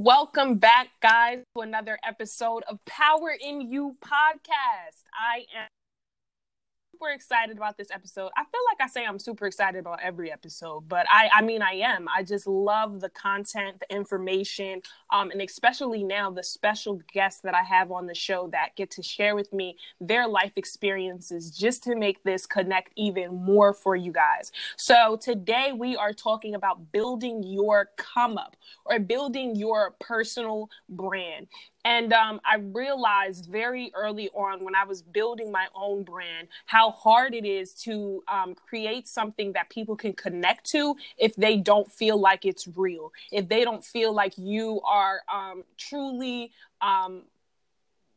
Welcome 0.00 0.58
back, 0.58 0.90
guys, 1.02 1.38
to 1.56 1.62
another 1.62 1.98
episode 2.06 2.62
of 2.68 2.78
Power 2.84 3.34
in 3.36 3.60
You 3.60 3.96
podcast. 4.00 5.02
I 5.12 5.38
am 5.58 5.66
super 6.98 7.10
excited 7.10 7.56
about 7.56 7.76
this 7.76 7.90
episode. 7.92 8.30
I 8.36 8.42
feel 8.42 8.60
like 8.70 8.80
I 8.80 8.90
say 8.90 9.04
I'm 9.04 9.18
super 9.18 9.46
excited 9.46 9.78
about 9.78 10.00
every 10.02 10.32
episode, 10.32 10.88
but 10.88 11.06
I 11.08 11.28
I 11.32 11.42
mean 11.42 11.62
I 11.62 11.74
am. 11.74 12.08
I 12.14 12.22
just 12.22 12.46
love 12.46 13.00
the 13.00 13.08
content, 13.10 13.80
the 13.80 13.94
information, 13.94 14.82
um, 15.12 15.30
and 15.30 15.40
especially 15.40 16.02
now 16.02 16.30
the 16.30 16.42
special 16.42 17.00
guests 17.12 17.40
that 17.42 17.54
I 17.54 17.62
have 17.62 17.92
on 17.92 18.06
the 18.06 18.14
show 18.14 18.48
that 18.52 18.74
get 18.76 18.90
to 18.92 19.02
share 19.02 19.36
with 19.36 19.52
me 19.52 19.76
their 20.00 20.26
life 20.26 20.52
experiences 20.56 21.50
just 21.50 21.84
to 21.84 21.94
make 21.94 22.22
this 22.24 22.46
connect 22.46 22.92
even 22.96 23.34
more 23.44 23.72
for 23.72 23.94
you 23.94 24.10
guys. 24.10 24.50
So 24.76 25.18
today 25.20 25.72
we 25.76 25.96
are 25.96 26.12
talking 26.12 26.54
about 26.54 26.90
building 26.90 27.42
your 27.44 27.90
come 27.96 28.38
up 28.38 28.56
or 28.84 28.98
building 28.98 29.54
your 29.54 29.94
personal 30.00 30.68
brand. 30.88 31.46
And 31.88 32.12
um, 32.12 32.38
I 32.44 32.56
realized 32.56 33.46
very 33.46 33.90
early 33.94 34.28
on 34.34 34.62
when 34.62 34.74
I 34.74 34.84
was 34.84 35.00
building 35.00 35.50
my 35.50 35.68
own 35.74 36.02
brand 36.02 36.48
how 36.66 36.90
hard 36.90 37.32
it 37.32 37.46
is 37.46 37.72
to 37.84 38.22
um, 38.28 38.54
create 38.54 39.08
something 39.08 39.54
that 39.54 39.70
people 39.70 39.96
can 39.96 40.12
connect 40.12 40.66
to 40.72 40.96
if 41.16 41.34
they 41.36 41.56
don't 41.56 41.90
feel 41.90 42.20
like 42.20 42.44
it's 42.44 42.68
real, 42.76 43.10
if 43.32 43.48
they 43.48 43.64
don't 43.64 43.82
feel 43.82 44.12
like 44.12 44.34
you 44.36 44.82
are 44.82 45.22
um, 45.32 45.64
truly 45.78 46.52
um, 46.82 47.22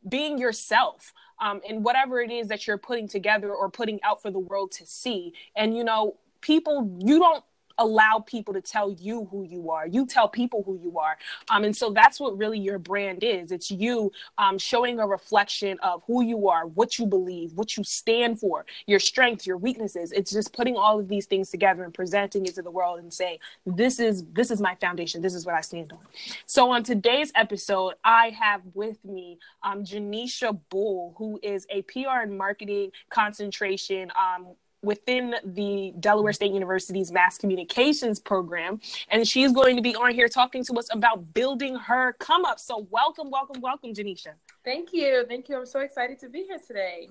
being 0.06 0.36
yourself 0.36 1.14
um, 1.40 1.62
in 1.66 1.82
whatever 1.82 2.20
it 2.20 2.30
is 2.30 2.48
that 2.48 2.66
you're 2.66 2.76
putting 2.76 3.08
together 3.08 3.54
or 3.54 3.70
putting 3.70 4.02
out 4.02 4.20
for 4.20 4.30
the 4.30 4.38
world 4.38 4.70
to 4.72 4.84
see. 4.84 5.32
And, 5.56 5.74
you 5.74 5.82
know, 5.82 6.16
people, 6.42 6.94
you 6.98 7.18
don't 7.18 7.42
allow 7.78 8.18
people 8.26 8.54
to 8.54 8.60
tell 8.60 8.90
you 8.92 9.28
who 9.30 9.44
you 9.44 9.70
are. 9.70 9.86
You 9.86 10.06
tell 10.06 10.28
people 10.28 10.62
who 10.64 10.78
you 10.82 10.98
are. 10.98 11.16
Um, 11.50 11.64
and 11.64 11.76
so 11.76 11.90
that's 11.90 12.20
what 12.20 12.36
really 12.36 12.58
your 12.58 12.78
brand 12.78 13.22
is. 13.22 13.52
It's 13.52 13.70
you 13.70 14.12
um, 14.38 14.58
showing 14.58 15.00
a 15.00 15.06
reflection 15.06 15.78
of 15.82 16.02
who 16.06 16.22
you 16.22 16.48
are, 16.48 16.66
what 16.66 16.98
you 16.98 17.06
believe, 17.06 17.52
what 17.54 17.76
you 17.76 17.84
stand 17.84 18.40
for, 18.40 18.64
your 18.86 18.98
strengths, 18.98 19.46
your 19.46 19.56
weaknesses. 19.56 20.12
It's 20.12 20.30
just 20.30 20.52
putting 20.52 20.76
all 20.76 20.98
of 20.98 21.08
these 21.08 21.26
things 21.26 21.50
together 21.50 21.84
and 21.84 21.92
presenting 21.92 22.46
it 22.46 22.54
to 22.54 22.62
the 22.62 22.70
world 22.70 23.00
and 23.00 23.12
saying, 23.12 23.38
this 23.66 24.00
is 24.00 24.24
this 24.32 24.50
is 24.50 24.60
my 24.60 24.74
foundation. 24.76 25.22
This 25.22 25.34
is 25.34 25.46
what 25.46 25.54
I 25.54 25.60
stand 25.60 25.92
on. 25.92 25.98
So 26.46 26.70
on 26.70 26.82
today's 26.82 27.32
episode, 27.34 27.94
I 28.04 28.30
have 28.30 28.62
with 28.74 29.04
me 29.04 29.38
um, 29.62 29.84
Janisha 29.84 30.58
Bull, 30.68 31.14
who 31.16 31.38
is 31.42 31.66
a 31.70 31.82
PR 31.82 32.22
and 32.22 32.36
marketing 32.36 32.92
concentration 33.10 34.10
um, 34.18 34.48
within 34.82 35.34
the 35.44 35.94
Delaware 36.00 36.32
State 36.32 36.52
University's 36.52 37.12
mass 37.12 37.38
communications 37.38 38.18
program. 38.18 38.80
And 39.10 39.26
she's 39.26 39.52
going 39.52 39.76
to 39.76 39.82
be 39.82 39.94
on 39.94 40.12
here 40.14 40.28
talking 40.28 40.64
to 40.64 40.74
us 40.74 40.88
about 40.92 41.32
building 41.34 41.76
her 41.76 42.14
come 42.14 42.44
up. 42.44 42.58
So, 42.58 42.86
welcome, 42.90 43.30
welcome, 43.30 43.60
welcome, 43.60 43.94
Janisha. 43.94 44.32
Thank 44.64 44.92
you. 44.92 45.24
Thank 45.28 45.48
you. 45.48 45.56
I'm 45.56 45.66
so 45.66 45.80
excited 45.80 46.18
to 46.20 46.28
be 46.28 46.44
here 46.44 46.58
today. 46.66 47.08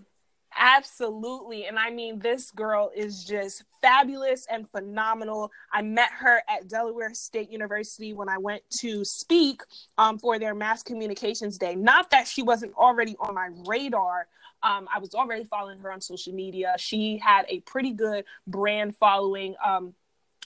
Absolutely. 0.57 1.65
And 1.65 1.79
I 1.79 1.89
mean, 1.89 2.19
this 2.19 2.51
girl 2.51 2.91
is 2.95 3.23
just 3.23 3.63
fabulous 3.81 4.45
and 4.51 4.67
phenomenal. 4.69 5.49
I 5.71 5.81
met 5.81 6.09
her 6.19 6.43
at 6.49 6.67
Delaware 6.67 7.13
State 7.13 7.49
University 7.49 8.13
when 8.13 8.27
I 8.27 8.37
went 8.37 8.61
to 8.79 9.05
speak 9.05 9.61
um, 9.97 10.19
for 10.19 10.39
their 10.39 10.53
mass 10.53 10.83
communications 10.83 11.57
day. 11.57 11.75
Not 11.75 12.11
that 12.11 12.27
she 12.27 12.43
wasn't 12.43 12.73
already 12.75 13.15
on 13.19 13.33
my 13.33 13.49
radar, 13.65 14.27
um, 14.63 14.87
I 14.93 14.99
was 14.99 15.13
already 15.13 15.43
following 15.43 15.79
her 15.79 15.91
on 15.91 16.01
social 16.01 16.33
media. 16.33 16.75
She 16.77 17.17
had 17.17 17.45
a 17.49 17.59
pretty 17.61 17.91
good 17.91 18.25
brand 18.47 18.95
following. 18.95 19.55
Um, 19.63 19.93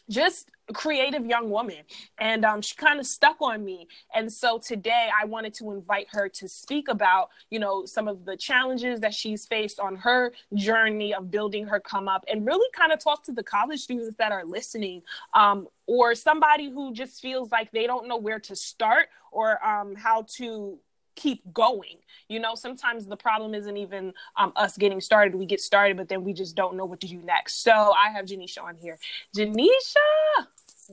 just 0.09 0.49
creative 0.73 1.25
young 1.25 1.49
woman 1.49 1.77
and 2.17 2.44
um, 2.44 2.61
she 2.61 2.75
kind 2.75 2.99
of 2.99 3.05
stuck 3.05 3.38
on 3.39 3.63
me 3.63 3.88
and 4.16 4.31
so 4.31 4.57
today 4.57 5.09
i 5.19 5.25
wanted 5.25 5.53
to 5.53 5.72
invite 5.72 6.07
her 6.09 6.27
to 6.27 6.47
speak 6.47 6.88
about 6.88 7.30
you 7.52 7.59
know 7.59 7.85
some 7.85 8.07
of 8.07 8.25
the 8.25 8.35
challenges 8.35 9.00
that 9.00 9.13
she's 9.13 9.45
faced 9.45 9.79
on 9.79 9.95
her 9.95 10.31
journey 10.56 11.13
of 11.13 11.29
building 11.29 11.67
her 11.67 11.79
come 11.79 12.07
up 12.07 12.25
and 12.28 12.47
really 12.47 12.67
kind 12.73 12.91
of 12.91 12.97
talk 13.00 13.23
to 13.23 13.31
the 13.31 13.44
college 13.44 13.79
students 13.79 14.16
that 14.17 14.31
are 14.31 14.44
listening 14.44 15.03
um, 15.35 15.67
or 15.85 16.16
somebody 16.16 16.69
who 16.69 16.91
just 16.91 17.22
feels 17.22 17.51
like 17.51 17.72
they 17.72 17.85
don't 17.85 18.07
know 18.07 18.17
where 18.17 18.40
to 18.40 18.56
start 18.56 19.09
or 19.31 19.63
um, 19.63 19.94
how 19.95 20.23
to 20.28 20.79
keep 21.16 21.53
going. 21.53 21.98
You 22.28 22.40
know, 22.40 22.56
sometimes 22.56 23.06
the 23.06 23.18
problem 23.18 23.53
isn't 23.53 23.78
even 23.78 24.14
um, 24.38 24.52
us 24.56 24.78
getting 24.78 25.02
started. 25.02 25.36
We 25.36 25.46
get 25.46 25.62
started, 25.62 25.98
but 25.98 26.09
then 26.09 26.24
we 26.24 26.34
just 26.34 26.56
don't 26.56 26.76
know 26.76 26.86
what 26.86 27.02
to 27.02 27.08
do 27.08 27.22
next. 27.22 27.64
So 27.64 27.72
I 27.72 28.09
have 28.09 28.26
Janisha 28.26 28.64
on 28.64 28.76
here. 28.76 28.98
Janisha. 29.36 30.48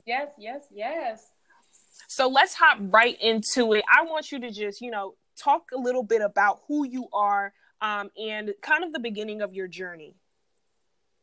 Yes, 0.05 0.29
yes, 0.37 0.63
yes. 0.71 1.27
So 2.07 2.27
let's 2.27 2.53
hop 2.53 2.77
right 2.79 3.19
into 3.21 3.73
it. 3.73 3.83
I 3.91 4.03
want 4.03 4.31
you 4.31 4.39
to 4.41 4.51
just, 4.51 4.81
you 4.81 4.91
know, 4.91 5.15
talk 5.35 5.69
a 5.73 5.79
little 5.79 6.03
bit 6.03 6.21
about 6.21 6.61
who 6.67 6.85
you 6.85 7.07
are 7.13 7.53
um, 7.81 8.09
and 8.17 8.53
kind 8.61 8.83
of 8.83 8.93
the 8.93 8.99
beginning 8.99 9.41
of 9.41 9.53
your 9.53 9.67
journey. 9.67 10.15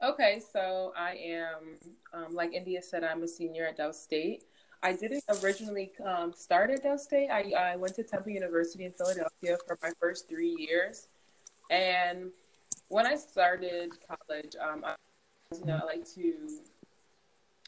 Okay, 0.02 0.40
so 0.52 0.92
I 0.96 1.12
am, 1.12 1.78
um, 2.14 2.34
like 2.34 2.54
India 2.54 2.80
said, 2.80 3.04
I'm 3.04 3.22
a 3.22 3.28
senior 3.28 3.66
at 3.66 3.76
Del 3.76 3.92
State. 3.92 4.44
I 4.82 4.92
didn't 4.92 5.24
originally 5.42 5.92
um, 6.04 6.32
start 6.32 6.70
at 6.70 6.82
Del 6.82 6.98
State. 6.98 7.28
I, 7.28 7.52
I 7.52 7.76
went 7.76 7.94
to 7.96 8.02
Temple 8.02 8.32
University 8.32 8.86
in 8.86 8.92
Philadelphia 8.92 9.58
for 9.66 9.78
my 9.82 9.90
first 10.00 10.28
three 10.28 10.56
years. 10.58 11.08
And 11.70 12.30
when 12.88 13.06
I 13.06 13.16
started 13.16 13.92
college, 14.08 14.56
um, 14.60 14.82
I, 14.84 14.94
you 15.58 15.66
know, 15.66 15.80
I 15.82 15.84
like 15.84 16.08
to, 16.14 16.34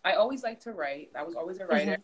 I 0.05 0.15
always 0.15 0.43
like 0.43 0.61
to 0.61 0.73
write. 0.73 1.11
I 1.15 1.23
was 1.23 1.35
always 1.35 1.59
a 1.59 1.67
writer. 1.67 1.93
Mm-hmm. 1.93 2.03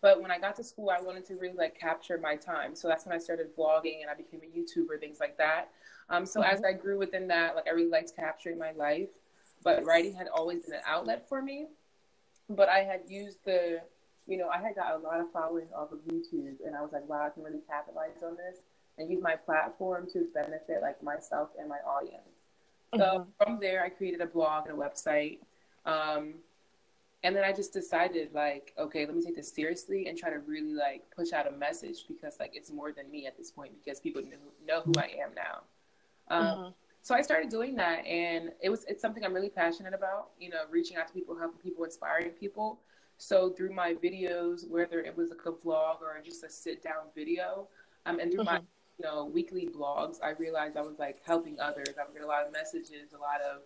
But 0.00 0.22
when 0.22 0.30
I 0.30 0.38
got 0.38 0.56
to 0.56 0.64
school, 0.64 0.90
I 0.90 1.00
wanted 1.00 1.24
to 1.26 1.36
really 1.36 1.56
like 1.56 1.78
capture 1.78 2.18
my 2.18 2.36
time. 2.36 2.74
So 2.74 2.88
that's 2.88 3.06
when 3.06 3.14
I 3.14 3.18
started 3.18 3.54
vlogging 3.56 4.00
and 4.02 4.10
I 4.10 4.14
became 4.14 4.40
a 4.42 4.58
YouTuber, 4.58 5.00
things 5.00 5.18
like 5.20 5.36
that. 5.38 5.70
Um, 6.10 6.26
so 6.26 6.40
mm-hmm. 6.40 6.54
as 6.54 6.64
I 6.64 6.72
grew 6.72 6.98
within 6.98 7.28
that, 7.28 7.54
like 7.54 7.66
I 7.68 7.70
really 7.70 7.90
liked 7.90 8.14
capturing 8.16 8.58
my 8.58 8.72
life. 8.72 9.10
But 9.62 9.84
writing 9.84 10.14
had 10.14 10.28
always 10.28 10.62
been 10.64 10.74
an 10.74 10.80
outlet 10.86 11.28
for 11.28 11.42
me. 11.42 11.66
But 12.48 12.68
I 12.68 12.78
had 12.78 13.02
used 13.08 13.38
the 13.44 13.80
you 14.28 14.36
know, 14.36 14.48
I 14.48 14.58
had 14.60 14.76
got 14.76 14.94
a 14.94 14.98
lot 14.98 15.20
of 15.20 15.32
following 15.32 15.66
off 15.74 15.90
of 15.90 16.00
YouTube, 16.00 16.56
and 16.64 16.76
I 16.76 16.82
was 16.82 16.92
like, 16.92 17.08
wow, 17.08 17.26
I 17.26 17.30
can 17.30 17.42
really 17.42 17.62
capitalize 17.66 18.22
on 18.22 18.36
this 18.36 18.58
and 18.98 19.10
use 19.10 19.22
my 19.22 19.34
platform 19.34 20.06
to 20.12 20.26
benefit 20.34 20.82
like 20.82 21.02
myself 21.02 21.48
and 21.58 21.68
my 21.68 21.78
audience. 21.78 22.44
Mm-hmm. 22.92 23.00
So 23.00 23.26
from 23.38 23.58
there, 23.58 23.82
I 23.82 23.88
created 23.88 24.20
a 24.20 24.26
blog 24.26 24.68
and 24.68 24.78
a 24.78 24.80
website. 24.80 25.38
Um, 25.86 26.34
and 27.22 27.34
then 27.34 27.42
I 27.42 27.52
just 27.52 27.72
decided 27.72 28.32
like, 28.34 28.74
okay, 28.78 29.06
let 29.06 29.16
me 29.16 29.22
take 29.22 29.34
this 29.34 29.52
seriously 29.52 30.06
and 30.08 30.16
try 30.16 30.30
to 30.30 30.38
really 30.40 30.74
like 30.74 31.04
push 31.14 31.32
out 31.32 31.48
a 31.48 31.56
message 31.56 32.04
because 32.06 32.36
like 32.38 32.52
it's 32.54 32.70
more 32.70 32.92
than 32.92 33.10
me 33.10 33.26
at 33.26 33.36
this 33.36 33.50
point 33.50 33.72
because 33.82 33.98
people 33.98 34.22
know, 34.22 34.36
know 34.66 34.82
who 34.82 34.92
I 34.98 35.10
am 35.22 35.30
now. 35.34 35.62
Um, 36.28 36.44
mm-hmm. 36.44 36.68
So 37.02 37.14
I 37.14 37.22
started 37.22 37.48
doing 37.48 37.74
that, 37.76 38.04
and 38.04 38.52
it 38.60 38.68
was 38.68 38.84
it's 38.84 39.00
something 39.00 39.24
I'm 39.24 39.32
really 39.32 39.48
passionate 39.48 39.94
about. 39.94 40.30
You 40.38 40.50
know, 40.50 40.62
reaching 40.70 40.96
out 40.96 41.08
to 41.08 41.14
people, 41.14 41.38
helping 41.38 41.58
people, 41.60 41.84
inspiring 41.84 42.30
people. 42.30 42.80
So 43.18 43.50
through 43.50 43.74
my 43.74 43.94
videos, 43.94 44.68
whether 44.68 45.00
it 45.00 45.16
was 45.16 45.30
like 45.30 45.44
a 45.44 45.52
vlog 45.52 46.00
or 46.00 46.20
just 46.24 46.44
a 46.44 46.48
sit 46.48 46.82
down 46.82 47.10
video, 47.14 47.68
um, 48.06 48.20
and 48.20 48.30
through 48.32 48.44
mm-hmm. 48.44 48.54
my 48.54 48.60
you 48.98 49.04
know 49.04 49.24
weekly 49.24 49.68
blogs, 49.68 50.16
I 50.22 50.30
realized 50.30 50.76
I 50.76 50.82
was 50.82 50.98
like 50.98 51.20
helping 51.26 51.58
others. 51.60 51.94
I 52.00 52.04
would 52.04 52.14
get 52.14 52.22
a 52.22 52.26
lot 52.26 52.46
of 52.46 52.52
messages, 52.52 53.12
a 53.12 53.18
lot 53.18 53.40
of 53.40 53.62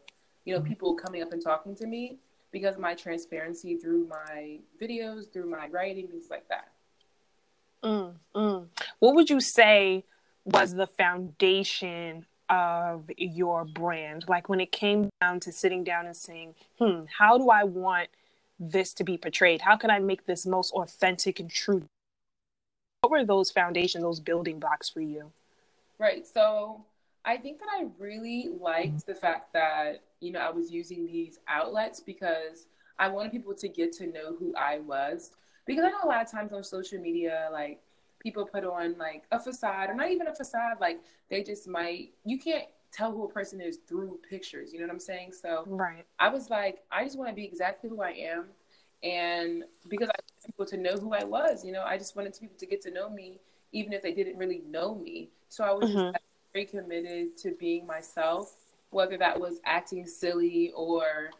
you 0.47 0.55
know 0.55 0.61
people 0.63 0.95
coming 0.95 1.23
up 1.23 1.33
and 1.33 1.43
talking 1.43 1.77
to 1.77 1.87
me 1.87 2.19
because 2.51 2.75
of 2.77 2.81
my 2.81 2.95
transparency 2.95 3.77
through 3.77 4.09
my 4.09 4.59
videos, 4.81 5.31
through 5.31 5.51
my 5.51 5.69
writing, 5.69 6.09
things 6.09 6.29
like 6.31 6.49
that. 6.49 6.69
Mm, 7.85 8.15
mm. 8.35 8.67
What 9.01 9.15
would 9.15 9.29
you 9.29 9.41
say 9.41 10.05
was 10.45 10.75
the 10.75 10.87
foundation 10.87 12.27
of 12.49 13.11
your 13.17 13.65
brand? 13.65 14.25
Like 14.29 14.49
when 14.49 14.61
it 14.61 14.73
came 14.73 15.11
down 15.21 15.41
to 15.41 15.53
sitting 15.53 15.85
down 15.85 16.07
and 16.07 16.17
saying, 16.17 16.55
hmm, 16.79 17.05
how 17.19 17.39
do 17.39 17.51
I 17.51 17.65
want 17.65 18.09
this 18.71 18.95
to 18.95 19.05
be 19.05 19.19
portrayed? 19.19 19.63
How 19.63 19.77
can 19.77 19.91
I 19.91 19.99
make 19.99 20.27
this 20.27 20.47
most 20.47 20.73
authentic 20.73 21.41
and 21.41 21.51
true? 21.51 21.85
What 23.01 23.11
were 23.11 23.25
those 23.25 23.51
foundations, 23.51 24.05
those 24.05 24.21
building 24.21 24.59
blocks 24.59 24.89
for 24.89 25.01
you? 25.01 25.33
Right. 25.99 26.27
So 26.27 26.85
I 27.25 27.37
think 27.37 27.59
that 27.59 27.69
I 27.69 27.87
really 27.99 28.51
liked 28.61 29.07
the 29.07 29.15
fact 29.15 29.53
that, 29.53 30.03
you 30.21 30.33
know, 30.33 30.41
I 30.41 30.51
was 30.51 30.71
using 30.71 31.07
these 31.07 31.39
outlets 31.49 32.01
because 32.01 32.67
I 32.99 33.09
wanted 33.09 33.33
people 33.33 33.55
to 33.55 33.69
get 33.69 33.93
to 33.95 34.07
know 34.07 34.37
who 34.39 34.55
I 34.57 34.79
was. 34.79 35.33
Because 35.67 35.85
I 35.85 35.91
know 35.91 36.01
a 36.05 36.09
lot 36.09 36.23
of 36.23 36.31
times 36.31 36.53
on 36.53 36.63
social 36.63 37.01
media, 37.01 37.49
like 37.53 37.81
people 38.21 38.45
put 38.45 38.65
on 38.65 38.97
like 38.99 39.25
a 39.33 39.39
facade 39.39 39.91
or 39.91 39.95
not 39.95 40.11
even 40.11 40.29
a 40.29 40.35
facade, 40.35 40.79
like 40.81 41.01
they 41.29 41.43
just 41.43 41.67
might, 41.67 42.11
you 42.25 42.39
can't 42.39 42.67
tell 42.93 43.11
who 43.11 43.25
a 43.25 43.29
person 43.29 43.61
is 43.61 43.79
through 43.89 44.19
pictures. 44.29 44.73
You 44.73 44.81
know 44.81 44.87
what 44.87 44.93
I'm 44.93 45.01
saying? 45.01 45.33
So 45.33 45.65
right. 45.67 46.05
I 46.19 46.29
was 46.29 46.51
like, 46.51 46.83
I 46.91 47.05
just 47.05 47.19
want 47.19 47.31
to 47.31 47.35
be 47.35 47.45
exactly 47.45 47.89
who 47.89 48.03
I 48.03 48.11
am, 48.11 48.47
and 49.03 49.65
because 49.89 50.09
I 50.09 50.15
want 50.19 50.47
people 50.47 50.67
to 50.67 50.77
know 50.77 50.95
who 51.01 51.13
I 51.13 51.25
was, 51.25 51.65
you 51.65 51.73
know, 51.73 51.83
I 51.83 51.99
just 51.99 52.15
wanted 52.15 52.37
people 52.39 52.57
to 52.59 52.67
get 52.67 52.81
to 52.83 52.91
know 52.91 53.11
me, 53.11 53.41
even 53.73 53.93
if 53.93 54.03
they 54.03 54.13
didn't 54.13 54.37
really 54.37 54.63
know 54.69 54.95
me. 54.95 55.31
So 55.49 55.65
I 55.65 55.73
was 55.73 55.91
mm-hmm. 55.91 56.13
just 56.13 56.25
very 56.53 56.67
committed 56.67 57.37
to 57.39 57.53
being 57.59 57.87
myself, 57.87 58.55
whether 58.91 59.17
that 59.19 59.39
was 59.39 59.61
acting 59.65 60.07
silly 60.07 60.73
or, 60.77 61.31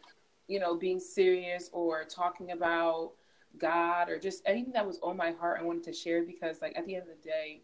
you 0.47 0.59
know, 0.59 0.75
being 0.75 0.99
serious 0.99 1.69
or 1.71 2.03
talking 2.03 2.51
about 2.51 3.13
God 3.57 4.09
or 4.09 4.19
just 4.19 4.41
anything 4.45 4.73
that 4.73 4.85
was 4.85 4.99
on 5.01 5.15
my 5.15 5.31
heart 5.31 5.59
I 5.59 5.63
wanted 5.63 5.83
to 5.83 5.93
share 5.93 6.23
because 6.23 6.61
like 6.61 6.77
at 6.77 6.85
the 6.85 6.95
end 6.95 7.03
of 7.03 7.15
the 7.15 7.29
day, 7.29 7.61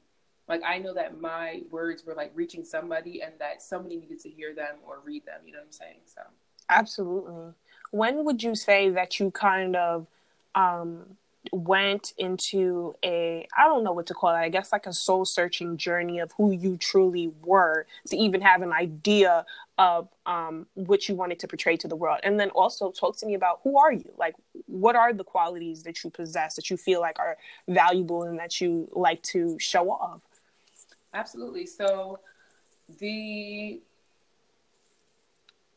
like 0.49 0.61
I 0.65 0.79
know 0.79 0.93
that 0.95 1.21
my 1.21 1.61
words 1.69 2.05
were 2.05 2.15
like 2.15 2.31
reaching 2.33 2.65
somebody 2.65 3.21
and 3.21 3.33
that 3.39 3.61
somebody 3.61 3.95
needed 3.97 4.19
to 4.21 4.29
hear 4.29 4.53
them 4.53 4.75
or 4.85 4.99
read 5.05 5.25
them, 5.25 5.41
you 5.45 5.53
know 5.53 5.59
what 5.59 5.67
I'm 5.67 5.71
saying? 5.71 5.99
So 6.05 6.21
Absolutely. 6.69 7.53
When 7.91 8.25
would 8.25 8.43
you 8.43 8.55
say 8.55 8.89
that 8.89 9.19
you 9.19 9.31
kind 9.31 9.75
of 9.75 10.07
um 10.55 11.17
went 11.53 12.13
into 12.17 12.95
a 13.03 13.47
I 13.57 13.65
don't 13.65 13.83
know 13.83 13.93
what 13.93 14.07
to 14.07 14.13
call 14.13 14.31
it, 14.31 14.39
I 14.39 14.49
guess 14.49 14.71
like 14.71 14.85
a 14.87 14.93
soul 14.93 15.23
searching 15.25 15.77
journey 15.77 16.19
of 16.19 16.31
who 16.33 16.51
you 16.51 16.77
truly 16.77 17.31
were 17.43 17.85
to 18.07 18.17
even 18.17 18.41
have 18.41 18.61
an 18.61 18.73
idea 18.73 19.45
of 19.77 20.09
um, 20.25 20.65
what 20.73 21.07
you 21.07 21.15
wanted 21.15 21.39
to 21.39 21.47
portray 21.47 21.77
to 21.77 21.87
the 21.87 21.95
world. 21.95 22.19
And 22.23 22.37
then 22.37 22.49
also 22.49 22.91
talk 22.91 23.15
to 23.17 23.25
me 23.25 23.33
about 23.33 23.61
who 23.63 23.79
are 23.79 23.93
you? 23.93 24.11
Like 24.17 24.35
what 24.65 24.95
are 24.95 25.13
the 25.13 25.23
qualities 25.23 25.83
that 25.83 26.03
you 26.03 26.09
possess 26.09 26.55
that 26.55 26.69
you 26.69 26.77
feel 26.77 26.99
like 26.99 27.17
are 27.19 27.37
valuable 27.67 28.23
and 28.23 28.37
that 28.39 28.59
you 28.59 28.89
like 28.91 29.21
to 29.23 29.57
show 29.59 29.89
off? 29.89 30.21
Absolutely. 31.13 31.65
So 31.65 32.19
the 32.99 33.81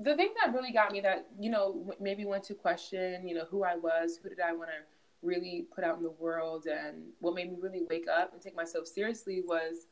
the 0.00 0.16
thing 0.16 0.32
that 0.42 0.52
really 0.52 0.72
got 0.72 0.90
me 0.92 1.00
that 1.00 1.26
you 1.38 1.50
know 1.50 1.94
maybe 2.00 2.24
went 2.24 2.42
to 2.44 2.54
question 2.54 3.26
you 3.28 3.34
know 3.34 3.44
who 3.50 3.64
I 3.64 3.76
was, 3.76 4.18
who 4.22 4.28
did 4.28 4.40
I 4.40 4.52
want 4.52 4.70
to 4.70 5.26
really 5.26 5.66
put 5.74 5.84
out 5.84 5.96
in 5.96 6.02
the 6.02 6.10
world, 6.10 6.66
and 6.66 7.04
what 7.20 7.34
made 7.34 7.50
me 7.50 7.56
really 7.60 7.82
wake 7.88 8.08
up 8.08 8.32
and 8.32 8.42
take 8.42 8.56
myself 8.56 8.86
seriously 8.86 9.42
was 9.46 9.86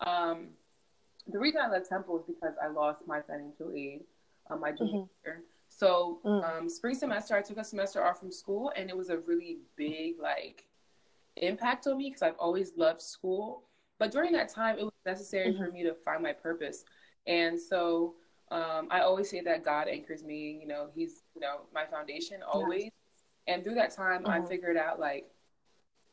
um, 0.00 0.48
the 1.28 1.38
reason 1.38 1.60
I 1.62 1.68
left 1.68 1.88
Temple 1.88 2.14
was 2.14 2.24
because 2.26 2.54
I 2.62 2.68
lost 2.68 3.02
my 3.06 3.20
financial 3.20 3.72
aid 3.72 4.02
um, 4.50 4.60
my 4.60 4.72
junior 4.72 4.92
mm-hmm. 4.92 5.26
year. 5.26 5.42
So 5.68 6.20
mm. 6.24 6.44
um, 6.44 6.68
spring 6.68 6.94
semester, 6.94 7.36
I 7.36 7.42
took 7.42 7.58
a 7.58 7.64
semester 7.64 8.04
off 8.04 8.18
from 8.18 8.30
school, 8.30 8.72
and 8.76 8.90
it 8.90 8.96
was 8.96 9.10
a 9.10 9.18
really 9.18 9.58
big 9.76 10.14
like 10.20 10.64
impact 11.36 11.86
on 11.86 11.96
me 11.96 12.08
because 12.08 12.22
I've 12.22 12.38
always 12.38 12.72
loved 12.76 13.02
school. 13.02 13.64
But 13.98 14.10
during 14.10 14.32
that 14.32 14.48
time, 14.48 14.78
it 14.78 14.84
was 14.84 14.92
necessary 15.06 15.52
mm-hmm. 15.52 15.62
for 15.62 15.70
me 15.70 15.82
to 15.84 15.94
find 15.94 16.22
my 16.22 16.32
purpose, 16.32 16.84
and 17.26 17.58
so 17.60 18.14
um, 18.50 18.88
I 18.90 19.00
always 19.00 19.30
say 19.30 19.40
that 19.40 19.64
God 19.64 19.88
anchors 19.88 20.22
me. 20.22 20.58
You 20.60 20.68
know, 20.68 20.88
He's 20.94 21.22
you 21.34 21.40
know 21.40 21.62
my 21.74 21.86
foundation 21.86 22.42
always. 22.42 22.90
And 23.46 23.64
through 23.64 23.74
that 23.74 23.94
time, 23.94 24.22
mm-hmm. 24.22 24.44
I 24.44 24.46
figured 24.46 24.76
out 24.76 25.00
like 25.00 25.26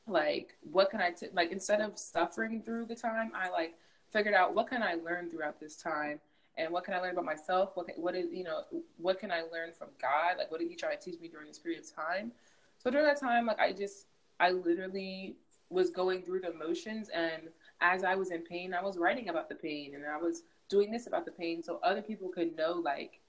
like 0.07 0.55
what 0.61 0.89
can 0.89 1.01
I 1.01 1.11
t- 1.11 1.27
like 1.33 1.51
instead 1.51 1.81
of 1.81 1.97
suffering 1.97 2.61
through 2.61 2.85
the 2.85 2.95
time, 2.95 3.31
I 3.35 3.49
like 3.49 3.75
figured 4.11 4.33
out 4.33 4.55
what 4.55 4.69
can 4.69 4.81
I 4.81 4.95
learn 4.95 5.29
throughout 5.29 5.59
this 5.59 5.75
time 5.75 6.19
and 6.57 6.71
what 6.71 6.83
can 6.83 6.93
I 6.93 6.99
learn 6.99 7.11
about 7.11 7.25
myself? 7.25 7.71
What 7.75 7.87
can, 7.87 7.95
what 8.01 8.15
is 8.15 8.27
you 8.31 8.43
know 8.43 8.61
what 8.97 9.19
can 9.19 9.31
I 9.31 9.41
learn 9.41 9.71
from 9.77 9.89
God? 10.01 10.37
Like 10.37 10.51
what 10.51 10.59
did 10.59 10.69
He 10.69 10.75
try 10.75 10.95
to 10.95 11.01
teach 11.01 11.19
me 11.19 11.27
during 11.27 11.47
this 11.47 11.59
period 11.59 11.83
of 11.83 11.95
time? 11.95 12.31
So 12.77 12.89
during 12.89 13.05
that 13.05 13.19
time, 13.19 13.45
like 13.45 13.59
I 13.59 13.71
just 13.71 14.07
I 14.39 14.51
literally 14.51 15.35
was 15.69 15.89
going 15.91 16.23
through 16.23 16.41
the 16.41 16.53
motions, 16.53 17.09
and 17.09 17.43
as 17.81 18.03
I 18.03 18.15
was 18.15 18.31
in 18.31 18.41
pain, 18.41 18.73
I 18.73 18.83
was 18.83 18.97
writing 18.97 19.29
about 19.29 19.49
the 19.49 19.55
pain, 19.55 19.95
and 19.95 20.05
I 20.05 20.17
was 20.17 20.43
doing 20.69 20.91
this 20.91 21.07
about 21.07 21.25
the 21.25 21.31
pain, 21.31 21.63
so 21.63 21.79
other 21.83 22.01
people 22.01 22.29
could 22.29 22.55
know 22.55 22.73
like 22.73 23.19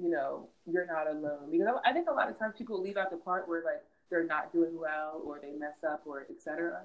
you 0.00 0.10
know 0.10 0.48
you're 0.66 0.86
not 0.86 1.08
alone. 1.08 1.50
Because 1.50 1.66
I, 1.66 1.90
I 1.90 1.92
think 1.92 2.08
a 2.08 2.12
lot 2.12 2.30
of 2.30 2.38
times 2.38 2.54
people 2.56 2.80
leave 2.80 2.96
out 2.96 3.10
the 3.10 3.16
part 3.16 3.48
where 3.48 3.62
like 3.64 3.82
they're 4.10 4.24
not 4.24 4.52
doing 4.52 4.78
well 4.78 5.20
or 5.24 5.38
they 5.40 5.52
mess 5.52 5.84
up 5.86 6.02
or 6.06 6.26
etc. 6.30 6.82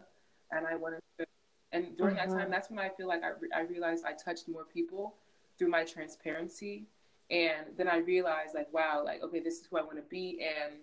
And 0.51 0.67
I 0.67 0.75
wanted 0.75 0.99
to 1.19 1.25
and 1.73 1.97
during 1.97 2.15
mm-hmm. 2.15 2.29
that 2.29 2.33
time, 2.33 2.43
mm-hmm. 2.43 2.51
that's 2.51 2.69
when 2.69 2.79
I 2.79 2.89
feel 2.89 3.07
like 3.07 3.23
I, 3.23 3.29
re- 3.39 3.49
I 3.53 3.61
realized 3.61 4.05
I 4.05 4.13
touched 4.13 4.47
more 4.47 4.63
people 4.63 5.15
through 5.57 5.69
my 5.69 5.83
transparency. 5.83 6.85
And 7.31 7.65
then 7.77 7.87
I 7.87 7.97
realized, 7.97 8.53
like, 8.53 8.71
wow, 8.71 9.01
like, 9.03 9.23
okay, 9.23 9.39
this 9.39 9.55
is 9.55 9.67
who 9.69 9.77
I 9.77 9.81
want 9.81 9.97
to 9.97 10.03
be. 10.03 10.39
And 10.41 10.75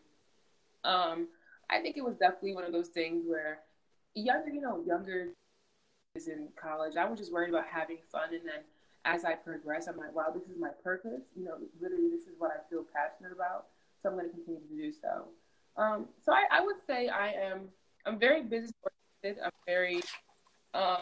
um, 0.84 1.28
I 1.70 1.80
think 1.80 1.96
it 1.96 2.04
was 2.04 2.16
definitely 2.16 2.54
one 2.54 2.64
of 2.64 2.72
those 2.72 2.88
things 2.88 3.24
where 3.24 3.60
younger, 4.14 4.50
you 4.50 4.60
know, 4.60 4.82
younger 4.84 5.28
in 6.14 6.48
college. 6.60 6.96
I 6.96 7.04
was 7.04 7.18
just 7.18 7.32
worried 7.32 7.50
about 7.50 7.66
having 7.66 7.98
fun. 8.10 8.34
And 8.34 8.42
then 8.44 8.62
as 9.04 9.24
I 9.24 9.34
progress, 9.34 9.86
I'm 9.86 9.96
like, 9.96 10.14
wow, 10.14 10.30
this 10.34 10.44
is 10.44 10.58
my 10.58 10.70
purpose. 10.82 11.22
You 11.36 11.44
know, 11.44 11.54
literally, 11.80 12.10
this 12.10 12.22
is 12.22 12.34
what 12.38 12.50
I 12.50 12.68
feel 12.68 12.84
passionate 12.94 13.32
about. 13.32 13.66
So 14.02 14.08
I'm 14.08 14.16
going 14.16 14.28
to 14.28 14.34
continue 14.34 14.60
to 14.60 14.76
do 14.76 14.92
so. 14.92 15.28
Um, 15.80 16.06
so 16.24 16.32
I, 16.32 16.44
I 16.50 16.64
would 16.64 16.76
say 16.84 17.08
I 17.08 17.28
am, 17.30 17.68
I'm 18.06 18.18
very 18.18 18.42
business 18.42 18.72
oriented. 19.22 19.42
I'm 19.44 19.50
very 19.66 20.00
um, 20.74 20.98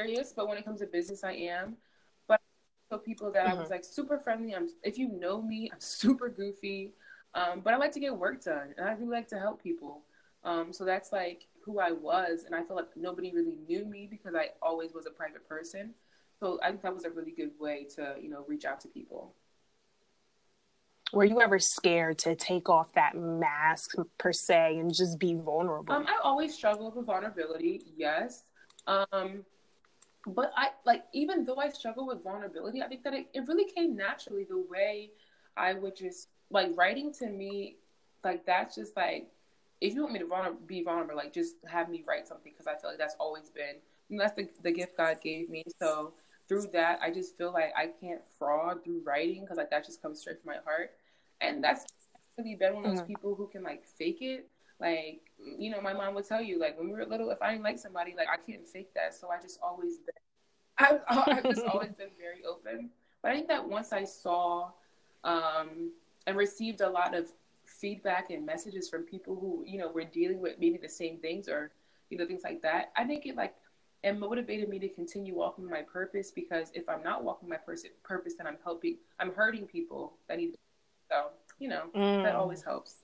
serious, 0.00 0.32
but 0.34 0.48
when 0.48 0.58
it 0.58 0.64
comes 0.64 0.80
to 0.80 0.86
business, 0.86 1.24
I 1.24 1.32
am. 1.32 1.76
But 2.28 2.40
so 2.90 2.98
people 2.98 3.32
that 3.32 3.46
mm-hmm. 3.46 3.50
I 3.50 3.54
was 3.54 3.64
mm-hmm. 3.64 3.72
like 3.72 3.84
super 3.84 4.18
friendly. 4.18 4.54
I'm 4.54 4.68
if 4.84 4.96
you 4.96 5.08
know 5.08 5.42
me, 5.42 5.70
I'm 5.72 5.80
super 5.80 6.28
goofy. 6.28 6.92
Um, 7.34 7.60
but 7.62 7.74
I 7.74 7.76
like 7.76 7.92
to 7.92 8.00
get 8.00 8.16
work 8.16 8.42
done, 8.42 8.74
and 8.78 8.88
I 8.88 8.92
really 8.92 9.10
like 9.10 9.28
to 9.28 9.38
help 9.38 9.62
people. 9.62 10.02
Um, 10.44 10.72
so 10.72 10.84
that's 10.84 11.12
like 11.12 11.46
who 11.68 11.78
I 11.78 11.92
was, 11.92 12.44
and 12.44 12.54
I 12.54 12.62
felt 12.64 12.76
like 12.76 12.96
nobody 12.96 13.30
really 13.30 13.58
knew 13.68 13.84
me 13.84 14.08
because 14.10 14.34
I 14.34 14.50
always 14.62 14.94
was 14.94 15.06
a 15.06 15.10
private 15.10 15.46
person. 15.46 15.92
So 16.40 16.58
I 16.62 16.70
think 16.70 16.82
that 16.82 16.94
was 16.94 17.04
a 17.04 17.10
really 17.10 17.32
good 17.32 17.50
way 17.60 17.86
to 17.96 18.14
you 18.20 18.30
know 18.30 18.44
reach 18.48 18.64
out 18.64 18.80
to 18.80 18.88
people. 18.88 19.34
Were 21.12 21.24
you 21.24 21.40
ever 21.40 21.58
scared 21.58 22.18
to 22.20 22.34
take 22.34 22.68
off 22.68 22.92
that 22.94 23.16
mask 23.16 23.92
per 24.18 24.32
se 24.32 24.78
and 24.78 24.92
just 24.92 25.18
be 25.18 25.34
vulnerable? 25.34 25.94
Um, 25.94 26.06
I 26.06 26.18
always 26.22 26.54
struggled 26.54 26.96
with 26.96 27.06
vulnerability. 27.06 27.82
Yes, 27.96 28.44
um, 28.86 29.44
but 30.26 30.52
I 30.56 30.70
like 30.86 31.04
even 31.12 31.44
though 31.44 31.56
I 31.56 31.68
struggle 31.68 32.06
with 32.06 32.22
vulnerability, 32.24 32.82
I 32.82 32.88
think 32.88 33.02
that 33.04 33.12
it, 33.12 33.26
it 33.34 33.46
really 33.46 33.70
came 33.70 33.94
naturally 33.94 34.44
the 34.48 34.64
way 34.70 35.10
I 35.56 35.74
would 35.74 35.96
just 35.96 36.28
like 36.50 36.70
writing 36.76 37.12
to 37.14 37.28
me, 37.28 37.76
like 38.24 38.46
that's 38.46 38.74
just 38.74 38.96
like 38.96 39.28
if 39.80 39.94
you 39.94 40.02
want 40.02 40.12
me 40.12 40.18
to 40.20 40.26
vulner- 40.26 40.66
be 40.66 40.82
vulnerable, 40.82 41.16
like 41.16 41.32
just 41.32 41.56
have 41.66 41.88
me 41.88 42.04
write 42.06 42.26
something 42.26 42.52
because 42.52 42.66
I 42.66 42.76
feel 42.80 42.90
like 42.90 42.98
that's 42.98 43.16
always 43.18 43.50
been 43.50 43.76
that's 44.10 44.34
the, 44.34 44.48
the 44.62 44.72
gift 44.72 44.96
God 44.96 45.20
gave 45.20 45.50
me. 45.50 45.64
So 45.78 46.14
through 46.48 46.68
that, 46.72 46.98
I 47.02 47.10
just 47.10 47.36
feel 47.36 47.52
like 47.52 47.72
I 47.76 47.90
can't 48.00 48.22
fraud 48.38 48.82
through 48.82 49.02
writing 49.04 49.42
because 49.42 49.58
like 49.58 49.70
that 49.70 49.84
just 49.84 50.00
comes 50.00 50.20
straight 50.20 50.42
from 50.42 50.52
my 50.52 50.58
heart, 50.64 50.92
and 51.40 51.62
that's 51.62 51.86
really 52.38 52.54
been 52.54 52.74
one 52.74 52.84
of 52.84 52.90
those 52.90 53.00
mm-hmm. 53.00 53.08
people 53.08 53.34
who 53.34 53.46
can 53.46 53.62
like 53.62 53.84
fake 53.84 54.22
it 54.22 54.48
like, 54.80 55.22
you 55.58 55.70
know, 55.70 55.80
my 55.80 55.92
mom 55.92 56.14
would 56.14 56.26
tell 56.26 56.42
you, 56.42 56.58
like, 56.58 56.78
when 56.78 56.88
we 56.88 56.94
were 56.94 57.04
little, 57.04 57.30
if 57.30 57.42
I 57.42 57.52
didn't 57.52 57.64
like 57.64 57.78
somebody, 57.78 58.14
like, 58.16 58.28
I 58.32 58.36
couldn't 58.36 58.68
fake 58.68 58.94
that. 58.94 59.14
So 59.14 59.28
I 59.28 59.40
just 59.40 59.58
always 59.62 59.98
been, 59.98 60.14
I, 60.78 60.98
I've 61.08 61.44
just 61.44 61.66
always 61.66 61.92
been 61.92 62.10
very 62.18 62.44
open. 62.44 62.90
But 63.22 63.32
I 63.32 63.34
think 63.34 63.48
that 63.48 63.68
once 63.68 63.92
I 63.92 64.04
saw 64.04 64.70
um, 65.24 65.90
and 66.26 66.36
received 66.36 66.80
a 66.80 66.88
lot 66.88 67.16
of 67.16 67.32
feedback 67.80 68.30
and 68.30 68.44
messages 68.44 68.88
from 68.88 69.02
people 69.02 69.36
who, 69.36 69.64
you 69.66 69.78
know, 69.78 69.90
were 69.90 70.04
dealing 70.04 70.40
with 70.40 70.58
maybe 70.58 70.78
the 70.78 70.88
same 70.88 71.18
things 71.18 71.48
or, 71.48 71.70
you 72.10 72.18
know, 72.18 72.26
things 72.26 72.42
like 72.44 72.62
that, 72.62 72.92
I 72.96 73.04
think 73.04 73.26
it, 73.26 73.36
like, 73.36 73.54
it 74.02 74.18
motivated 74.18 74.68
me 74.68 74.78
to 74.78 74.88
continue 74.88 75.34
walking 75.34 75.68
my 75.68 75.82
purpose 75.82 76.30
because 76.30 76.70
if 76.74 76.88
I'm 76.88 77.02
not 77.02 77.24
walking 77.24 77.48
my 77.48 77.56
pers- 77.56 77.84
purpose, 78.02 78.34
then 78.38 78.46
I'm 78.46 78.58
helping, 78.62 78.98
I'm 79.18 79.32
hurting 79.32 79.66
people 79.66 80.14
that 80.28 80.38
need, 80.38 80.54
so, 81.10 81.30
you 81.58 81.68
know, 81.68 81.84
mm. 81.94 82.22
that 82.22 82.34
always 82.34 82.62
helps 82.62 82.96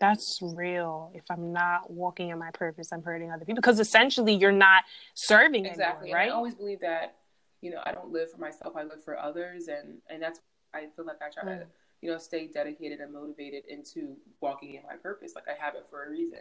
that's 0.00 0.40
real. 0.42 1.10
If 1.14 1.24
I'm 1.30 1.52
not 1.52 1.90
walking 1.90 2.30
in 2.30 2.38
my 2.38 2.50
purpose, 2.50 2.92
I'm 2.92 3.02
hurting 3.02 3.30
other 3.30 3.44
people 3.44 3.56
because 3.56 3.80
essentially 3.80 4.34
you're 4.34 4.52
not 4.52 4.84
serving 5.14 5.66
exactly. 5.66 6.08
Anyone, 6.10 6.20
right? 6.20 6.30
I 6.30 6.34
always 6.34 6.54
believe 6.54 6.80
that 6.80 7.16
you 7.60 7.70
know 7.70 7.80
I 7.84 7.92
don't 7.92 8.10
live 8.10 8.30
for 8.30 8.38
myself; 8.38 8.74
I 8.76 8.82
live 8.82 9.04
for 9.04 9.18
others, 9.18 9.68
and 9.68 9.98
and 10.10 10.22
that's 10.22 10.40
I 10.74 10.86
feel 10.96 11.06
like 11.06 11.18
I 11.22 11.30
try 11.30 11.50
mm. 11.50 11.60
to 11.60 11.66
you 12.04 12.10
know 12.10 12.18
stay 12.18 12.46
dedicated 12.46 13.00
and 13.00 13.12
motivated 13.12 13.64
into 13.68 14.16
walking 14.40 14.74
in 14.74 14.82
my 14.86 14.94
purpose. 14.94 15.32
Like 15.34 15.48
I 15.48 15.64
have 15.64 15.74
it 15.74 15.86
for 15.90 16.04
a 16.04 16.10
reason. 16.10 16.40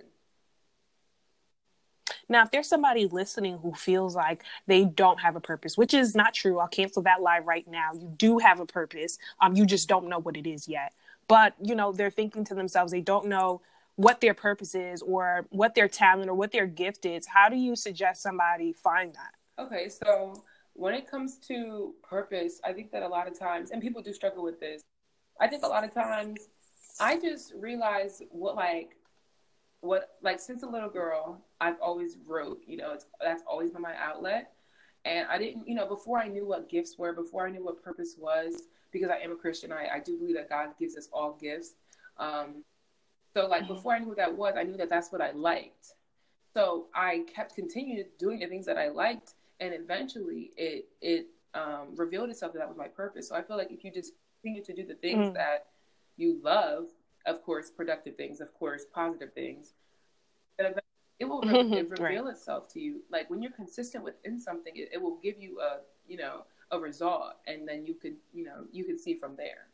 Now, 2.29 2.43
if 2.43 2.51
there's 2.51 2.67
somebody 2.67 3.05
listening 3.07 3.57
who 3.57 3.73
feels 3.73 4.15
like 4.15 4.43
they 4.67 4.85
don't 4.85 5.19
have 5.19 5.35
a 5.35 5.41
purpose, 5.41 5.77
which 5.77 5.93
is 5.93 6.15
not 6.15 6.33
true, 6.33 6.59
I'll 6.59 6.67
cancel 6.67 7.01
that 7.03 7.21
lie 7.21 7.39
right 7.39 7.67
now. 7.67 7.91
You 7.93 8.13
do 8.17 8.37
have 8.39 8.59
a 8.59 8.65
purpose. 8.65 9.17
Um, 9.41 9.55
you 9.55 9.65
just 9.65 9.89
don't 9.89 10.07
know 10.07 10.19
what 10.19 10.37
it 10.37 10.47
is 10.47 10.67
yet 10.67 10.93
but 11.27 11.53
you 11.61 11.75
know 11.75 11.91
they're 11.91 12.09
thinking 12.09 12.43
to 12.45 12.55
themselves 12.55 12.91
they 12.91 13.01
don't 13.01 13.27
know 13.27 13.61
what 13.95 14.21
their 14.21 14.33
purpose 14.33 14.73
is 14.75 15.01
or 15.01 15.45
what 15.49 15.75
their 15.75 15.87
talent 15.87 16.29
or 16.29 16.33
what 16.33 16.51
their 16.51 16.67
gift 16.67 17.05
is 17.05 17.25
how 17.27 17.49
do 17.49 17.55
you 17.55 17.75
suggest 17.75 18.21
somebody 18.21 18.73
find 18.73 19.13
that 19.13 19.63
okay 19.63 19.89
so 19.89 20.33
when 20.73 20.93
it 20.93 21.09
comes 21.09 21.37
to 21.37 21.93
purpose 22.07 22.59
i 22.63 22.73
think 22.73 22.91
that 22.91 23.03
a 23.03 23.07
lot 23.07 23.27
of 23.27 23.37
times 23.37 23.71
and 23.71 23.81
people 23.81 24.01
do 24.01 24.13
struggle 24.13 24.43
with 24.43 24.59
this 24.59 24.81
i 25.43 25.47
think 25.47 25.63
a 25.63 25.67
lot 25.67 25.83
of 25.83 25.93
times 25.93 26.49
i 26.99 27.19
just 27.19 27.53
realize 27.55 28.21
what 28.29 28.55
like 28.55 28.95
what 29.81 30.15
like 30.21 30.39
since 30.39 30.63
a 30.63 30.67
little 30.67 30.89
girl 30.89 31.41
i've 31.59 31.79
always 31.81 32.17
wrote 32.25 32.61
you 32.65 32.77
know 32.77 32.93
it's 32.93 33.05
that's 33.21 33.43
always 33.47 33.71
been 33.71 33.81
my 33.81 33.95
outlet 33.97 34.53
and 35.05 35.27
i 35.29 35.37
didn't 35.37 35.67
you 35.67 35.75
know 35.75 35.85
before 35.85 36.19
i 36.19 36.27
knew 36.27 36.47
what 36.47 36.69
gifts 36.69 36.97
were 36.97 37.13
before 37.13 37.45
i 37.47 37.49
knew 37.49 37.63
what 37.63 37.83
purpose 37.83 38.15
was 38.17 38.63
because 38.93 39.09
I 39.09 39.17
am 39.17 39.31
a 39.31 39.35
Christian, 39.35 39.73
I, 39.73 39.87
I 39.95 39.99
do 39.99 40.17
believe 40.17 40.35
that 40.35 40.47
God 40.47 40.69
gives 40.79 40.95
us 40.95 41.09
all 41.11 41.37
gifts. 41.41 41.73
Um, 42.17 42.63
so 43.33 43.47
like 43.47 43.63
mm-hmm. 43.63 43.73
before 43.73 43.93
I 43.93 43.99
knew 43.99 44.07
what 44.07 44.17
that 44.17 44.37
was, 44.37 44.53
I 44.55 44.63
knew 44.63 44.77
that 44.77 44.89
that's 44.89 45.11
what 45.11 45.19
I 45.19 45.31
liked. 45.31 45.95
So 46.53 46.85
I 46.93 47.25
kept 47.35 47.55
continuing 47.55 48.05
doing 48.19 48.39
the 48.39 48.45
things 48.45 48.67
that 48.67 48.77
I 48.77 48.89
liked, 48.89 49.33
and 49.59 49.73
eventually 49.73 50.51
it 50.55 50.85
it 51.01 51.25
um, 51.55 51.95
revealed 51.95 52.29
itself 52.29 52.53
that 52.53 52.59
that 52.59 52.67
was 52.67 52.77
my 52.77 52.87
purpose. 52.87 53.27
So 53.27 53.35
I 53.35 53.41
feel 53.41 53.57
like 53.57 53.71
if 53.71 53.83
you 53.83 53.91
just 53.91 54.13
continue 54.43 54.63
to 54.63 54.73
do 54.73 54.85
the 54.85 54.95
things 54.95 55.27
mm-hmm. 55.27 55.33
that 55.33 55.67
you 56.17 56.39
love, 56.43 56.85
of 57.25 57.43
course, 57.43 57.69
productive 57.69 58.15
things, 58.15 58.41
of 58.41 58.53
course, 58.53 58.85
positive 58.93 59.33
things. 59.33 59.73
It 61.19 61.25
will 61.25 61.41
it 61.43 61.89
reveal 61.89 62.25
right. 62.25 62.33
itself 62.33 62.67
to 62.73 62.79
you. 62.79 63.01
Like 63.09 63.29
when 63.29 63.41
you're 63.41 63.51
consistent 63.51 64.03
within 64.03 64.39
something, 64.39 64.73
it, 64.75 64.89
it 64.93 65.01
will 65.01 65.17
give 65.23 65.39
you 65.39 65.59
a 65.61 65.79
you 66.07 66.17
know 66.17 66.43
a 66.71 66.79
result, 66.79 67.35
and 67.47 67.67
then 67.67 67.85
you 67.85 67.93
could 67.93 68.15
you 68.33 68.43
know 68.43 68.65
you 68.71 68.83
can 68.83 68.97
see 68.97 69.15
from 69.15 69.35
there. 69.35 69.67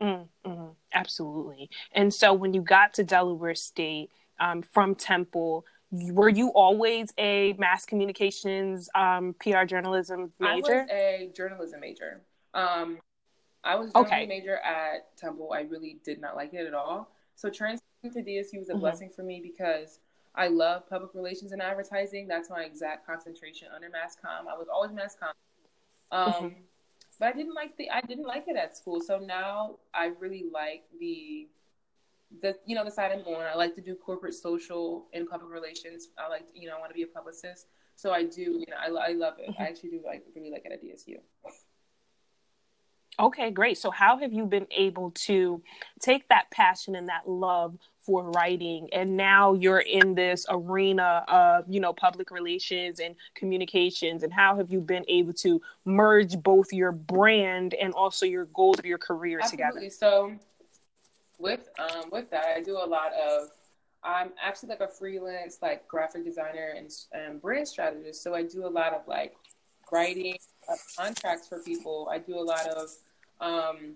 Mm, 0.00 0.28
mm, 0.46 0.74
absolutely. 0.92 1.70
And 1.92 2.12
so 2.12 2.32
when 2.34 2.52
you 2.52 2.60
got 2.60 2.92
to 2.94 3.04
Delaware 3.04 3.54
State 3.54 4.10
um, 4.38 4.60
from 4.60 4.94
Temple, 4.94 5.64
were 5.90 6.28
you 6.28 6.48
always 6.48 7.14
a 7.16 7.54
mass 7.54 7.86
communications 7.86 8.90
um, 8.94 9.34
PR 9.40 9.64
journalism 9.64 10.32
major? 10.38 10.50
I 10.50 10.82
was 10.82 10.90
a 10.90 11.30
journalism 11.34 11.80
major. 11.80 12.20
Um, 12.56 12.98
I 13.62 13.76
was 13.76 13.90
a 13.94 14.26
major 14.26 14.56
at 14.56 15.16
Temple. 15.16 15.52
I 15.52 15.62
really 15.62 15.98
did 16.04 16.20
not 16.20 16.34
like 16.34 16.54
it 16.54 16.66
at 16.66 16.74
all. 16.74 17.10
So 17.34 17.50
transferring 17.50 18.12
to 18.12 18.22
DSU 18.22 18.58
was 18.58 18.68
a 18.68 18.72
mm-hmm. 18.72 18.80
blessing 18.80 19.10
for 19.14 19.22
me 19.22 19.40
because 19.42 20.00
I 20.34 20.48
love 20.48 20.88
public 20.88 21.14
relations 21.14 21.52
and 21.52 21.60
advertising. 21.60 22.26
That's 22.26 22.48
my 22.48 22.62
exact 22.62 23.06
concentration 23.06 23.68
under 23.74 23.90
mass 23.90 24.16
comm. 24.16 24.50
I 24.50 24.56
was 24.56 24.68
always 24.72 24.92
mass 24.92 25.16
comm. 25.20 26.16
Um, 26.16 26.32
mm-hmm. 26.32 26.48
But 27.18 27.28
I 27.28 27.32
didn't 27.32 27.54
like 27.54 27.76
the 27.76 27.90
I 27.90 28.00
didn't 28.02 28.26
like 28.26 28.44
it 28.46 28.56
at 28.56 28.76
school. 28.76 29.00
So 29.00 29.18
now 29.18 29.76
I 29.94 30.12
really 30.20 30.46
like 30.52 30.84
the 31.00 31.48
the 32.42 32.56
you 32.66 32.74
know 32.74 32.84
the 32.84 32.90
side 32.90 33.12
I'm 33.12 33.20
on. 33.34 33.42
I 33.42 33.54
like 33.54 33.74
to 33.76 33.80
do 33.80 33.94
corporate 33.94 34.34
social 34.34 35.06
and 35.12 35.28
public 35.28 35.50
relations. 35.50 36.08
I 36.18 36.28
like 36.28 36.44
you 36.54 36.68
know 36.68 36.76
I 36.76 36.78
want 36.78 36.90
to 36.90 36.94
be 36.94 37.02
a 37.02 37.06
publicist. 37.06 37.66
So 37.96 38.12
I 38.12 38.24
do 38.24 38.42
you 38.42 38.66
know 38.68 38.76
I, 38.78 39.10
I 39.10 39.12
love 39.12 39.34
it. 39.38 39.50
Mm-hmm. 39.50 39.62
I 39.62 39.66
actually 39.66 39.90
do 39.90 40.00
like 40.04 40.24
really 40.34 40.50
like 40.50 40.66
it 40.66 40.72
at 40.72 40.82
DSU. 40.82 41.16
Okay, 43.18 43.50
great. 43.50 43.78
So 43.78 43.90
how 43.90 44.18
have 44.18 44.32
you 44.32 44.44
been 44.44 44.66
able 44.70 45.10
to 45.12 45.62
take 46.00 46.28
that 46.28 46.50
passion 46.50 46.96
and 46.96 47.08
that 47.08 47.28
love 47.28 47.76
for 48.06 48.30
writing 48.30 48.88
and 48.92 49.16
now 49.16 49.52
you're 49.52 49.80
in 49.80 50.14
this 50.14 50.46
arena 50.48 51.24
of 51.26 51.64
you 51.68 51.80
know 51.80 51.92
public 51.92 52.30
relations 52.30 53.00
and 53.00 53.16
communications 53.34 54.22
and 54.22 54.32
how 54.32 54.56
have 54.56 54.70
you 54.70 54.80
been 54.80 55.04
able 55.08 55.32
to 55.32 55.60
merge 55.84 56.38
both 56.38 56.72
your 56.72 56.92
brand 56.92 57.74
and 57.74 57.92
also 57.94 58.24
your 58.24 58.44
goals 58.46 58.78
of 58.78 58.84
your 58.84 58.96
career 58.96 59.40
Absolutely. 59.42 59.72
together 59.72 59.90
so 59.90 60.32
with 61.40 61.68
um 61.80 62.04
with 62.12 62.30
that 62.30 62.44
i 62.56 62.60
do 62.60 62.76
a 62.76 62.86
lot 62.86 63.12
of 63.14 63.48
i'm 64.04 64.30
actually 64.40 64.68
like 64.68 64.80
a 64.80 64.88
freelance 64.88 65.58
like 65.60 65.86
graphic 65.88 66.24
designer 66.24 66.74
and, 66.76 66.92
and 67.12 67.42
brand 67.42 67.66
strategist 67.66 68.22
so 68.22 68.34
i 68.34 68.42
do 68.42 68.64
a 68.64 68.70
lot 68.70 68.94
of 68.94 69.00
like 69.08 69.34
writing 69.90 70.36
uh, 70.70 70.76
contracts 70.96 71.48
for 71.48 71.60
people 71.64 72.08
i 72.12 72.18
do 72.18 72.38
a 72.38 72.40
lot 72.40 72.68
of 72.68 72.88
um 73.40 73.94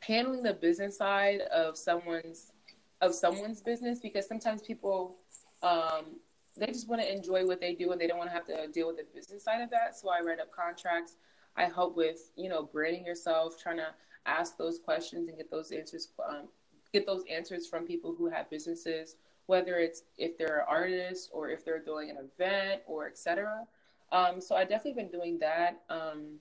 handling 0.00 0.42
the 0.42 0.54
business 0.54 0.96
side 0.96 1.40
of 1.52 1.76
someone's 1.76 2.52
of 3.00 3.14
someone's 3.14 3.60
business 3.60 3.98
because 4.00 4.26
sometimes 4.26 4.62
people 4.62 5.16
um, 5.62 6.20
they 6.56 6.66
just 6.66 6.88
want 6.88 7.00
to 7.00 7.12
enjoy 7.12 7.46
what 7.46 7.60
they 7.60 7.74
do 7.74 7.92
and 7.92 8.00
they 8.00 8.06
don't 8.06 8.18
want 8.18 8.30
to 8.30 8.34
have 8.34 8.46
to 8.46 8.66
deal 8.68 8.88
with 8.88 8.96
the 8.96 9.04
business 9.14 9.44
side 9.44 9.60
of 9.60 9.70
that. 9.70 9.96
So 9.96 10.08
I 10.08 10.20
write 10.20 10.40
up 10.40 10.50
contracts. 10.52 11.16
I 11.56 11.64
help 11.64 11.96
with 11.96 12.30
you 12.36 12.48
know 12.48 12.64
branding 12.64 13.04
yourself, 13.04 13.60
trying 13.60 13.78
to 13.78 13.88
ask 14.26 14.56
those 14.56 14.78
questions 14.78 15.28
and 15.28 15.36
get 15.36 15.50
those 15.50 15.70
answers 15.70 16.08
um, 16.28 16.48
get 16.92 17.06
those 17.06 17.22
answers 17.30 17.66
from 17.66 17.86
people 17.86 18.14
who 18.16 18.28
have 18.28 18.50
businesses, 18.50 19.16
whether 19.46 19.76
it's 19.76 20.02
if 20.16 20.36
they're 20.38 20.64
artists 20.68 21.28
or 21.32 21.50
if 21.50 21.64
they're 21.64 21.82
doing 21.82 22.10
an 22.10 22.16
event 22.16 22.82
or 22.86 23.06
etc. 23.06 23.64
Um, 24.10 24.40
so 24.40 24.56
I 24.56 24.64
definitely 24.64 25.02
been 25.02 25.10
doing 25.12 25.38
that. 25.40 25.82
Um, 25.90 26.38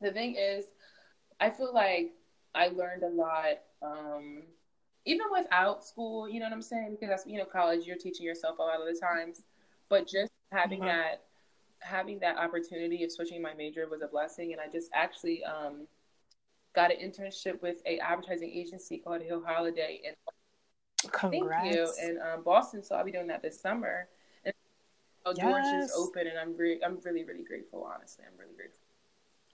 the 0.00 0.10
thing 0.10 0.36
is, 0.36 0.66
I 1.42 1.50
feel 1.50 1.74
like 1.74 2.12
I 2.54 2.68
learned 2.68 3.02
a 3.02 3.08
lot 3.08 3.58
um, 3.82 4.44
even 5.04 5.26
without 5.32 5.84
school, 5.84 6.28
you 6.28 6.38
know 6.38 6.46
what 6.46 6.52
I'm 6.52 6.62
saying? 6.62 6.92
Because 6.92 7.08
that's 7.08 7.26
you 7.26 7.36
know, 7.36 7.44
college, 7.44 7.84
you're 7.84 7.96
teaching 7.96 8.24
yourself 8.24 8.60
a 8.60 8.62
lot 8.62 8.80
of 8.80 8.86
the 8.86 8.98
times. 8.98 9.42
But 9.88 10.06
just 10.06 10.30
having 10.52 10.78
mm-hmm. 10.78 10.88
that 10.88 11.24
having 11.80 12.20
that 12.20 12.36
opportunity 12.36 13.02
of 13.02 13.10
switching 13.10 13.42
my 13.42 13.54
major 13.54 13.88
was 13.88 14.02
a 14.02 14.06
blessing 14.06 14.52
and 14.52 14.60
I 14.60 14.68
just 14.70 14.88
actually 14.94 15.42
um, 15.42 15.88
got 16.76 16.92
an 16.92 16.98
internship 16.98 17.60
with 17.60 17.82
a 17.86 17.98
advertising 17.98 18.52
agency 18.54 18.98
called 18.98 19.22
Hill 19.22 19.42
Holliday. 19.44 20.00
and 20.06 20.16
Congrats. 21.10 21.62
Thank 21.64 21.74
you. 21.74 21.92
In 22.08 22.18
um, 22.22 22.44
Boston, 22.44 22.84
so 22.84 22.94
I'll 22.94 23.04
be 23.04 23.10
doing 23.10 23.26
that 23.26 23.42
this 23.42 23.60
summer. 23.60 24.06
And 24.44 24.54
so 25.26 25.32
yes. 25.36 25.44
doors 25.44 25.66
just 25.66 25.94
open, 25.98 26.28
and 26.28 26.38
I'm 26.38 26.56
re- 26.56 26.80
I'm 26.86 27.00
really 27.04 27.24
really 27.24 27.42
grateful. 27.42 27.90
Honestly, 27.92 28.24
I'm 28.24 28.38
really 28.38 28.54
grateful 28.54 28.81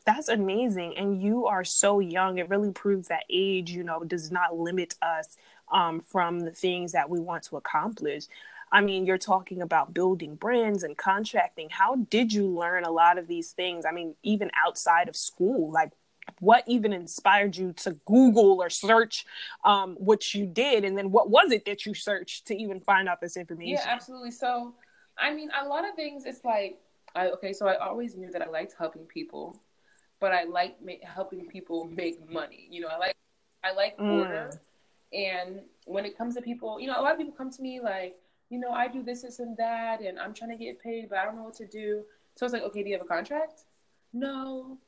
that's 0.09 0.29
amazing 0.31 0.97
and 0.97 1.21
you 1.23 1.47
are 1.47 1.65
so 1.65 2.01
young. 2.01 2.39
It 2.39 2.49
really 2.49 2.73
proves 2.73 3.09
that 3.09 3.25
age 3.29 3.71
you 3.71 3.85
know 3.85 4.03
does 4.05 4.33
not 4.33 4.57
limit 4.57 4.95
us 5.03 5.37
um, 5.71 6.01
from 6.01 6.41
the 6.41 6.51
things 6.51 6.93
that 6.93 7.11
we 7.11 7.21
want 7.21 7.43
to 7.45 7.59
accomplish. 7.59 8.25
I 8.73 8.81
mean 8.81 9.05
you're 9.05 9.19
talking 9.19 9.61
about 9.61 9.93
building 9.93 10.35
brands 10.35 10.83
and 10.83 10.97
contracting. 10.97 11.69
How 11.71 11.97
did 11.97 12.33
you 12.33 12.49
learn 12.49 12.85
a 12.85 12.91
lot 12.91 13.19
of 13.19 13.29
these 13.29 13.53
things? 13.53 13.85
I 13.85 13.93
mean 13.93 14.15
even 14.23 14.51
outside 14.57 15.11
of 15.11 15.17
school 15.17 15.71
like 15.71 15.93
what 16.41 16.65
even 16.67 16.95
inspired 16.95 17.57
you 17.57 17.75
to 17.75 17.93
google 18.07 18.63
or 18.63 18.71
search 18.71 19.27
um, 19.65 19.95
what 19.99 20.35
you 20.35 20.47
did? 20.47 20.85
And 20.87 20.97
then 20.97 21.11
what 21.11 21.29
was 21.29 21.53
it 21.53 21.67
that 21.67 21.85
you 21.85 21.93
searched 21.93 22.47
to 22.47 22.57
even 22.57 22.81
find 22.81 23.11
out 23.11 23.21
this 23.21 23.37
information? 23.37 23.75
yeah 23.75 23.85
absolutely. 23.87 24.31
So 24.31 24.75
i 25.19 25.35
mean 25.35 25.51
a 25.61 25.69
lot 25.69 25.87
of 25.87 25.95
things 25.97 26.25
it's 26.25 26.45
like 26.47 26.79
I, 27.15 27.29
okay 27.31 27.53
so 27.53 27.67
i 27.67 27.77
always 27.77 28.17
knew 28.17 28.31
that 28.31 28.43
i 28.43 28.49
liked 28.49 28.75
helping 28.79 29.05
people 29.05 29.59
but 30.21 30.33
I 30.33 30.45
like 30.45 30.77
ma- 30.85 30.93
helping 31.03 31.47
people 31.47 31.85
make 31.85 32.29
money. 32.31 32.69
You 32.71 32.83
know, 32.83 32.89
I 32.89 32.99
like 32.99 33.17
I 33.65 33.73
like 33.73 33.99
mm. 33.99 34.19
order, 34.19 34.61
and 35.13 35.61
when 35.87 36.05
it 36.05 36.17
comes 36.17 36.35
to 36.37 36.43
people, 36.43 36.79
you 36.81 36.87
know, 36.87 37.01
a 37.01 37.03
lot 37.03 37.13
of 37.13 37.19
people 37.19 37.33
come 37.33 37.51
to 37.51 37.63
me 37.63 37.81
like, 37.81 38.17
you 38.51 38.59
know, 38.59 38.71
I 38.71 38.89
do 38.89 39.03
this, 39.03 39.23
this, 39.23 39.39
and 39.39 39.57
that, 39.57 40.01
and 40.01 40.19
I'm 40.19 40.35
trying 40.35 40.51
to 40.51 40.57
get 40.57 40.81
paid, 40.81 41.09
but 41.09 41.19
I 41.19 41.25
don't 41.25 41.37
know 41.37 41.45
what 41.45 41.55
to 41.55 41.67
do. 41.67 42.03
So 42.35 42.47
it's 42.47 42.53
like, 42.53 42.63
okay, 42.63 42.83
do 42.83 42.89
you 42.89 42.97
have 42.97 43.05
a 43.05 43.09
contract? 43.09 43.65
No. 44.13 44.79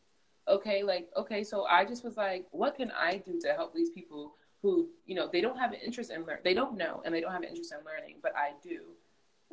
Okay, 0.48 0.82
like 0.82 1.08
okay, 1.16 1.44
so 1.44 1.64
I 1.64 1.84
just 1.84 2.04
was 2.04 2.16
like, 2.16 2.46
what 2.50 2.76
can 2.76 2.90
I 2.90 3.18
do 3.18 3.40
to 3.40 3.52
help 3.52 3.74
these 3.74 3.90
people 3.90 4.34
who, 4.62 4.88
you 5.06 5.14
know, 5.14 5.28
they 5.32 5.40
don't 5.40 5.58
have 5.58 5.72
an 5.72 5.78
interest 5.84 6.10
in 6.10 6.24
learn, 6.24 6.38
they 6.44 6.54
don't 6.54 6.76
know, 6.76 7.02
and 7.04 7.14
they 7.14 7.20
don't 7.20 7.32
have 7.32 7.42
an 7.42 7.48
interest 7.48 7.72
in 7.72 7.78
learning, 7.84 8.16
but 8.22 8.32
I 8.36 8.52
do. 8.62 8.80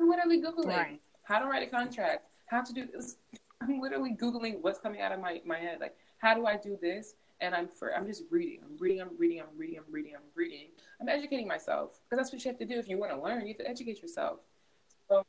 I'm 0.00 0.08
literally 0.08 0.40
googling 0.40 0.66
right. 0.66 1.00
how 1.22 1.38
to 1.38 1.46
write 1.46 1.66
a 1.66 1.70
contract, 1.70 2.26
how 2.46 2.62
to 2.62 2.72
do 2.72 2.86
this. 2.86 3.16
I'm 3.60 3.80
literally 3.80 4.16
googling 4.20 4.60
what's 4.60 4.78
coming 4.78 5.00
out 5.00 5.12
of 5.12 5.20
my, 5.20 5.40
my 5.44 5.58
head. 5.58 5.78
Like, 5.80 5.96
how 6.18 6.34
do 6.34 6.46
I 6.46 6.56
do 6.56 6.78
this? 6.80 7.14
And 7.40 7.54
I'm 7.54 7.68
for 7.68 7.94
I'm 7.94 8.06
just 8.06 8.24
reading. 8.30 8.60
I'm 8.64 8.76
reading. 8.78 9.00
I'm 9.00 9.10
reading. 9.16 9.40
I'm 9.40 9.56
reading. 9.56 9.78
I'm 9.78 9.92
reading. 9.92 10.14
I'm 10.16 10.22
reading. 10.34 10.68
I'm 11.00 11.08
educating 11.08 11.46
myself 11.46 12.00
because 12.04 12.18
that's 12.18 12.32
what 12.32 12.44
you 12.44 12.50
have 12.50 12.58
to 12.58 12.66
do 12.66 12.78
if 12.78 12.88
you 12.88 12.98
want 12.98 13.12
to 13.12 13.20
learn. 13.20 13.42
You 13.42 13.48
have 13.48 13.58
to 13.58 13.68
educate 13.68 14.02
yourself. 14.02 14.40
So, 15.08 15.24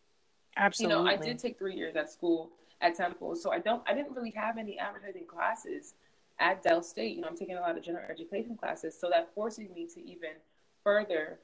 Absolutely. 0.57 0.98
You 0.98 1.03
know, 1.03 1.09
I 1.09 1.17
did 1.17 1.38
take 1.38 1.59
three 1.59 1.75
years 1.75 1.95
at 1.95 2.12
school 2.12 2.51
at 2.81 2.95
Temple, 2.95 3.36
so 3.36 3.51
I 3.51 3.59
don't. 3.59 3.83
I 3.88 3.93
didn't 3.93 4.15
really 4.15 4.31
have 4.31 4.57
any 4.57 4.79
advertising 4.79 5.25
classes 5.27 5.93
at 6.39 6.63
Del 6.63 6.81
State. 6.81 7.15
You 7.15 7.21
know, 7.21 7.27
I'm 7.27 7.38
taking 7.38 7.57
a 7.57 7.62
lot 7.62 7.77
of 7.77 7.83
general 7.83 8.05
education 8.09 8.57
classes, 8.57 8.98
so 9.00 9.09
that 9.12 9.33
forces 9.36 9.69
me 9.69 9.88
to 9.93 10.01
even 10.01 10.31
further 10.83 11.39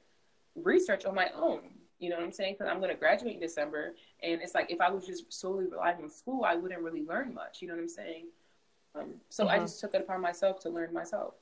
research 0.56 1.04
on 1.04 1.14
my 1.14 1.30
own. 1.36 1.60
You 1.98 2.10
know 2.10 2.16
what 2.16 2.24
I'm 2.24 2.32
saying? 2.32 2.56
Because 2.58 2.70
I'm 2.70 2.78
going 2.78 2.90
to 2.90 2.96
graduate 2.96 3.34
in 3.34 3.40
December, 3.40 3.94
and 4.22 4.40
it's 4.42 4.54
like 4.54 4.70
if 4.70 4.80
I 4.80 4.90
was 4.90 5.06
just 5.06 5.32
solely 5.32 5.66
relying 5.66 6.02
on 6.02 6.10
school, 6.10 6.44
I 6.44 6.54
wouldn't 6.54 6.82
really 6.82 7.02
learn 7.02 7.32
much. 7.32 7.62
You 7.62 7.68
know 7.68 7.74
what 7.74 7.82
I'm 7.82 7.88
saying? 7.88 8.26
Um, 8.94 9.14
so 9.28 9.44
mm-hmm. 9.44 9.54
I 9.54 9.58
just 9.60 9.80
took 9.80 9.94
it 9.94 10.02
upon 10.02 10.20
myself 10.20 10.60
to 10.60 10.70
learn 10.70 10.92
myself. 10.92 11.34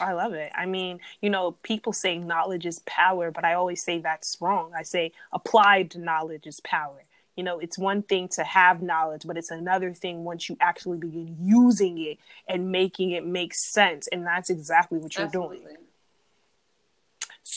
I 0.00 0.12
love 0.12 0.32
it. 0.32 0.50
I 0.54 0.66
mean, 0.66 1.00
you 1.20 1.30
know, 1.30 1.52
people 1.62 1.92
say 1.92 2.18
knowledge 2.18 2.66
is 2.66 2.80
power, 2.80 3.30
but 3.30 3.44
I 3.44 3.54
always 3.54 3.82
say 3.82 3.98
that's 3.98 4.36
wrong. 4.40 4.72
I 4.76 4.82
say 4.82 5.12
applied 5.32 5.96
knowledge 5.96 6.46
is 6.46 6.60
power. 6.60 7.04
You 7.36 7.44
know, 7.44 7.58
it's 7.58 7.78
one 7.78 8.02
thing 8.02 8.28
to 8.28 8.44
have 8.44 8.82
knowledge, 8.82 9.22
but 9.24 9.38
it's 9.38 9.50
another 9.50 9.94
thing 9.94 10.24
once 10.24 10.48
you 10.48 10.56
actually 10.60 10.98
begin 10.98 11.36
using 11.40 11.98
it 11.98 12.18
and 12.46 12.70
making 12.70 13.12
it 13.12 13.26
make 13.26 13.54
sense. 13.54 14.06
And 14.08 14.26
that's 14.26 14.50
exactly 14.50 14.98
what 14.98 15.16
you're 15.16 15.26
Absolutely. 15.26 15.58
doing. 15.60 15.76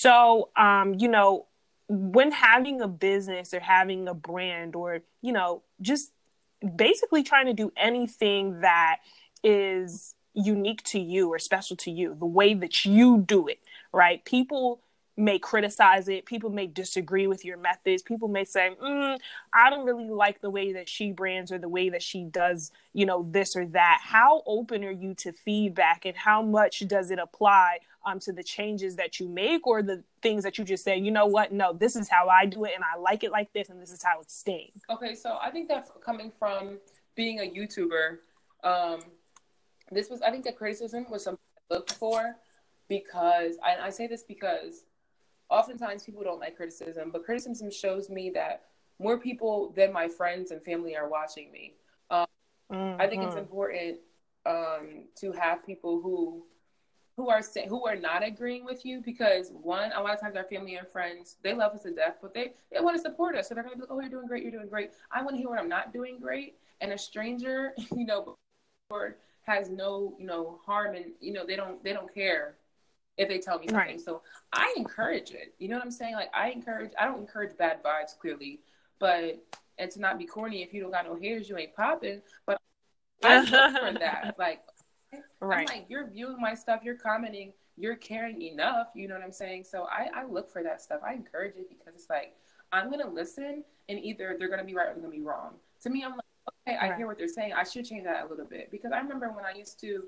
So, 0.06 0.50
um, 0.56 0.94
you 1.00 1.08
know, 1.08 1.48
when 1.88 2.32
having 2.32 2.80
a 2.80 2.88
business 2.88 3.56
or 3.56 3.60
having 3.60 4.08
a 4.08 4.14
brand 4.14 4.76
or, 4.76 5.00
you 5.24 5.34
know, 5.34 5.64
just 5.82 6.12
basically 6.76 7.24
trying 7.24 7.48
to 7.48 7.54
do 7.54 7.74
anything 7.76 8.60
that 8.62 8.98
is 9.44 10.14
unique 10.36 10.84
to 10.84 11.00
you 11.00 11.34
or 11.34 11.40
special 11.40 11.76
to 11.78 11.90
you, 11.90 12.16
the 12.20 12.28
way 12.28 12.54
that 12.54 12.86
you 12.86 13.18
do 13.18 13.48
it, 13.48 13.58
right? 13.92 14.24
People 14.26 14.80
may 15.18 15.40
criticize 15.40 16.10
it. 16.10 16.26
People 16.26 16.50
may 16.50 16.68
disagree 16.68 17.28
with 17.28 17.46
your 17.46 17.58
methods. 17.58 18.04
People 18.04 18.28
may 18.28 18.44
say, 18.44 18.72
mm, 18.82 19.18
I 19.54 19.70
don't 19.70 19.86
really 19.86 20.10
like 20.10 20.42
the 20.42 20.50
way 20.50 20.74
that 20.74 20.90
she 20.90 21.12
brands 21.12 21.52
or 21.52 21.58
the 21.58 21.70
way 21.70 21.90
that 21.90 22.04
she 22.04 22.24
does, 22.24 22.72
you 22.94 23.06
know, 23.06 23.24
this 23.24 23.56
or 23.56 23.66
that. 23.68 24.02
How 24.04 24.44
open 24.46 24.84
are 24.84 24.92
you 24.92 25.14
to 25.16 25.32
feedback 25.32 26.06
and 26.06 26.18
how 26.18 26.42
much 26.42 26.86
does 26.88 27.12
it 27.12 27.20
apply 27.20 27.80
um, 28.06 28.20
to 28.20 28.34
the 28.34 28.44
changes 28.44 28.98
that 28.98 29.20
you 29.20 29.30
make 29.30 29.66
or 29.66 29.82
the 29.82 30.04
things 30.22 30.44
that 30.44 30.58
you 30.58 30.66
just 30.66 30.84
say, 30.84 30.98
you 30.98 31.12
know 31.12 31.26
what, 31.26 31.54
no, 31.54 31.72
this 31.72 31.96
is 31.96 32.10
how 32.10 32.28
I 32.28 32.46
do 32.46 32.66
it 32.66 32.74
and 32.76 32.84
I 32.84 33.00
like 33.00 33.24
it 33.24 33.32
like 33.32 33.52
this 33.54 33.70
and 33.70 33.82
this 33.82 33.92
is 33.92 34.04
how 34.04 34.20
it's 34.20 34.36
staying? 34.36 34.72
Okay, 34.90 35.16
so 35.16 35.38
I 35.42 35.50
think 35.50 35.70
that's 35.70 35.92
coming 36.04 36.32
from 36.38 36.78
being 37.16 37.40
a 37.40 37.44
YouTuber. 37.44 38.18
Um, 38.64 39.00
this 39.92 40.10
was, 40.10 40.22
I 40.22 40.30
think 40.30 40.44
the 40.44 40.52
criticism 40.52 41.06
was 41.10 41.24
something 41.24 41.40
I 41.72 41.74
looked 41.74 41.94
for 41.94 42.36
because 42.90 43.58
I 43.64 43.90
say 43.90 44.08
this 44.08 44.24
because 44.24 44.84
oftentimes 45.50 46.04
people 46.04 46.24
don't 46.24 46.40
like 46.40 46.56
criticism, 46.56 47.10
but 47.12 47.26
criticism 47.26 47.72
shows 47.72 48.10
me 48.10 48.30
that 48.32 48.64
more 49.00 49.20
people 49.20 49.74
than 49.76 49.92
my 49.92 50.08
friends 50.08 50.52
and 50.52 50.64
family 50.64 50.96
are 50.96 51.10
watching 51.10 51.52
me. 51.52 51.74
Um, 52.10 52.26
mm-hmm. 52.72 53.02
I 53.02 53.08
think 53.08 53.24
it's 53.24 53.32
mm-hmm. 53.32 53.40
important 53.40 53.98
um, 54.46 55.06
to 55.18 55.32
have 55.32 55.66
people 55.66 56.02
who 56.02 56.44
who 57.18 57.30
are 57.30 57.42
who 57.70 57.86
are 57.88 57.96
not 57.96 58.26
agreeing 58.26 58.66
with 58.66 58.86
you 58.86 59.02
because 59.04 59.52
one, 59.54 59.92
a 59.94 60.02
lot 60.02 60.14
of 60.14 60.20
times 60.20 60.36
our 60.36 60.44
family 60.44 60.76
and 60.76 60.88
friends 60.88 61.38
they 61.44 61.54
love 61.54 61.74
us 61.74 61.84
to 61.84 61.92
death, 61.92 62.18
but 62.22 62.34
they 62.34 62.54
they 62.72 62.80
want 62.80 62.96
to 62.96 63.02
support 63.02 63.36
us, 63.36 63.48
so 63.48 63.56
they're 63.56 63.64
gonna 63.64 63.76
be 63.76 63.82
like, 63.82 63.92
"Oh, 63.92 64.00
you're 64.00 64.10
doing 64.10 64.28
great, 64.28 64.44
you're 64.44 64.52
doing 64.52 64.68
great." 64.68 64.92
I 65.12 65.22
want 65.22 65.36
to 65.36 65.38
hear 65.38 65.50
what 65.50 65.60
I'm 65.60 65.70
not 65.70 65.94
doing 65.94 66.20
great, 66.20 66.56
and 66.82 66.92
a 66.92 66.98
stranger, 66.98 67.74
you 67.96 68.06
know, 68.06 68.36
has 69.44 69.70
no 69.70 70.16
you 70.20 70.26
know 70.26 70.60
harm 70.66 70.96
and 70.96 71.06
you 71.22 71.34
know 71.34 71.46
they 71.46 71.56
don't 71.56 71.84
they 71.84 71.94
don't 71.94 72.14
care 72.14 72.56
if 73.18 73.30
they 73.30 73.40
tell 73.40 73.60
me 73.60 73.68
something. 73.68 73.78
Right. 73.78 74.02
So 74.02 74.22
I 74.52 74.74
encourage 74.78 75.32
it. 75.32 75.54
You 75.60 75.70
know 75.70 75.76
what 75.76 75.86
I'm 75.86 75.92
saying? 75.92 76.16
Like 76.16 76.30
I 76.34 76.50
encourage. 76.50 76.92
I 77.00 77.06
don't 77.06 77.20
encourage 77.20 77.58
bad 77.58 77.84
vibes 77.84 78.18
clearly, 78.20 78.62
but 79.00 79.44
and 79.78 79.92
to 79.92 80.00
not 80.00 80.18
be 80.18 80.26
corny. 80.26 80.64
If 80.64 80.74
you 80.74 80.82
don't 80.82 80.92
got 80.92 81.06
no 81.06 81.16
haters, 81.16 81.50
you 81.50 81.58
ain't 81.58 81.76
popping. 81.76 82.22
But 82.46 82.60
I 83.24 83.40
look 83.42 83.50
for 83.50 84.00
that. 84.00 84.36
Like, 84.38 84.62
right. 85.40 85.70
I'm 85.70 85.78
like, 85.78 85.86
you're 85.90 86.08
viewing 86.08 86.40
my 86.40 86.54
stuff. 86.54 86.82
You're 86.84 86.96
commenting. 86.96 87.54
You're 87.78 87.96
caring 87.96 88.42
enough. 88.42 88.88
You 88.96 89.08
know 89.08 89.16
what 89.16 89.24
I'm 89.24 89.34
saying? 89.34 89.66
So 89.66 89.88
I, 89.92 90.08
I 90.14 90.26
look 90.26 90.50
for 90.50 90.64
that 90.64 90.82
stuff. 90.82 91.02
I 91.06 91.14
encourage 91.14 91.56
it 91.58 91.68
because 91.70 91.94
it's 91.94 92.10
like 92.10 92.34
I'm 92.72 92.90
gonna 92.90 93.10
listen, 93.10 93.64
and 93.90 94.00
either 94.00 94.36
they're 94.38 94.50
gonna 94.50 94.64
be 94.64 94.74
right 94.74 94.88
or 94.88 94.94
they're 94.94 95.02
gonna 95.02 95.16
be 95.16 95.22
wrong. 95.22 95.56
To 95.82 95.90
me, 95.90 96.04
I'm 96.04 96.12
like, 96.12 96.22
okay, 96.68 96.78
I 96.78 96.96
hear 96.96 97.08
what 97.08 97.18
they're 97.18 97.28
saying. 97.28 97.54
I 97.54 97.64
should 97.64 97.86
change 97.86 98.06
that 98.06 98.26
a 98.26 98.28
little 98.28 98.46
bit 98.46 98.72
because 98.72 98.92
I 98.92 99.00
remember 99.00 99.32
when 99.32 99.46
I 99.46 99.58
used 99.58 99.80
to 99.82 100.04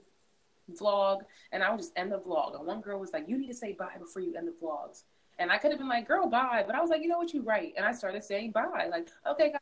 vlog 0.74 1.21
and 1.51 1.63
I 1.63 1.69
would 1.69 1.79
just 1.79 1.93
end 1.95 2.12
the 2.12 2.19
vlog. 2.19 2.57
And 2.57 2.65
one 2.65 2.81
girl 2.81 3.00
was 3.00 3.13
like, 3.13 3.27
You 3.27 3.38
need 3.38 3.47
to 3.47 3.53
say 3.53 3.74
bye 3.74 3.97
before 4.00 4.21
you 4.21 4.36
end 4.36 4.47
the 4.47 4.53
vlogs. 4.63 5.03
And 5.39 5.51
I 5.51 5.57
could 5.57 5.71
have 5.71 5.79
been 5.79 5.89
like, 5.89 6.07
Girl, 6.07 6.27
bye. 6.27 6.63
But 6.65 6.75
I 6.75 6.81
was 6.81 6.89
like, 6.89 7.01
You 7.01 7.07
know 7.07 7.17
what? 7.17 7.33
You 7.33 7.41
right. 7.41 7.74
And 7.77 7.86
I 7.86 7.91
started 7.91 8.24
saying 8.24 8.51
bye. 8.51 8.88
Like, 8.89 9.09
okay, 9.29 9.51
guys, 9.51 9.59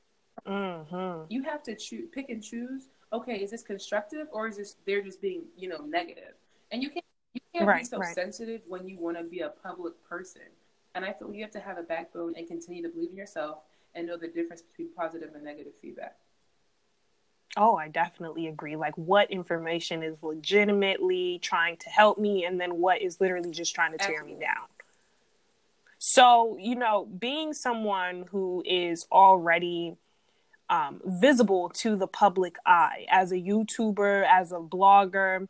mm-hmm. 0.47 1.25
you 1.29 1.43
have 1.43 1.63
to 1.63 1.75
choose, 1.75 2.09
pick 2.11 2.29
and 2.29 2.43
choose. 2.43 2.89
Okay, 3.13 3.37
is 3.37 3.51
this 3.51 3.63
constructive 3.63 4.27
or 4.31 4.47
is 4.47 4.57
this 4.57 4.77
they're 4.85 5.01
just 5.01 5.21
being, 5.21 5.43
you 5.55 5.69
know, 5.69 5.85
negative? 5.85 6.33
And 6.71 6.81
you 6.81 6.89
can't 6.89 7.05
you 7.33 7.41
can't 7.53 7.67
right, 7.67 7.83
be 7.83 7.85
so 7.85 7.97
right. 7.97 8.15
sensitive 8.15 8.61
when 8.67 8.87
you 8.87 8.97
want 8.97 9.17
to 9.17 9.23
be 9.23 9.41
a 9.41 9.49
public 9.49 9.93
person. 10.07 10.41
And 10.95 11.03
I 11.03 11.11
feel 11.11 11.33
you 11.33 11.41
have 11.43 11.51
to 11.51 11.59
have 11.59 11.77
a 11.77 11.83
backbone 11.83 12.33
and 12.37 12.47
continue 12.47 12.81
to 12.83 12.89
believe 12.89 13.11
in 13.11 13.17
yourself 13.17 13.59
and 13.93 14.07
know 14.07 14.17
the 14.17 14.27
difference 14.27 14.61
between 14.61 14.89
positive 14.95 15.33
and 15.35 15.43
negative 15.43 15.73
feedback. 15.81 16.15
Oh, 17.57 17.75
I 17.75 17.87
definitely 17.87 18.47
agree. 18.47 18.75
Like, 18.75 18.95
what 18.97 19.31
information 19.31 20.03
is 20.03 20.17
legitimately 20.21 21.39
trying 21.41 21.77
to 21.77 21.89
help 21.89 22.17
me, 22.17 22.45
and 22.45 22.59
then 22.59 22.75
what 22.79 23.01
is 23.01 23.21
literally 23.21 23.51
just 23.51 23.73
trying 23.73 23.93
to 23.93 23.97
tear 23.97 24.19
Absolutely. 24.19 24.35
me 24.35 24.41
down. 24.41 24.67
So, 25.97 26.57
you 26.59 26.75
know, 26.75 27.05
being 27.05 27.53
someone 27.53 28.25
who 28.29 28.61
is 28.65 29.07
already 29.11 29.95
um, 30.69 31.01
visible 31.05 31.69
to 31.69 31.95
the 31.95 32.07
public 32.07 32.57
eye 32.65 33.05
as 33.09 33.31
a 33.31 33.35
YouTuber, 33.35 34.27
as 34.27 34.51
a 34.51 34.59
blogger, 34.59 35.47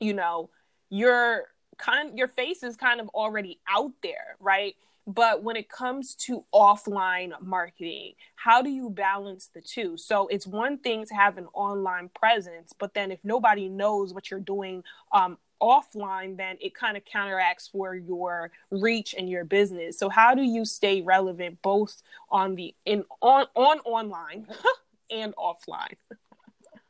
you 0.00 0.14
know, 0.14 0.50
your 0.90 1.44
kind 1.76 2.16
your 2.16 2.28
face 2.28 2.62
is 2.62 2.76
kind 2.76 3.00
of 3.00 3.08
already 3.08 3.58
out 3.68 3.92
there, 4.02 4.36
right? 4.40 4.76
But 5.06 5.42
when 5.42 5.56
it 5.56 5.68
comes 5.68 6.14
to 6.26 6.44
offline 6.54 7.32
marketing, 7.42 8.14
how 8.36 8.62
do 8.62 8.70
you 8.70 8.88
balance 8.88 9.50
the 9.52 9.60
two? 9.60 9.96
So 9.98 10.28
it's 10.28 10.46
one 10.46 10.78
thing 10.78 11.04
to 11.06 11.14
have 11.14 11.36
an 11.36 11.46
online 11.52 12.08
presence, 12.08 12.72
but 12.78 12.94
then 12.94 13.10
if 13.12 13.18
nobody 13.22 13.68
knows 13.68 14.14
what 14.14 14.30
you're 14.30 14.40
doing 14.40 14.82
um, 15.12 15.36
offline, 15.60 16.36
then 16.36 16.56
it 16.60 16.74
kind 16.74 16.96
of 16.96 17.04
counteracts 17.04 17.68
for 17.68 17.94
your 17.94 18.50
reach 18.70 19.14
and 19.16 19.28
your 19.28 19.44
business. 19.44 19.98
So 19.98 20.08
how 20.08 20.34
do 20.34 20.42
you 20.42 20.64
stay 20.64 21.02
relevant 21.02 21.60
both 21.62 22.02
on 22.30 22.54
the 22.54 22.74
in 22.86 23.04
on 23.20 23.46
on 23.54 23.80
online 23.80 24.46
and 25.10 25.34
offline? 25.36 25.96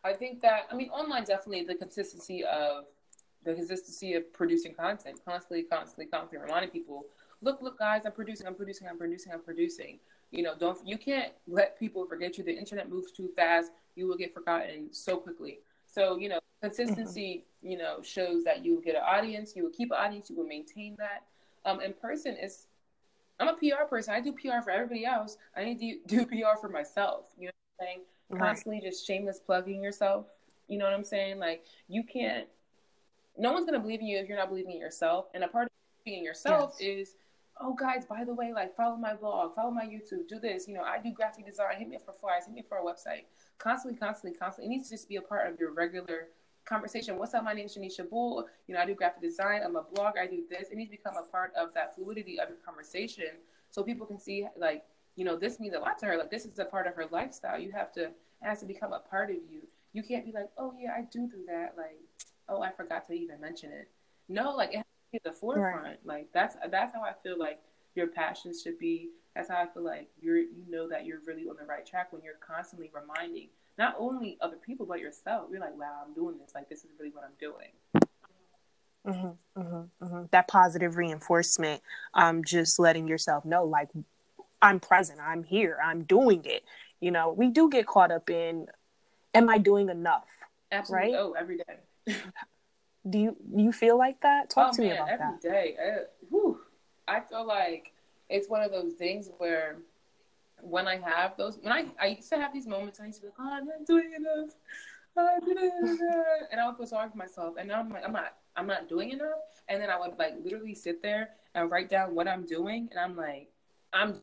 I 0.04 0.12
think 0.12 0.40
that 0.42 0.68
I 0.70 0.76
mean 0.76 0.90
online 0.90 1.24
definitely 1.24 1.64
the 1.64 1.74
consistency 1.74 2.44
of 2.44 2.84
the 3.44 3.54
consistency 3.54 4.14
of 4.14 4.32
producing 4.32 4.72
content, 4.74 5.20
constantly, 5.24 5.64
constantly, 5.64 6.06
constantly 6.06 6.38
reminding 6.38 6.70
people 6.70 7.04
look, 7.44 7.61
look, 7.62 7.78
guys, 7.78 8.02
I'm 8.07 8.12
producing, 8.12 8.46
I'm 8.46 8.54
producing, 8.54 8.88
I'm 8.88 8.98
producing, 8.98 9.33
I'm 9.33 9.42
producing. 9.42 9.98
You 10.30 10.42
know, 10.42 10.54
don't 10.59 10.78
you 10.87 10.98
can't 10.98 11.33
let 11.46 11.78
people 11.78 12.07
forget 12.07 12.37
you. 12.38 12.44
The 12.44 12.57
internet 12.57 12.90
moves 12.90 13.12
too 13.12 13.28
fast. 13.37 13.70
You 13.94 14.09
will 14.09 14.16
get 14.16 14.35
forgotten 14.35 14.88
so 14.90 15.16
quickly. 15.16 15.61
So, 15.87 16.16
you 16.16 16.28
know, 16.28 16.40
consistency, 16.61 17.44
mm-hmm. 17.62 17.70
you 17.70 17.78
know, 17.78 18.02
shows 18.02 18.42
that 18.44 18.64
you 18.64 18.74
will 18.74 18.83
get 18.83 18.96
an 18.96 19.02
audience, 19.07 19.54
you 19.54 19.62
will 19.62 19.70
keep 19.70 19.92
an 19.92 19.98
audience, 19.98 20.28
you 20.28 20.37
will 20.37 20.46
maintain 20.46 20.96
that. 20.98 21.24
Um, 21.64 21.80
in 21.80 21.92
person 21.92 22.37
is 22.37 22.66
I'm 23.38 23.48
a 23.48 23.54
PR 23.54 23.85
person. 23.88 24.14
I 24.14 24.20
do 24.20 24.33
PR 24.33 24.62
for 24.62 24.70
everybody 24.70 25.04
else. 25.04 25.37
I 25.57 25.64
need 25.64 25.78
to 25.80 25.98
do 26.07 26.26
PR 26.30 26.59
for 26.61 26.68
myself. 26.68 27.26
You 27.38 27.46
know 27.46 27.52
what 27.76 27.85
I'm 27.85 27.87
saying? 27.87 28.00
Right. 28.30 28.40
Constantly 28.40 28.80
just 28.80 29.07
shameless 29.07 29.38
plugging 29.38 29.83
yourself. 29.83 30.26
You 30.68 30.78
know 30.78 30.85
what 30.85 30.94
I'm 30.94 31.04
saying? 31.04 31.38
Like 31.38 31.64
you 31.88 32.02
can't 32.02 32.46
no 33.37 33.52
one's 33.52 33.66
gonna 33.66 33.80
believe 33.80 34.00
in 34.00 34.07
you 34.07 34.18
if 34.18 34.28
you're 34.28 34.38
not 34.38 34.48
believing 34.48 34.72
in 34.72 34.80
yourself. 34.80 35.26
And 35.35 35.44
a 35.44 35.48
part 35.48 35.66
of 35.66 35.72
believing 36.04 36.20
in 36.20 36.24
yourself 36.24 36.76
yes. 36.78 37.09
is 37.09 37.14
oh 37.60 37.74
guys, 37.74 38.04
by 38.04 38.24
the 38.24 38.34
way, 38.34 38.52
like 38.52 38.74
follow 38.76 38.96
my 38.96 39.14
blog, 39.14 39.54
follow 39.54 39.70
my 39.70 39.84
YouTube, 39.84 40.28
do 40.28 40.38
this. 40.38 40.66
You 40.68 40.74
know, 40.74 40.82
I 40.82 40.98
do 40.98 41.12
graphic 41.12 41.46
design. 41.46 41.76
Hit 41.78 41.88
me 41.88 41.96
up 41.96 42.04
for 42.04 42.12
flyers. 42.12 42.44
Hit 42.46 42.54
me 42.54 42.60
up 42.60 42.68
for 42.68 42.78
a 42.78 42.82
website. 42.82 43.24
Constantly, 43.58 43.98
constantly, 43.98 44.38
constantly. 44.38 44.72
It 44.72 44.76
needs 44.76 44.88
to 44.88 44.94
just 44.94 45.08
be 45.08 45.16
a 45.16 45.22
part 45.22 45.50
of 45.50 45.58
your 45.58 45.72
regular 45.72 46.28
conversation. 46.64 47.18
What's 47.18 47.34
up? 47.34 47.44
My 47.44 47.52
name 47.52 47.66
is 47.66 47.76
Janisha 47.76 48.08
Bull. 48.08 48.46
You 48.66 48.74
know, 48.74 48.80
I 48.80 48.86
do 48.86 48.94
graphic 48.94 49.22
design. 49.22 49.62
I'm 49.64 49.76
a 49.76 49.82
blogger. 49.82 50.18
I 50.20 50.26
do 50.26 50.42
this. 50.48 50.70
It 50.70 50.76
needs 50.76 50.90
to 50.90 50.96
become 50.96 51.14
a 51.16 51.30
part 51.30 51.52
of 51.54 51.72
that 51.74 51.94
fluidity 51.94 52.40
of 52.40 52.48
your 52.48 52.58
conversation, 52.64 53.28
so 53.70 53.82
people 53.82 54.06
can 54.06 54.18
see 54.18 54.46
like, 54.56 54.84
you 55.16 55.24
know, 55.24 55.36
this 55.36 55.60
means 55.60 55.74
a 55.74 55.78
lot 55.78 55.98
to 56.00 56.06
her. 56.06 56.16
Like 56.16 56.30
this 56.30 56.44
is 56.44 56.58
a 56.58 56.64
part 56.64 56.86
of 56.86 56.94
her 56.94 57.06
lifestyle. 57.10 57.58
You 57.58 57.72
have 57.72 57.92
to 57.92 58.04
it 58.44 58.48
has 58.48 58.60
to 58.60 58.66
become 58.66 58.92
a 58.92 58.98
part 58.98 59.30
of 59.30 59.36
you. 59.36 59.62
You 59.92 60.02
can't 60.02 60.24
be 60.24 60.32
like, 60.32 60.50
oh 60.58 60.74
yeah, 60.78 60.92
I 60.96 61.02
do 61.10 61.28
do 61.28 61.44
that. 61.46 61.74
Like, 61.76 61.98
oh, 62.48 62.62
I 62.62 62.72
forgot 62.72 63.06
to 63.08 63.14
even 63.14 63.40
mention 63.40 63.70
it. 63.70 63.88
No, 64.28 64.54
like 64.54 64.74
it 64.74 64.84
the 65.22 65.33
forefront. 65.33 65.85
Right. 65.85 65.98
Like 66.05 66.29
that's 66.33 66.57
that's 66.70 66.94
how 66.94 67.03
I 67.03 67.12
feel 67.22 67.38
like 67.38 67.61
your 67.94 68.09
passions 68.09 68.62
should 68.62 68.79
be. 68.79 69.11
That's 69.37 69.48
how 69.48 69.57
I 69.57 69.66
feel 69.66 69.85
like 69.85 70.09
you're 70.20 70.38
you 70.38 70.64
know 70.68 70.88
that 70.88 71.07
you're 71.07 71.20
really 71.27 71.44
on 71.44 71.57
the 71.59 71.64
right 71.64 71.87
track 71.87 72.12
when 72.12 72.22
you're 72.22 72.35
constantly 72.46 72.90
reminding 72.92 73.48
not 73.79 73.94
only 73.98 74.38
other 74.40 74.57
people 74.57 74.87
but 74.87 75.00
yourself. 75.00 75.48
You're 75.50 75.61
like, 75.61 75.79
wow, 75.79 76.03
I'm 76.07 76.14
doing 76.14 76.38
this. 76.38 76.53
Like 76.55 76.68
this 76.68 76.81
is 76.81 76.90
really 76.98 77.12
what 77.12 77.24
I'm 77.24 77.37
doing. 77.38 77.68
Mm-hmm, 79.07 79.61
mm-hmm, 79.61 80.05
mm-hmm. 80.05 80.24
That 80.31 80.48
positive 80.48 80.96
reinforcement, 80.96 81.83
um, 82.14 82.42
just 82.42 82.79
letting 82.79 83.07
yourself 83.07 83.44
know, 83.44 83.64
like, 83.64 83.90
I'm 84.62 84.81
present, 84.81 85.20
I'm 85.20 85.42
here, 85.42 85.79
I'm 85.85 86.05
doing 86.05 86.42
it. 86.44 86.64
You 87.00 87.11
know, 87.11 87.33
we 87.33 87.48
do 87.48 87.68
get 87.68 87.87
caught 87.87 88.11
up 88.11 88.31
in, 88.31 88.66
am 89.35 89.50
I 89.50 89.59
doing 89.59 89.90
enough? 89.90 90.24
Absolutely. 90.72 91.12
Right? 91.12 91.20
Oh, 91.20 91.35
every 91.38 91.59
day. 91.59 92.16
Do 93.08 93.18
you 93.18 93.36
you 93.54 93.72
feel 93.72 93.98
like 93.98 94.20
that? 94.22 94.50
Talk 94.50 94.70
oh, 94.72 94.76
to 94.76 94.82
man, 94.82 94.90
me 94.90 94.96
about 94.96 95.08
every 95.08 95.26
that. 95.26 95.44
Every 95.44 95.50
day, 95.50 95.76
uh, 95.76 96.04
whew, 96.30 96.60
I 97.06 97.20
feel 97.20 97.46
like 97.46 97.92
it's 98.30 98.48
one 98.48 98.62
of 98.62 98.70
those 98.70 98.94
things 98.94 99.30
where 99.38 99.76
when 100.60 100.88
I 100.88 100.96
have 100.96 101.36
those, 101.36 101.58
when 101.60 101.72
I 101.72 101.86
I 102.00 102.06
used 102.06 102.30
to 102.30 102.38
have 102.38 102.52
these 102.52 102.66
moments, 102.66 103.00
I 103.00 103.06
used 103.06 103.20
to 103.20 103.26
be 103.26 103.28
like, 103.28 103.36
oh, 103.38 103.52
I'm 103.52 103.66
not 103.66 103.86
doing 103.86 104.12
enough. 104.16 104.50
I 105.16 105.38
and 106.50 106.60
I 106.60 106.66
would 106.66 106.76
feel 106.76 106.86
sorry 106.86 107.10
for 107.10 107.16
myself. 107.16 107.54
And 107.58 107.68
now 107.68 107.80
I'm 107.80 107.90
like, 107.90 108.04
I'm 108.04 108.12
not, 108.12 108.36
I'm 108.56 108.66
not 108.66 108.88
doing 108.88 109.10
enough. 109.10 109.62
And 109.68 109.80
then 109.80 109.90
I 109.90 109.98
would 109.98 110.18
like 110.18 110.34
literally 110.42 110.74
sit 110.74 111.02
there 111.02 111.30
and 111.54 111.70
write 111.70 111.88
down 111.88 112.14
what 112.14 112.26
I'm 112.26 112.44
doing, 112.46 112.88
and 112.90 112.98
I'm 112.98 113.16
like, 113.16 113.48
I'm 113.92 114.20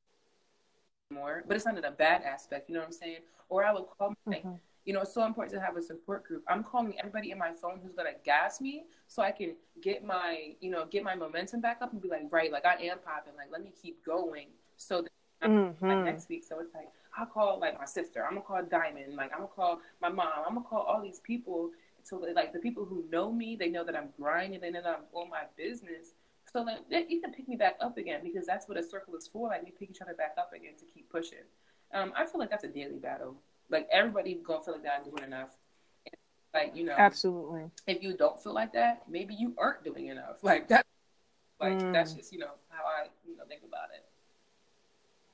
more, 1.12 1.44
but 1.48 1.56
it's 1.56 1.66
not 1.66 1.78
in 1.78 1.86
a 1.86 1.92
bad 1.92 2.24
aspect. 2.24 2.68
You 2.68 2.76
know 2.76 2.82
what 2.82 2.88
I'm 2.88 2.94
saying? 2.94 3.20
Or 3.50 3.64
I 3.64 3.74
would 3.74 3.86
call 3.98 4.14
my 4.26 4.38
mm-hmm 4.38 4.56
you 4.86 4.94
know, 4.94 5.02
it's 5.02 5.14
so 5.14 5.26
important 5.26 5.54
to 5.54 5.64
have 5.64 5.78
a 5.78 5.82
support 5.82 6.26
group. 6.26 6.44
I'm 6.48 6.64
calling 6.64 6.94
everybody 6.98 7.32
in 7.32 7.38
my 7.38 7.52
phone 7.54 7.80
who's 7.84 7.94
gonna 7.94 8.14
gas 8.26 8.62
me 8.62 8.86
so 9.08 9.22
I 9.22 9.32
can 9.32 9.56
get 9.82 10.04
my, 10.04 10.56
you 10.60 10.72
know, 10.72 10.86
get 10.86 11.04
my 11.04 11.16
momentum 11.16 11.62
back 11.62 11.80
up 11.82 11.92
and 11.94 12.02
be 12.02 12.10
like, 12.10 12.24
right, 12.32 12.52
like 12.52 12.66
I 12.66 12.76
am 12.84 12.98
popping, 13.06 13.34
like 13.38 13.50
let 13.52 13.64
me 13.64 13.72
keep 13.80 14.04
going. 14.04 14.48
So 14.78 15.04
that 15.04 15.50
mm-hmm. 15.50 15.88
like 15.88 16.06
next 16.06 16.30
week, 16.30 16.44
so 16.44 16.60
it's 16.60 16.74
like 16.74 16.90
I'll 17.18 17.28
call 17.28 17.60
like 17.60 17.78
my 17.78 17.86
sister, 17.86 18.26
I'm 18.26 18.34
gonna 18.34 18.46
call 18.46 18.64
Diamond, 18.64 19.16
like 19.16 19.32
I'm 19.32 19.40
gonna 19.40 19.52
call 19.56 19.80
my 20.02 20.10
mom, 20.10 20.32
I'm 20.48 20.56
gonna 20.56 20.68
call 20.68 20.82
all 20.82 21.02
these 21.02 21.20
people. 21.20 21.70
So 22.04 22.18
like 22.36 22.52
the 22.52 22.60
people 22.60 22.86
who 22.86 23.06
know 23.12 23.32
me, 23.32 23.56
they 23.56 23.70
know 23.70 23.84
that 23.84 23.96
I'm 23.96 24.10
grinding, 24.18 24.62
they 24.62 24.72
know 24.72 24.82
that 24.82 25.00
I'm 25.00 25.06
on 25.14 25.30
my 25.30 25.44
business. 25.56 26.14
So 26.52 26.64
like 26.64 26.80
you 26.90 27.22
can 27.22 27.32
pick 27.32 27.48
me 27.48 27.56
back 27.56 27.76
up 27.80 27.98
again 27.98 28.22
because 28.24 28.48
that's 28.48 28.68
what 28.68 28.78
a 28.78 28.84
circle 28.84 29.16
is 29.16 29.28
for. 29.28 29.50
Like 29.50 29.64
we 29.64 29.72
pick 29.72 29.92
each 29.92 30.02
other 30.02 30.16
back 30.16 30.36
up 30.40 30.54
again 30.54 30.74
to 30.80 30.86
keep 30.86 31.10
pushing. 31.12 31.46
Um, 31.94 32.14
I 32.16 32.26
feel 32.26 32.40
like 32.40 32.50
that's 32.50 32.64
a 32.64 32.70
daily 32.70 32.98
battle. 32.98 33.36
Like 33.72 33.88
everybody 33.92 34.40
gonna 34.46 34.62
feel 34.64 34.74
like 34.76 34.84
they're 34.84 34.92
not 34.98 35.06
doing 35.06 35.24
enough. 35.24 35.56
like 36.54 36.76
you 36.76 36.86
know, 36.86 36.96
absolutely. 36.98 37.64
If 37.88 38.04
you 38.04 38.16
don't 38.16 38.42
feel 38.42 38.54
like 38.54 38.74
that, 38.74 39.04
maybe 39.10 39.34
you 39.34 39.56
aren't 39.58 39.84
doing 39.84 40.08
enough. 40.08 40.38
Like 40.44 40.68
that. 40.68 40.86
Like 41.60 41.80
mm. 41.80 41.94
that's 41.94 42.14
just 42.14 42.34
you 42.34 42.40
know 42.40 42.52
how 42.70 42.84
I 42.84 43.08
you 43.28 43.38
know 43.38 43.44
think 43.48 43.62
about 43.68 43.90
it. 43.96 44.06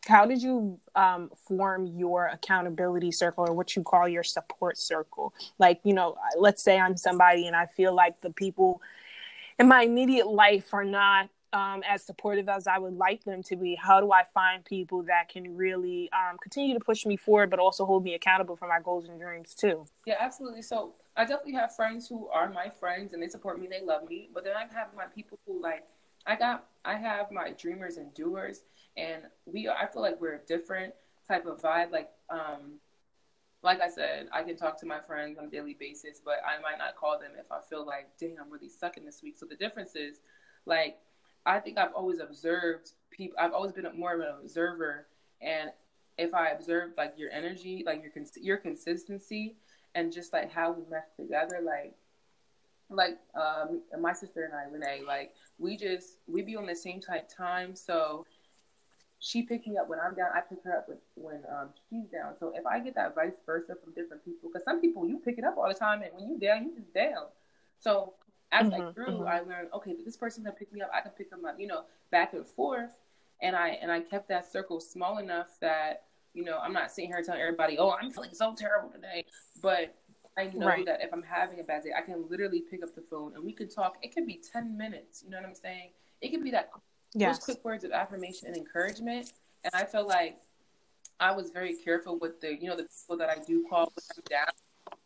How 0.08 0.26
did 0.26 0.42
you 0.42 0.80
um, 0.96 1.32
form 1.48 1.88
your 1.88 2.28
accountability 2.28 3.12
circle 3.12 3.46
or 3.48 3.54
what 3.54 3.76
you 3.76 3.84
call 3.84 4.08
your 4.08 4.24
support 4.24 4.78
circle? 4.78 5.34
Like, 5.60 5.82
you 5.84 5.94
know, 5.94 6.16
let's 6.38 6.64
say 6.64 6.80
I'm 6.80 6.96
somebody 6.96 7.46
and 7.46 7.58
I 7.58 7.66
feel 7.66 7.94
like 7.94 8.22
the 8.22 8.30
people 8.30 8.82
in 9.60 9.68
my 9.68 9.82
immediate 9.82 10.28
life 10.28 10.74
are 10.74 10.86
not 10.86 11.30
um, 11.54 11.82
as 11.88 12.04
supportive 12.04 12.50
as 12.50 12.68
I 12.68 12.78
would 12.78 12.96
like 12.96 13.24
them 13.24 13.42
to 13.44 13.56
be, 13.56 13.76
how 13.76 14.00
do 14.02 14.12
I 14.12 14.24
find 14.34 14.64
people 14.66 15.04
that 15.04 15.30
can 15.30 15.56
really 15.56 16.10
um, 16.12 16.38
continue 16.38 16.78
to 16.78 16.84
push 16.84 17.06
me 17.06 17.16
forward, 17.16 17.50
but 17.50 17.60
also 17.60 17.86
hold 17.86 18.04
me 18.04 18.14
accountable 18.16 18.56
for 18.56 18.68
my 18.68 18.80
goals 18.84 19.08
and 19.08 19.20
dreams 19.20 19.56
too? 19.56 19.86
Yeah, 20.06 20.16
absolutely. 20.20 20.62
So 20.62 20.96
I 21.16 21.24
definitely 21.24 21.54
have 21.54 21.76
friends 21.76 22.08
who 22.08 22.28
are 22.28 22.50
my 22.50 22.70
friends 22.70 23.14
and 23.14 23.22
they 23.22 23.28
support 23.28 23.60
me, 23.60 23.68
they 23.68 23.86
love 23.86 24.08
me. 24.10 24.30
But 24.34 24.44
then 24.44 24.54
I 24.56 24.62
have 24.78 24.90
my 24.96 25.06
people 25.06 25.40
who 25.46 25.62
like, 25.62 25.84
I 26.26 26.36
got, 26.36 26.66
I 26.84 26.96
have 26.96 27.32
my 27.32 27.52
dreamers 27.52 27.96
and 27.96 28.14
doers, 28.14 28.64
and 28.98 29.24
we, 29.46 29.70
I 29.70 29.88
feel 29.88 30.02
like 30.02 30.20
we're 30.20 30.36
a 30.36 30.46
different 30.46 30.94
type 31.26 31.46
of 31.46 31.62
vibe. 31.62 31.92
Like, 31.92 32.10
um, 32.30 32.80
like 33.64 33.80
I 33.80 33.90
said, 33.90 34.28
I 34.34 34.44
can 34.44 34.58
talk 34.58 34.78
to 34.82 34.86
my 34.86 35.00
friends 35.00 35.38
on 35.38 35.46
a 35.46 35.50
daily 35.50 35.78
basis, 35.80 36.22
but 36.24 36.42
I 36.46 36.62
might 36.62 36.78
not 36.78 36.98
call 36.98 37.18
them 37.18 37.32
if 37.40 37.50
I 37.50 37.60
feel 37.70 37.86
like, 37.86 38.10
dang, 38.20 38.36
I'm 38.42 38.52
really 38.52 38.68
sucking 38.68 39.06
this 39.06 39.22
week. 39.24 39.38
So 39.38 39.46
the 39.46 39.56
difference 39.56 39.96
is, 39.96 40.20
like, 40.66 40.98
I 41.48 41.60
think 41.60 41.78
I've 41.78 41.94
always 41.94 42.20
observed 42.20 42.92
people. 43.10 43.38
I've 43.40 43.54
always 43.54 43.72
been 43.72 43.88
more 43.98 44.14
of 44.14 44.20
an 44.20 44.28
observer, 44.44 45.08
and 45.42 45.72
if 46.18 46.34
I 46.34 46.50
observe 46.50 46.92
like 46.98 47.14
your 47.18 47.32
energy, 47.32 47.84
like 47.86 48.02
your 48.04 48.12
cons- 48.12 48.38
your 48.40 48.58
consistency, 48.58 49.56
and 49.96 50.12
just 50.12 50.34
like 50.34 50.52
how 50.52 50.74
we 50.74 50.84
mesh 50.92 51.06
together, 51.16 51.62
like 51.64 51.96
like 52.90 53.18
um, 53.34 53.82
my 54.00 54.14
sister 54.14 54.44
and 54.44 54.54
I, 54.54 54.64
Renee, 54.72 55.04
like 55.08 55.34
we 55.58 55.78
just 55.78 56.18
we 56.28 56.42
be 56.42 56.58
on 56.58 56.66
the 56.66 56.76
same 56.76 57.00
type 57.00 57.30
time. 57.30 57.76
So 57.76 58.26
she 59.20 59.42
picks 59.42 59.66
me 59.68 59.78
up 59.78 59.88
when 59.88 60.00
I'm 60.00 60.16
down. 60.16 60.28
I 60.36 60.42
pick 60.42 60.60
her 60.66 60.78
up 60.78 60.90
when 61.16 61.42
um, 61.50 61.70
she's 61.90 62.08
down. 62.08 62.38
So 62.38 62.54
if 62.56 62.66
I 62.66 62.80
get 62.80 62.94
that 62.96 63.16
vice 63.16 63.38
versa 63.46 63.76
from 63.82 63.94
different 63.94 64.24
people, 64.26 64.50
because 64.52 64.66
some 64.66 64.82
people 64.82 65.08
you 65.08 65.18
pick 65.18 65.38
it 65.38 65.46
up 65.46 65.58
all 65.58 65.68
the 65.70 65.74
time, 65.74 66.02
and 66.02 66.12
when 66.14 66.30
you 66.30 66.38
down, 66.38 66.66
you 66.66 66.76
just 66.76 66.94
down. 66.94 67.28
So 67.78 68.14
as 68.52 68.68
mm-hmm, 68.68 68.82
I 68.82 68.92
grew, 68.92 69.08
mm-hmm. 69.08 69.28
I 69.28 69.40
learned 69.40 69.70
okay, 69.76 69.96
this 70.06 70.18
person 70.18 70.44
can 70.44 70.54
pick 70.54 70.72
me 70.72 70.82
up. 70.82 70.90
I 70.94 71.02
can 71.02 71.12
pick 71.12 71.30
them 71.30 71.46
up, 71.46 71.60
you 71.60 71.68
know, 71.68 71.84
back 72.12 72.34
and 72.34 72.46
forth. 72.46 72.90
And 73.42 73.56
I 73.56 73.70
and 73.82 73.92
I 73.92 74.00
kept 74.02 74.30
that 74.30 74.52
circle 74.52 74.80
small 74.80 75.18
enough 75.18 75.58
that 75.62 76.04
you 76.34 76.44
know 76.44 76.58
I'm 76.60 76.74
not 76.74 76.92
sitting 76.92 77.12
here 77.12 77.22
telling 77.22 77.42
everybody, 77.42 77.78
oh, 77.78 77.92
I'm 77.92 78.12
feeling 78.12 78.34
so 78.34 78.56
terrible 78.58 78.90
today. 78.90 79.26
But 79.62 79.96
I 80.38 80.46
know 80.54 80.68
right. 80.68 80.86
that 80.86 81.02
if 81.02 81.12
I'm 81.12 81.24
having 81.24 81.60
a 81.60 81.64
bad 81.64 81.84
day, 81.84 81.92
I 81.98 82.02
can 82.02 82.26
literally 82.30 82.62
pick 82.62 82.84
up 82.84 82.96
the 82.96 83.02
phone 83.02 83.34
and 83.36 83.44
we 83.44 83.54
could 83.54 83.74
talk. 83.74 83.98
It 84.02 84.14
could 84.14 84.26
be 84.26 84.42
ten 84.52 84.78
minutes. 84.78 85.24
You 85.24 85.32
know 85.32 85.38
what 85.38 85.46
I'm 85.48 85.56
saying? 85.56 85.90
It 86.22 86.30
could 86.30 86.44
be 86.44 86.52
that 86.52 86.70
yes. 87.14 87.38
those 87.38 87.46
quick 87.46 87.66
words 87.66 87.84
of 87.84 87.92
affirmation 87.92 88.48
and 88.48 88.56
encouragement. 88.56 89.34
And 89.64 89.74
I 89.74 89.84
feel 89.84 90.08
like 90.08 90.38
I 91.20 91.32
was 91.32 91.50
very 91.50 91.76
careful 91.76 92.18
with 92.20 92.40
the 92.40 92.56
you 92.56 92.70
know 92.70 92.78
the 92.78 92.88
people 93.02 93.18
that 93.18 93.30
I 93.30 93.44
do 93.46 93.66
call 93.70 93.92
when 93.94 94.04
I'm 94.16 94.24
down 94.30 94.54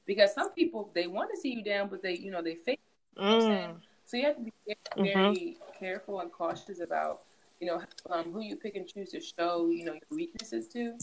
because 0.06 0.34
some 0.34 0.52
people 0.52 0.92
they 0.94 1.08
want 1.08 1.32
to 1.34 1.40
see 1.40 1.54
you 1.54 1.64
down, 1.64 1.90
but 1.90 2.02
they 2.04 2.16
you 2.16 2.32
know 2.32 2.42
they 2.42 2.56
fake 2.56 2.81
Mm. 3.18 3.76
So 4.06 4.18
you 4.18 4.26
have 4.26 4.36
to 4.38 4.42
be 4.42 4.54
very 4.66 4.76
mm-hmm. 4.98 5.80
careful 5.80 6.20
and 6.20 6.32
cautious 6.32 6.82
about, 6.82 7.22
you 7.60 7.68
know, 7.68 7.82
um, 8.10 8.32
who 8.32 8.42
you 8.42 8.56
pick 8.56 8.76
and 8.76 8.88
choose 8.88 9.12
to 9.12 9.22
show, 9.22 9.70
you 9.70 9.86
know, 9.86 9.94
your 9.94 10.02
weaknesses 10.12 10.68
to. 10.70 10.98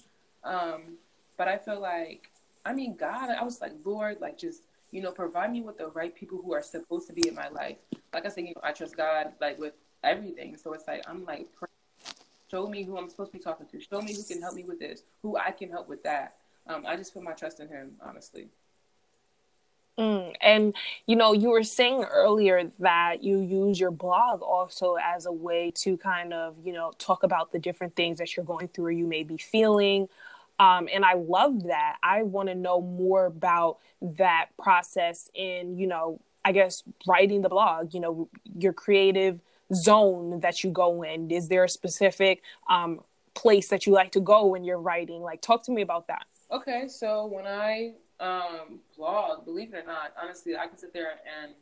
Um, 0.44 0.98
but 1.36 1.48
I 1.48 1.56
feel 1.56 1.80
like, 1.80 2.30
I 2.64 2.74
mean, 2.74 2.96
God, 2.96 3.30
I 3.30 3.42
was 3.42 3.60
like, 3.60 3.72
Lord, 3.84 4.20
like 4.20 4.36
just, 4.36 4.62
you 4.90 5.00
know, 5.00 5.10
provide 5.10 5.52
me 5.52 5.62
with 5.62 5.78
the 5.78 5.88
right 5.88 6.14
people 6.14 6.40
who 6.44 6.52
are 6.52 6.62
supposed 6.62 7.06
to 7.08 7.12
be 7.12 7.28
in 7.28 7.34
my 7.34 7.48
life. 7.48 7.76
Like 8.12 8.26
I 8.26 8.28
said, 8.28 8.44
you 8.44 8.54
know, 8.54 8.60
I 8.62 8.72
trust 8.72 8.96
God 8.96 9.32
like 9.40 9.58
with 9.58 9.74
everything. 10.04 10.56
So 10.56 10.72
it's 10.72 10.86
like 10.86 11.08
I'm 11.08 11.24
like, 11.24 11.46
show 12.50 12.66
me 12.66 12.82
who 12.82 12.98
I'm 12.98 13.08
supposed 13.08 13.32
to 13.32 13.38
be 13.38 13.44
talking 13.44 13.66
to. 13.66 13.80
Show 13.80 14.00
me 14.00 14.14
who 14.14 14.22
can 14.22 14.42
help 14.42 14.54
me 14.54 14.64
with 14.64 14.78
this, 14.78 15.02
who 15.22 15.36
I 15.36 15.50
can 15.50 15.70
help 15.70 15.88
with 15.88 16.02
that. 16.02 16.34
Um, 16.66 16.84
I 16.86 16.96
just 16.96 17.14
put 17.14 17.22
my 17.22 17.32
trust 17.32 17.60
in 17.60 17.68
Him, 17.68 17.92
honestly. 18.02 18.48
Mm, 19.98 20.32
and 20.40 20.74
you 21.06 21.16
know, 21.16 21.32
you 21.32 21.48
were 21.48 21.64
saying 21.64 22.04
earlier 22.04 22.70
that 22.78 23.22
you 23.22 23.40
use 23.40 23.80
your 23.80 23.90
blog 23.90 24.42
also 24.42 24.96
as 25.02 25.26
a 25.26 25.32
way 25.32 25.72
to 25.72 25.96
kind 25.96 26.32
of, 26.32 26.54
you 26.64 26.72
know, 26.72 26.92
talk 26.98 27.24
about 27.24 27.50
the 27.50 27.58
different 27.58 27.96
things 27.96 28.18
that 28.18 28.36
you're 28.36 28.46
going 28.46 28.68
through 28.68 28.86
or 28.86 28.90
you 28.92 29.06
may 29.06 29.24
be 29.24 29.36
feeling. 29.36 30.08
Um, 30.60 30.88
and 30.92 31.04
I 31.04 31.14
love 31.14 31.64
that. 31.64 31.96
I 32.02 32.22
want 32.22 32.48
to 32.48 32.54
know 32.54 32.80
more 32.80 33.26
about 33.26 33.78
that 34.00 34.46
process 34.58 35.30
in, 35.34 35.76
you 35.76 35.86
know, 35.88 36.20
I 36.44 36.52
guess 36.52 36.84
writing 37.06 37.42
the 37.42 37.48
blog, 37.48 37.92
you 37.92 38.00
know, 38.00 38.28
your 38.56 38.72
creative 38.72 39.40
zone 39.74 40.40
that 40.40 40.62
you 40.62 40.70
go 40.70 41.02
in. 41.02 41.30
Is 41.30 41.48
there 41.48 41.64
a 41.64 41.68
specific 41.68 42.42
um, 42.70 43.00
place 43.34 43.68
that 43.68 43.86
you 43.86 43.92
like 43.92 44.12
to 44.12 44.20
go 44.20 44.46
when 44.46 44.64
you're 44.64 44.80
writing? 44.80 45.22
Like, 45.22 45.42
talk 45.42 45.64
to 45.64 45.72
me 45.72 45.82
about 45.82 46.06
that. 46.06 46.26
Okay, 46.50 46.88
so 46.88 47.26
when 47.26 47.46
I 47.46 47.94
um, 48.20 48.80
blog, 48.96 49.44
believe 49.44 49.74
it 49.74 49.76
or 49.76 49.86
not, 49.86 50.12
honestly, 50.20 50.56
I 50.56 50.66
can 50.66 50.78
sit 50.78 50.92
there 50.92 51.12
and 51.42 51.52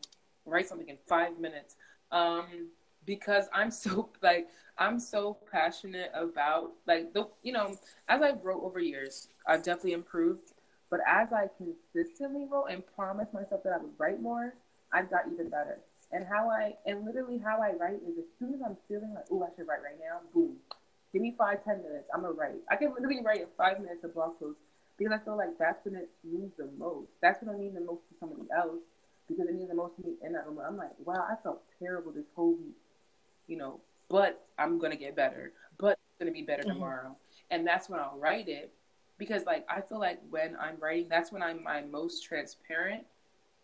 write 0.44 0.68
something 0.68 0.88
in 0.88 0.98
five 1.06 1.38
minutes. 1.38 1.76
Um, 2.12 2.68
because 3.06 3.48
I'm 3.54 3.70
so 3.70 4.10
like 4.22 4.48
I'm 4.78 5.00
so 5.00 5.38
passionate 5.50 6.10
about 6.14 6.72
like 6.86 7.14
the 7.14 7.28
you 7.42 7.52
know 7.52 7.76
as 8.08 8.20
I 8.20 8.32
wrote 8.42 8.62
over 8.62 8.80
years, 8.80 9.28
I've 9.46 9.62
definitely 9.62 9.92
improved. 9.92 10.52
But 10.90 11.00
as 11.06 11.32
I 11.32 11.48
consistently 11.56 12.46
wrote 12.48 12.66
and 12.66 12.82
promised 12.94 13.34
myself 13.34 13.64
that 13.64 13.72
I 13.72 13.78
would 13.78 13.98
write 13.98 14.22
more, 14.22 14.54
I've 14.92 15.10
got 15.10 15.22
even 15.32 15.48
better. 15.48 15.80
And 16.12 16.24
how 16.24 16.48
I 16.48 16.74
and 16.86 17.04
literally 17.04 17.38
how 17.38 17.60
I 17.60 17.72
write 17.72 18.00
is 18.06 18.18
as 18.18 18.24
soon 18.38 18.54
as 18.54 18.60
I'm 18.64 18.76
feeling 18.88 19.12
like 19.14 19.24
oh 19.30 19.42
I 19.42 19.48
should 19.56 19.66
write 19.66 19.82
right 19.82 19.98
now, 19.98 20.20
boom, 20.34 20.56
give 21.12 21.22
me 21.22 21.34
five 21.38 21.64
ten 21.64 21.82
minutes, 21.82 22.08
I'm 22.14 22.22
gonna 22.22 22.34
write. 22.34 22.60
I 22.70 22.76
can 22.76 22.92
literally 22.92 23.20
write 23.24 23.40
in 23.40 23.46
five 23.56 23.80
minutes 23.80 24.04
a 24.04 24.08
blog 24.08 24.38
post 24.38 24.58
because 24.98 25.12
I 25.12 25.24
feel 25.24 25.36
like 25.36 25.58
that's 25.58 25.84
when 25.84 25.94
it 25.96 26.10
means 26.24 26.52
the 26.56 26.68
most. 26.78 27.08
That's 27.20 27.42
when 27.42 27.54
I 27.54 27.58
mean 27.58 27.74
the 27.74 27.80
most 27.80 28.08
to 28.08 28.18
somebody 28.18 28.42
else 28.56 28.80
because 29.28 29.48
it 29.48 29.54
means 29.54 29.68
the 29.68 29.74
most 29.74 29.96
to 29.96 30.02
me 30.02 30.14
in 30.24 30.32
that 30.32 30.46
moment. 30.46 30.66
I'm 30.68 30.76
like, 30.76 30.92
wow, 31.04 31.26
I 31.28 31.34
felt 31.42 31.62
terrible 31.78 32.12
this 32.12 32.26
whole 32.34 32.52
week, 32.54 32.76
you 33.46 33.56
know, 33.56 33.80
but 34.08 34.46
I'm 34.58 34.78
gonna 34.78 34.96
get 34.96 35.16
better. 35.16 35.52
But 35.78 35.92
it's 35.92 36.18
gonna 36.18 36.32
be 36.32 36.42
better 36.42 36.62
mm-hmm. 36.62 36.72
tomorrow, 36.72 37.16
and 37.50 37.66
that's 37.66 37.88
when 37.88 38.00
I'll 38.00 38.18
write 38.18 38.48
it 38.48 38.72
because 39.18 39.44
like 39.44 39.66
I 39.68 39.80
feel 39.80 39.98
like 39.98 40.20
when 40.30 40.56
I'm 40.60 40.76
writing, 40.80 41.08
that's 41.08 41.32
when 41.32 41.42
I'm 41.42 41.62
my 41.62 41.82
most 41.82 42.24
transparent, 42.24 43.04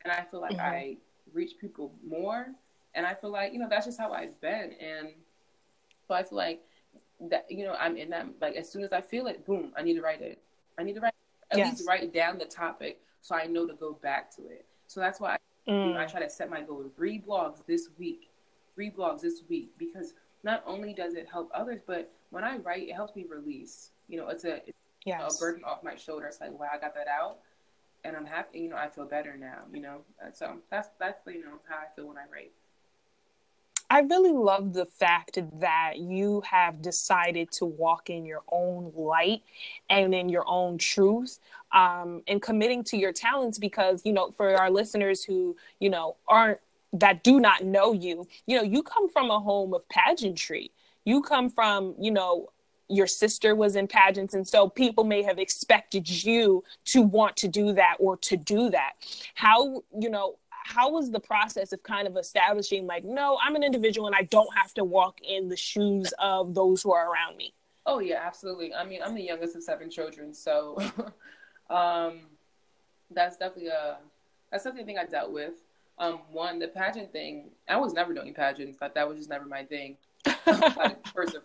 and 0.05 0.12
I 0.12 0.23
feel 0.23 0.40
like 0.40 0.53
mm-hmm. 0.53 0.61
I 0.61 0.97
reach 1.33 1.53
people 1.61 1.92
more, 2.07 2.49
and 2.95 3.07
I 3.07 3.14
feel 3.14 3.31
like 3.31 3.53
you 3.53 3.59
know 3.59 3.68
that's 3.68 3.87
just 3.87 3.99
how 3.99 4.12
I've 4.12 4.38
been, 4.40 4.73
and 4.81 5.11
so 6.07 6.14
I 6.14 6.23
feel 6.23 6.38
like 6.38 6.62
that 7.31 7.47
you 7.49 7.64
know 7.64 7.75
I'm 7.79 7.97
in 7.97 8.11
that 8.11 8.27
like 8.40 8.57
as 8.57 8.71
soon 8.71 8.83
as 8.85 8.92
I 8.92 9.01
feel 9.01 9.27
it, 9.27 9.47
boom, 9.47 9.73
I 9.77 9.83
need 9.83 9.95
to 9.95 10.03
write 10.03 10.23
it. 10.23 10.38
I 10.83 10.85
need 10.85 10.95
to 10.95 11.01
write 11.01 11.14
at 11.51 11.59
yes. 11.59 11.71
least 11.71 11.88
write 11.88 12.12
down 12.12 12.38
the 12.38 12.45
topic 12.45 13.01
so 13.21 13.35
I 13.35 13.47
know 13.47 13.66
to 13.66 13.75
go 13.75 13.92
back 14.03 14.35
to 14.37 14.42
it. 14.42 14.66
So 14.88 15.01
that's 15.01 15.21
why 15.21 15.37
I, 15.66 15.71
mm. 15.71 15.88
you 15.88 15.95
know, 15.95 16.01
I 16.01 16.07
try 16.07 16.21
to 16.21 16.29
set 16.29 16.51
my 16.51 16.61
goal: 16.61 16.85
three 16.97 17.21
blogs 17.21 17.64
this 17.66 17.88
week, 17.99 18.31
three 18.75 18.90
blogs 18.90 19.21
this 19.21 19.42
week, 19.49 19.71
because 19.79 20.14
not 20.42 20.62
only 20.66 20.92
does 20.92 21.14
it 21.14 21.29
help 21.31 21.51
others, 21.55 21.81
but 21.87 22.12
when 22.31 22.42
I 22.42 22.57
write, 22.59 22.88
it 22.88 22.95
helps 22.95 23.14
me 23.14 23.25
release. 23.29 23.90
You 24.09 24.18
know, 24.18 24.29
it's 24.29 24.45
a 24.45 24.57
it's 24.66 24.79
yes. 25.07 25.37
a 25.37 25.40
burden 25.40 25.62
off 25.64 25.85
my 25.85 25.95
shoulder. 25.95 26.27
It's 26.27 26.40
like, 26.40 26.59
wow, 26.59 26.68
I 26.73 26.79
got 26.79 26.95
that 26.95 27.07
out, 27.07 27.38
and 28.05 28.16
I'm 28.16 28.27
happy. 28.27 28.59
You 28.61 28.71
know, 28.71 28.77
I 28.77 28.88
feel 28.88 29.07
better 29.07 29.37
now. 29.37 29.64
You 29.73 29.83
know, 29.83 30.01
so 30.33 30.59
that's 30.71 30.88
that's 30.99 31.21
you 31.27 31.45
know 31.45 31.61
how 31.68 31.77
I 31.77 31.95
feel 31.95 32.09
when 32.09 32.18
I 32.18 32.25
write. 32.33 32.53
I 33.92 33.98
really 33.98 34.33
love 34.33 34.72
the 34.72 34.87
fact 34.87 35.38
that 35.61 35.98
you 35.98 36.40
have 36.50 36.81
decided 36.81 37.52
to 37.52 37.66
walk 37.66 38.09
in 38.09 38.24
your 38.24 38.40
own 38.50 38.90
light 38.96 39.42
and 39.90 40.14
in 40.14 40.31
your 40.31 40.44
own 40.48 40.78
truth 40.78 41.38
um, 41.72 42.22
and 42.26 42.40
committing 42.40 42.85
to 42.85 42.96
your 42.96 43.12
talents 43.12 43.59
because, 43.59 44.00
you 44.07 44.14
know, 44.14 44.31
for 44.31 44.55
our 44.55 44.70
listeners 44.70 45.22
who, 45.22 45.59
you 45.78 45.90
know, 45.90 46.16
aren't 46.26 46.59
that 46.94 47.22
do 47.22 47.38
not 47.38 47.64
know 47.64 47.92
you, 47.92 48.26
you 48.46 48.57
know, 48.57 48.62
you 48.62 48.83
come 48.83 49.11
from 49.11 49.31
a 49.31 49.38
home 49.38 49.74
of 49.74 49.87
pageantry. 49.90 50.70
You 51.05 51.20
come 51.20 51.50
from, 51.50 51.94
you 52.00 52.12
know, 52.12 52.48
your 52.88 53.07
sister 53.07 53.55
was 53.55 53.76
in 53.76 53.87
pageants 53.87 54.33
and 54.33 54.48
so 54.48 54.70
people 54.70 55.05
may 55.05 55.22
have 55.22 55.38
expected 55.38 56.09
you 56.09 56.64
to 56.87 57.02
want 57.02 57.37
to 57.37 57.48
do 57.48 57.72
that 57.72 57.96
or 57.98 58.16
to 58.18 58.37
do 58.37 58.68
that 58.68 58.92
how 59.35 59.83
you 59.98 60.11
know 60.11 60.37
how 60.64 60.90
was 60.90 61.11
the 61.11 61.20
process 61.20 61.72
of 61.72 61.83
kind 61.83 62.07
of 62.07 62.16
establishing 62.16 62.87
like 62.87 63.05
no 63.05 63.38
i'm 63.42 63.57
an 63.57 63.62
individual 63.62 64.07
and 64.07 64.16
i 64.16 64.22
don't 64.22 64.55
have 64.57 64.72
to 64.75 64.85
walk 64.85 65.18
in 65.22 65.48
the 65.48 65.57
shoes 65.57 66.12
of 66.18 66.55
those 66.55 66.83
who 66.83 66.92
are 66.92 67.11
around 67.11 67.37
me? 67.37 67.53
Oh 67.85 67.98
yeah 67.98 68.20
absolutely. 68.25 68.72
I 68.75 68.85
mean 68.85 69.01
i'm 69.05 69.14
the 69.14 69.22
youngest 69.22 69.57
of 69.57 69.62
seven 69.62 69.90
children 69.90 70.33
so 70.33 70.79
um 71.70 72.20
that's 73.11 73.37
definitely 73.37 73.68
a 73.68 73.98
that's 74.51 74.64
definitely 74.64 74.83
a 74.83 74.87
thing 74.87 74.98
i 74.98 75.11
dealt 75.11 75.33
with. 75.33 75.55
Um 75.98 76.20
one 76.31 76.59
the 76.59 76.68
pageant 76.68 77.12
thing 77.12 77.51
i 77.68 77.77
was 77.77 77.92
never 77.92 78.14
doing 78.14 78.33
pageants 78.35 78.77
but 78.79 78.94
that 78.94 79.09
was 79.09 79.18
just 79.18 79.31
never 79.31 79.46
my 79.46 79.64
thing. 79.64 79.96
First 81.14 81.37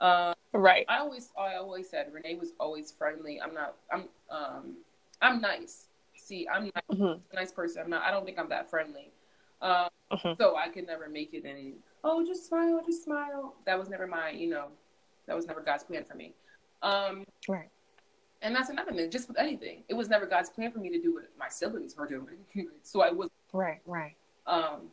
um, 0.00 0.34
right. 0.52 0.84
I 0.88 0.98
always 0.98 1.30
i 1.38 1.54
always 1.54 1.88
said 1.88 2.12
renee 2.12 2.36
was 2.36 2.52
always 2.60 2.92
friendly. 2.92 3.40
I'm 3.40 3.54
not 3.54 3.74
i'm 3.92 4.04
um 4.30 4.76
i'm 5.20 5.40
nice 5.40 5.86
see, 6.22 6.46
I'm 6.48 6.64
not 6.66 6.84
mm-hmm. 6.90 7.04
a 7.04 7.34
nice 7.34 7.52
person. 7.52 7.82
I'm 7.82 7.90
not. 7.90 8.02
I 8.02 8.10
don't 8.10 8.24
think 8.24 8.38
I'm 8.38 8.48
that 8.48 8.70
friendly. 8.70 9.10
Um, 9.60 9.88
mm-hmm. 10.12 10.32
So 10.38 10.56
I 10.56 10.68
could 10.68 10.86
never 10.86 11.08
make 11.08 11.34
it. 11.34 11.44
And 11.44 11.74
oh, 12.04 12.24
just 12.26 12.46
smile, 12.46 12.82
just 12.84 13.04
smile. 13.04 13.54
That 13.66 13.78
was 13.78 13.88
never 13.88 14.06
my, 14.06 14.30
you 14.30 14.50
know, 14.50 14.66
that 15.26 15.36
was 15.36 15.46
never 15.46 15.60
God's 15.60 15.84
plan 15.84 16.04
for 16.04 16.16
me. 16.16 16.34
Um, 16.82 17.24
right. 17.48 17.68
And 18.42 18.54
that's 18.54 18.70
another 18.70 18.92
thing. 18.92 19.08
Just 19.10 19.28
with 19.28 19.38
anything, 19.38 19.84
it 19.88 19.94
was 19.94 20.08
never 20.08 20.26
God's 20.26 20.50
plan 20.50 20.72
for 20.72 20.80
me 20.80 20.90
to 20.90 21.00
do 21.00 21.14
what 21.14 21.24
my 21.38 21.48
siblings 21.48 21.96
were 21.96 22.08
doing. 22.08 22.38
so 22.82 23.00
I 23.00 23.10
was 23.10 23.30
right, 23.52 23.80
right. 23.86 24.16
Um, 24.48 24.88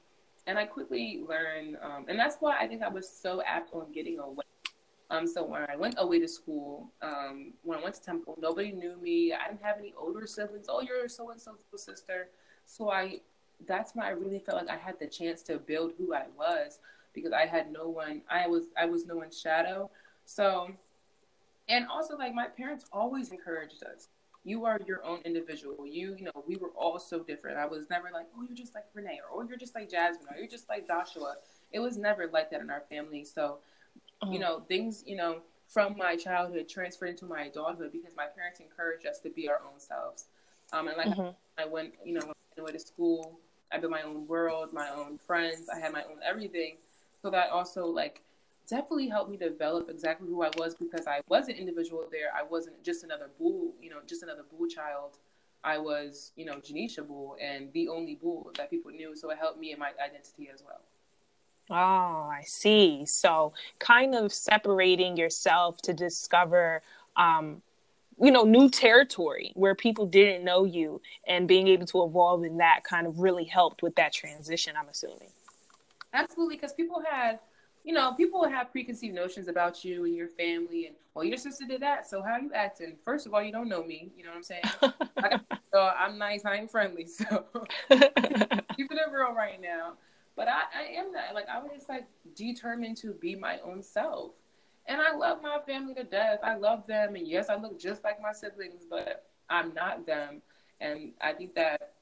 and 0.46 0.58
I 0.60 0.66
quickly 0.66 1.24
learned, 1.28 1.78
um, 1.82 2.06
and 2.08 2.18
that's 2.18 2.38
why 2.40 2.58
I 2.60 2.68
think 2.68 2.84
I 2.84 2.90
was 2.90 3.10
so 3.10 3.42
apt 3.42 3.74
on 3.74 3.92
getting 3.92 4.20
away. 4.20 4.44
Um, 5.12 5.26
so 5.26 5.44
when 5.44 5.66
I 5.70 5.76
went 5.76 5.96
away 5.98 6.20
to 6.20 6.28
school, 6.28 6.92
um, 7.02 7.54
when 7.64 7.80
I 7.80 7.84
went 7.84 7.96
to 7.96 8.02
Temple, 8.02 8.38
nobody 8.40 8.72
knew 8.72 8.96
me. 8.98 9.34
I 9.34 9.48
didn't 9.50 9.64
have 9.64 9.78
any 9.80 9.94
older 9.98 10.28
siblings. 10.28 10.68
Oh, 10.70 10.82
you're 10.82 11.10
so 11.10 11.32
and 11.32 11.42
so 11.42 11.56
sister. 11.76 12.30
So 12.66 12.92
I, 12.92 13.22
that's 13.68 13.96
when 13.96 14.06
I 14.06 14.12
really 14.12 14.40
felt 14.40 14.58
like 14.66 14.70
I 14.70 14.80
had 14.80 15.00
the 15.00 15.08
chance 15.08 15.42
to 15.44 15.58
build 15.58 15.94
who 15.98 16.14
I 16.14 16.26
was 16.38 16.80
because 17.14 17.34
I 17.34 17.48
had 17.48 17.72
no 17.72 17.90
one. 17.90 18.22
I 18.30 18.48
was 18.48 18.66
I 18.78 18.86
was 18.86 19.06
no 19.08 19.16
one's 19.16 19.40
shadow. 19.40 19.90
So, 20.26 20.70
and 21.68 21.88
also 21.88 22.16
like 22.16 22.36
my 22.36 22.46
parents 22.46 22.86
always 22.94 23.32
encouraged 23.32 23.84
us 23.84 24.10
you 24.44 24.66
are 24.66 24.80
your 24.88 25.04
own 25.04 25.20
individual. 25.26 25.86
You, 25.86 26.16
you 26.18 26.26
know, 26.26 26.44
we 26.48 26.56
were 26.56 26.70
all 26.70 27.00
so 27.00 27.20
different. 27.20 27.58
I 27.58 27.66
was 27.66 27.90
never 27.90 28.10
like, 28.12 28.28
oh, 28.38 28.44
you're 28.44 28.56
just 28.56 28.74
like 28.74 28.86
Renee, 28.94 29.20
or 29.30 29.42
oh, 29.42 29.48
you're 29.48 29.58
just 29.58 29.76
like 29.76 29.90
Jasmine, 29.90 30.28
or 30.34 30.38
you're 30.38 30.48
just 30.48 30.70
like 30.70 30.88
Joshua. 30.88 31.36
It 31.72 31.80
was 31.80 31.98
never 31.98 32.28
like 32.28 32.50
that 32.52 32.62
in 32.62 32.70
our 32.70 32.84
family. 32.90 33.26
So, 33.26 33.58
mm-hmm. 34.24 34.34
you 34.34 34.40
know, 34.40 34.62
things, 34.68 35.04
you 35.06 35.16
know, 35.16 35.42
from 35.68 35.96
my 35.98 36.16
childhood 36.16 36.68
transferred 36.68 37.10
into 37.10 37.26
my 37.26 37.44
adulthood 37.44 37.92
because 37.92 38.16
my 38.16 38.26
parents 38.26 38.60
encouraged 38.60 39.06
us 39.06 39.20
to 39.20 39.30
be 39.30 39.48
our 39.48 39.62
own 39.72 39.80
selves. 39.80 40.26
Um, 40.74 40.88
and 40.88 40.98
like 40.98 41.08
mm-hmm. 41.08 41.30
I 41.62 41.66
went, 41.66 41.94
you 42.04 42.14
know, 42.14 42.34
I 42.58 42.62
went 42.62 42.74
to 42.74 42.80
school. 42.80 43.40
I 43.72 43.78
built 43.78 43.92
my 43.92 44.02
own 44.02 44.26
world, 44.28 44.74
my 44.74 44.90
own 44.90 45.18
friends. 45.20 45.70
I 45.70 45.80
had 45.80 45.94
my 45.94 46.04
own 46.04 46.18
everything. 46.28 46.78
So 47.22 47.30
that 47.30 47.50
also 47.50 47.86
like 47.86 48.24
definitely 48.68 49.10
helped 49.10 49.30
me 49.30 49.38
develop 49.38 49.90
exactly 49.90 50.28
who 50.28 50.44
I 50.44 50.50
was 50.58 50.76
because 50.76 51.08
I 51.08 51.22
was 51.28 51.48
an 51.50 51.56
individual 51.56 52.08
there. 52.12 52.30
I 52.36 52.44
wasn't 52.44 52.84
just 52.84 53.04
another 53.04 53.30
bull, 53.38 53.74
you 53.82 53.90
know, 53.90 53.98
just 54.08 54.24
another 54.24 54.44
bull 54.50 54.68
child. 54.68 55.18
I 55.64 55.78
was, 55.78 56.32
you 56.36 56.46
know, 56.46 56.56
Janisha 56.56 57.06
Bull 57.06 57.36
and 57.42 57.72
the 57.74 57.90
only 57.90 58.16
bull 58.16 58.52
that 58.58 58.70
people 58.70 58.92
knew. 58.92 59.16
So 59.16 59.30
it 59.32 59.38
helped 59.38 59.60
me 59.60 59.74
in 59.74 59.80
my 59.80 59.92
identity 60.04 60.50
as 60.54 60.64
well. 60.64 60.80
Oh, 61.70 61.74
I 62.32 62.42
see. 62.46 63.06
So 63.06 63.54
kind 63.78 64.16
of 64.16 64.34
separating 64.34 65.18
yourself 65.18 65.82
to 65.84 65.94
discover, 65.94 66.82
um, 67.16 67.62
you 68.20 68.32
know, 68.32 68.44
new 68.44 68.70
territory 68.70 69.52
where 69.56 69.76
people 69.76 70.06
didn't 70.06 70.44
know 70.44 70.66
you 70.66 71.02
and 71.28 71.48
being 71.48 71.68
able 71.68 71.86
to 71.88 72.04
evolve 72.04 72.44
in 72.44 72.58
that 72.58 72.84
kind 72.84 73.06
of 73.06 73.20
really 73.20 73.46
helped 73.46 73.84
with 73.84 73.96
that 73.96 74.14
transition, 74.14 74.74
I'm 74.78 74.90
assuming. 74.90 75.30
Absolutely. 76.14 76.56
Because 76.56 76.74
people 76.74 77.04
had 77.08 77.40
you 77.84 77.94
know, 77.94 78.14
people 78.14 78.48
have 78.48 78.72
preconceived 78.72 79.16
notions 79.16 79.48
about 79.48 79.84
you 79.84 80.06
and 80.06 80.16
your 80.16 80.28
family, 80.28 80.88
and 80.88 80.96
well, 81.14 81.24
your 81.24 81.38
sister 81.38 81.66
did 81.68 81.82
that, 81.82 82.10
so 82.10 82.22
how 82.22 82.34
are 82.34 82.40
you 82.40 82.52
acting? 82.54 82.96
First 83.04 83.26
of 83.26 83.34
all, 83.34 83.42
you 83.42 83.52
don't 83.52 83.70
know 83.70 83.84
me. 83.84 84.12
You 84.18 84.24
know 84.24 84.30
what 84.30 84.38
I'm 84.38 84.44
saying? 84.44 85.40
so 85.74 85.82
I'm 85.98 86.18
nice, 86.18 86.44
I'm 86.46 86.68
friendly, 86.68 87.08
so 87.08 87.46
keep 87.90 88.92
it 88.92 89.00
real 89.12 89.34
right 89.34 89.60
now. 89.62 89.94
But 90.40 90.48
I, 90.48 90.62
I 90.74 90.84
am 90.98 91.12
that. 91.12 91.36
Like 91.36 91.50
I 91.50 91.60
was 91.60 91.72
just 91.74 91.90
like 91.90 92.08
determined 92.34 92.96
to 93.00 93.12
be 93.12 93.36
my 93.36 93.60
own 93.60 93.84
self, 93.84 94.32
and 94.86 95.02
I 95.02 95.14
love 95.14 95.42
my 95.42 95.60
family 95.68 95.94
to 95.96 96.06
death. 96.06 96.40
I 96.42 96.56
love 96.56 96.88
them, 96.88 97.16
and 97.16 97.28
yes, 97.28 97.50
I 97.50 97.58
look 97.58 97.78
just 97.78 98.06
like 98.06 98.22
my 98.22 98.32
siblings, 98.32 98.86
but 98.90 99.26
I'm 99.50 99.74
not 99.74 100.06
them. 100.06 100.42
And 100.80 101.12
I 101.20 101.34
think 101.34 101.56
that 101.56 101.96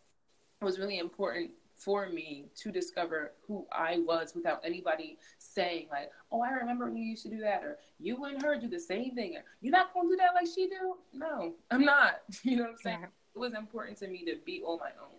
was 0.62 0.78
really 0.78 1.00
important 1.00 1.50
for 1.74 2.10
me 2.10 2.46
to 2.58 2.72
discover 2.72 3.32
who 3.48 3.66
I 3.72 4.04
was 4.06 4.36
without 4.36 4.62
anybody 4.64 5.18
saying 5.40 5.88
like, 5.90 6.12
"Oh, 6.32 6.42
I 6.44 6.52
remember 6.52 6.86
when 6.86 6.98
you 6.98 7.06
used 7.06 7.24
to 7.24 7.30
do 7.30 7.40
that," 7.40 7.64
or 7.64 7.80
"You 8.00 8.24
and 8.26 8.40
her 8.44 8.56
do 8.60 8.68
the 8.68 8.80
same 8.80 9.16
thing," 9.16 9.36
or 9.38 9.44
"You're 9.62 9.72
not 9.72 9.96
gonna 9.96 10.10
do 10.10 10.16
that 10.18 10.36
like 10.36 10.48
she 10.54 10.68
do." 10.68 10.98
No, 11.12 11.56
I'm 11.72 11.84
not. 11.84 12.22
You 12.44 12.58
know 12.58 12.64
what 12.66 12.72
I'm 12.74 12.78
saying? 12.78 13.00
Yeah. 13.02 13.08
It 13.34 13.40
was 13.40 13.56
important 13.56 13.98
to 13.98 14.08
me 14.08 14.26
to 14.26 14.36
be 14.46 14.62
on 14.62 14.78
my 14.78 14.92
own. 15.02 15.18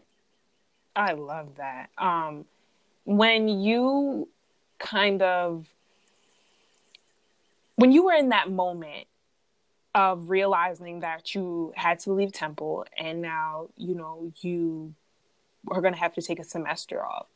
I 0.94 1.12
love 1.14 1.56
that. 1.56 1.90
Um, 1.98 2.44
when 3.04 3.48
you 3.48 4.28
kind 4.78 5.22
of 5.22 5.66
when 7.76 7.92
you 7.92 8.04
were 8.04 8.14
in 8.14 8.30
that 8.30 8.50
moment 8.50 9.06
of 9.94 10.30
realizing 10.30 11.00
that 11.00 11.34
you 11.34 11.72
had 11.76 11.98
to 12.00 12.12
leave 12.12 12.32
temple 12.32 12.84
and 12.96 13.22
now 13.22 13.68
you 13.76 13.94
know 13.94 14.32
you 14.40 14.94
are 15.70 15.80
going 15.80 15.94
to 15.94 16.00
have 16.00 16.14
to 16.14 16.22
take 16.22 16.38
a 16.38 16.44
semester 16.44 17.04
off. 17.04 17.26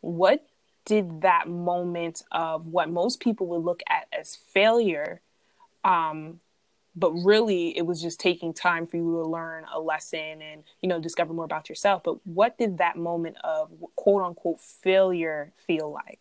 What 0.00 0.46
did 0.84 1.22
that 1.22 1.48
moment 1.48 2.22
of 2.32 2.66
what 2.66 2.90
most 2.90 3.20
people 3.20 3.46
would 3.48 3.62
look 3.62 3.82
at 3.88 4.06
as 4.12 4.36
failure, 4.36 5.20
um, 5.84 6.40
but 6.96 7.12
really 7.12 7.76
it 7.76 7.82
was 7.86 8.02
just 8.02 8.18
taking 8.20 8.52
time 8.52 8.86
for 8.86 8.96
you 8.96 9.12
to 9.12 9.28
learn 9.28 9.64
a 9.72 9.78
lesson 9.78 10.42
and 10.42 10.64
you 10.82 10.88
know 10.88 11.00
discover 11.00 11.32
more 11.32 11.44
about 11.44 11.68
yourself. 11.68 12.02
But 12.02 12.24
what 12.26 12.58
did 12.58 12.78
that 12.78 12.96
moment 12.96 13.36
of 13.44 13.70
quote 13.96 14.22
unquote 14.22 14.60
failure 14.60 15.52
feel 15.66 15.90
like? 15.90 16.18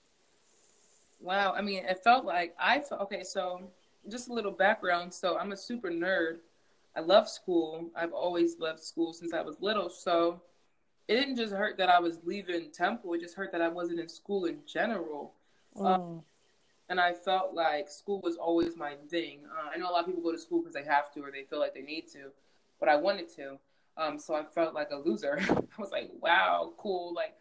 Wow, 1.20 1.54
I 1.54 1.62
mean, 1.62 1.84
it 1.86 2.02
felt 2.04 2.26
like 2.26 2.56
I 2.60 2.80
felt 2.80 3.02
okay. 3.02 3.24
So 3.24 3.62
just 4.10 4.30
a 4.30 4.34
little 4.34 4.52
background. 4.52 5.14
So 5.14 5.38
I'm 5.38 5.52
a 5.52 5.58
super 5.58 5.90
nerd. 5.90 6.38
I 6.96 7.02
love 7.02 7.30
school. 7.30 7.90
I've 7.96 8.14
always 8.14 8.58
loved 8.60 8.80
school 8.80 9.14
since 9.14 9.34
I 9.34 9.42
was 9.42 9.58
little. 9.60 9.90
So 9.90 10.42
it 11.08 11.16
didn't 11.16 11.36
just 11.36 11.54
hurt 11.54 11.78
that 11.78 11.90
I 11.90 12.00
was 12.00 12.20
leaving 12.24 12.72
Temple. 12.72 13.14
It 13.14 13.22
just 13.22 13.36
hurt 13.36 13.52
that 13.52 13.62
I 13.62 13.68
wasn't 13.68 14.00
in 14.00 14.08
school 14.08 14.46
in 14.46 14.60
general. 14.66 15.34
Mm. 15.76 15.86
Um, 15.86 16.24
and 16.90 17.00
I 17.00 17.14
felt 17.14 17.54
like 17.54 17.90
school 17.90 18.20
was 18.22 18.36
always 18.36 18.76
my 18.76 18.94
thing. 19.10 19.42
Uh, 19.46 19.70
I 19.74 19.78
know 19.78 19.90
a 19.90 19.92
lot 19.92 20.02
of 20.02 20.06
people 20.08 20.24
go 20.24 20.32
to 20.32 20.40
school 20.40 20.60
because 20.60 20.74
they 20.74 20.84
have 20.84 21.14
to 21.14 21.22
or 21.22 21.32
they 21.32 21.44
feel 21.44 21.60
like 21.60 21.76
they 21.76 21.82
need 21.82 22.08
to, 22.14 22.32
but 22.80 22.90
I 22.90 22.96
wanted 22.96 23.34
to. 23.36 23.58
Um, 23.96 24.18
so 24.18 24.34
I 24.34 24.44
felt 24.44 24.74
like 24.74 24.90
a 24.92 24.96
loser. 24.96 25.40
I 25.50 25.82
was 25.82 25.92
like, 25.92 26.10
wow, 26.20 26.74
cool. 26.78 27.14
Like, 27.14 27.36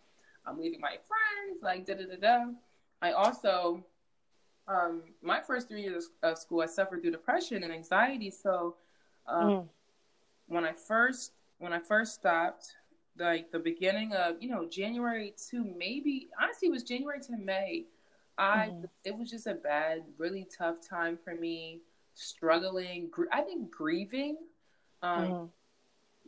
I'm 0.46 0.60
leaving 0.60 0.80
my 0.80 0.96
friends, 1.06 1.62
like, 1.62 1.86
da 1.86 1.94
da 1.94 2.04
da 2.04 2.16
da. 2.20 2.44
I 3.00 3.12
also, 3.12 3.84
um, 4.66 5.02
my 5.22 5.40
first 5.40 5.68
three 5.68 5.82
years 5.82 6.10
of 6.22 6.36
school, 6.36 6.60
I 6.60 6.66
suffered 6.66 7.00
through 7.00 7.12
depression 7.12 7.62
and 7.62 7.72
anxiety. 7.72 8.30
So, 8.30 8.76
um, 9.26 9.48
mm. 9.48 9.68
when 10.48 10.64
I 10.64 10.72
first, 10.72 11.32
when 11.58 11.72
I 11.72 11.78
first 11.78 12.14
stopped, 12.14 12.74
like 13.18 13.50
the 13.50 13.58
beginning 13.58 14.12
of 14.12 14.36
you 14.40 14.48
know 14.48 14.66
January 14.68 15.34
to 15.50 15.64
maybe 15.76 16.28
honestly 16.40 16.68
it 16.68 16.70
was 16.70 16.82
January 16.82 17.20
to 17.20 17.36
May. 17.36 17.86
I 18.38 18.68
mm-hmm. 18.70 18.84
it 19.04 19.16
was 19.16 19.30
just 19.30 19.46
a 19.46 19.54
bad, 19.54 20.04
really 20.16 20.46
tough 20.56 20.76
time 20.88 21.18
for 21.22 21.34
me. 21.34 21.80
Struggling, 22.14 23.08
gr- 23.10 23.32
I 23.32 23.42
think 23.42 23.70
grieving, 23.70 24.38
um, 25.02 25.24
mm-hmm. 25.24 25.44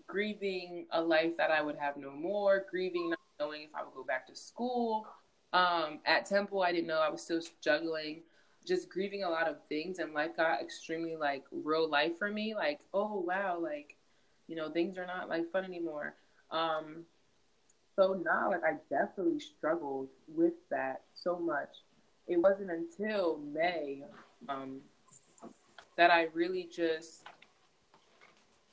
grieving 0.07 0.87
a 0.93 1.01
life 1.01 1.37
that 1.39 1.51
I 1.51 1.63
would 1.63 1.77
have 1.77 1.97
no 1.97 2.11
more. 2.11 2.67
Grieving 2.71 3.11
not 3.11 3.19
knowing 3.39 3.63
if 3.63 3.71
I 3.75 3.83
would 3.83 3.95
go 3.95 4.05
back 4.05 4.27
to 4.27 4.37
school. 4.37 5.07
Um, 5.53 6.01
at 6.05 6.27
Temple, 6.27 6.63
I 6.63 6.73
didn't 6.73 6.87
know 6.87 7.01
I 7.01 7.09
was 7.09 7.23
still 7.23 7.41
juggling, 7.61 8.23
Just 8.67 8.89
grieving 8.89 9.25
a 9.25 9.31
lot 9.31 9.49
of 9.49 9.57
things, 9.69 9.99
and 9.99 10.13
life 10.13 10.37
got 10.37 10.61
extremely 10.61 11.17
like 11.17 11.45
real 11.51 11.89
life 11.89 12.13
for 12.19 12.31
me. 12.31 12.55
Like, 12.55 12.81
oh 12.93 13.25
wow, 13.27 13.59
like 13.61 13.97
you 14.47 14.57
know 14.57 14.71
things 14.71 14.99
are 14.99 15.07
not 15.07 15.29
like 15.29 15.51
fun 15.53 15.65
anymore. 15.65 16.15
Um, 16.51 17.05
so 17.97 18.15
now, 18.25 18.51
like, 18.51 18.65
I 18.65 18.77
definitely 18.89 19.41
struggled 19.41 20.09
with 20.29 20.55
that 20.71 21.03
so 21.15 21.39
much. 21.39 21.69
It 22.31 22.41
wasn't 22.41 22.71
until 22.71 23.39
May 23.39 24.05
um, 24.49 24.81
that 25.97 26.13
I 26.13 26.29
really 26.33 26.69
just, 26.73 27.25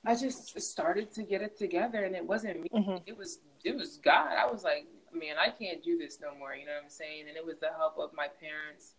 I 0.05 0.13
just 0.13 0.61
started 0.61 1.11
to 1.15 1.23
get 1.23 1.41
it 1.41 1.57
together, 1.57 2.03
and 2.03 2.15
it 2.15 2.23
wasn't 2.23 2.61
me. 2.61 2.69
Mm-hmm. 2.71 2.97
It 3.07 3.17
was, 3.17 3.39
it 3.63 3.75
was 3.75 3.97
God. 3.97 4.33
I 4.37 4.45
was 4.45 4.63
like, 4.63 4.85
man, 5.11 5.37
I 5.43 5.49
can't 5.49 5.83
do 5.83 5.97
this 5.97 6.19
no 6.21 6.37
more. 6.37 6.53
You 6.53 6.67
know 6.67 6.73
what 6.73 6.83
I'm 6.83 6.89
saying? 6.91 7.25
And 7.27 7.35
it 7.35 7.43
was 7.43 7.57
the 7.57 7.69
help 7.75 7.97
of 7.97 8.11
my 8.15 8.27
parents, 8.27 8.93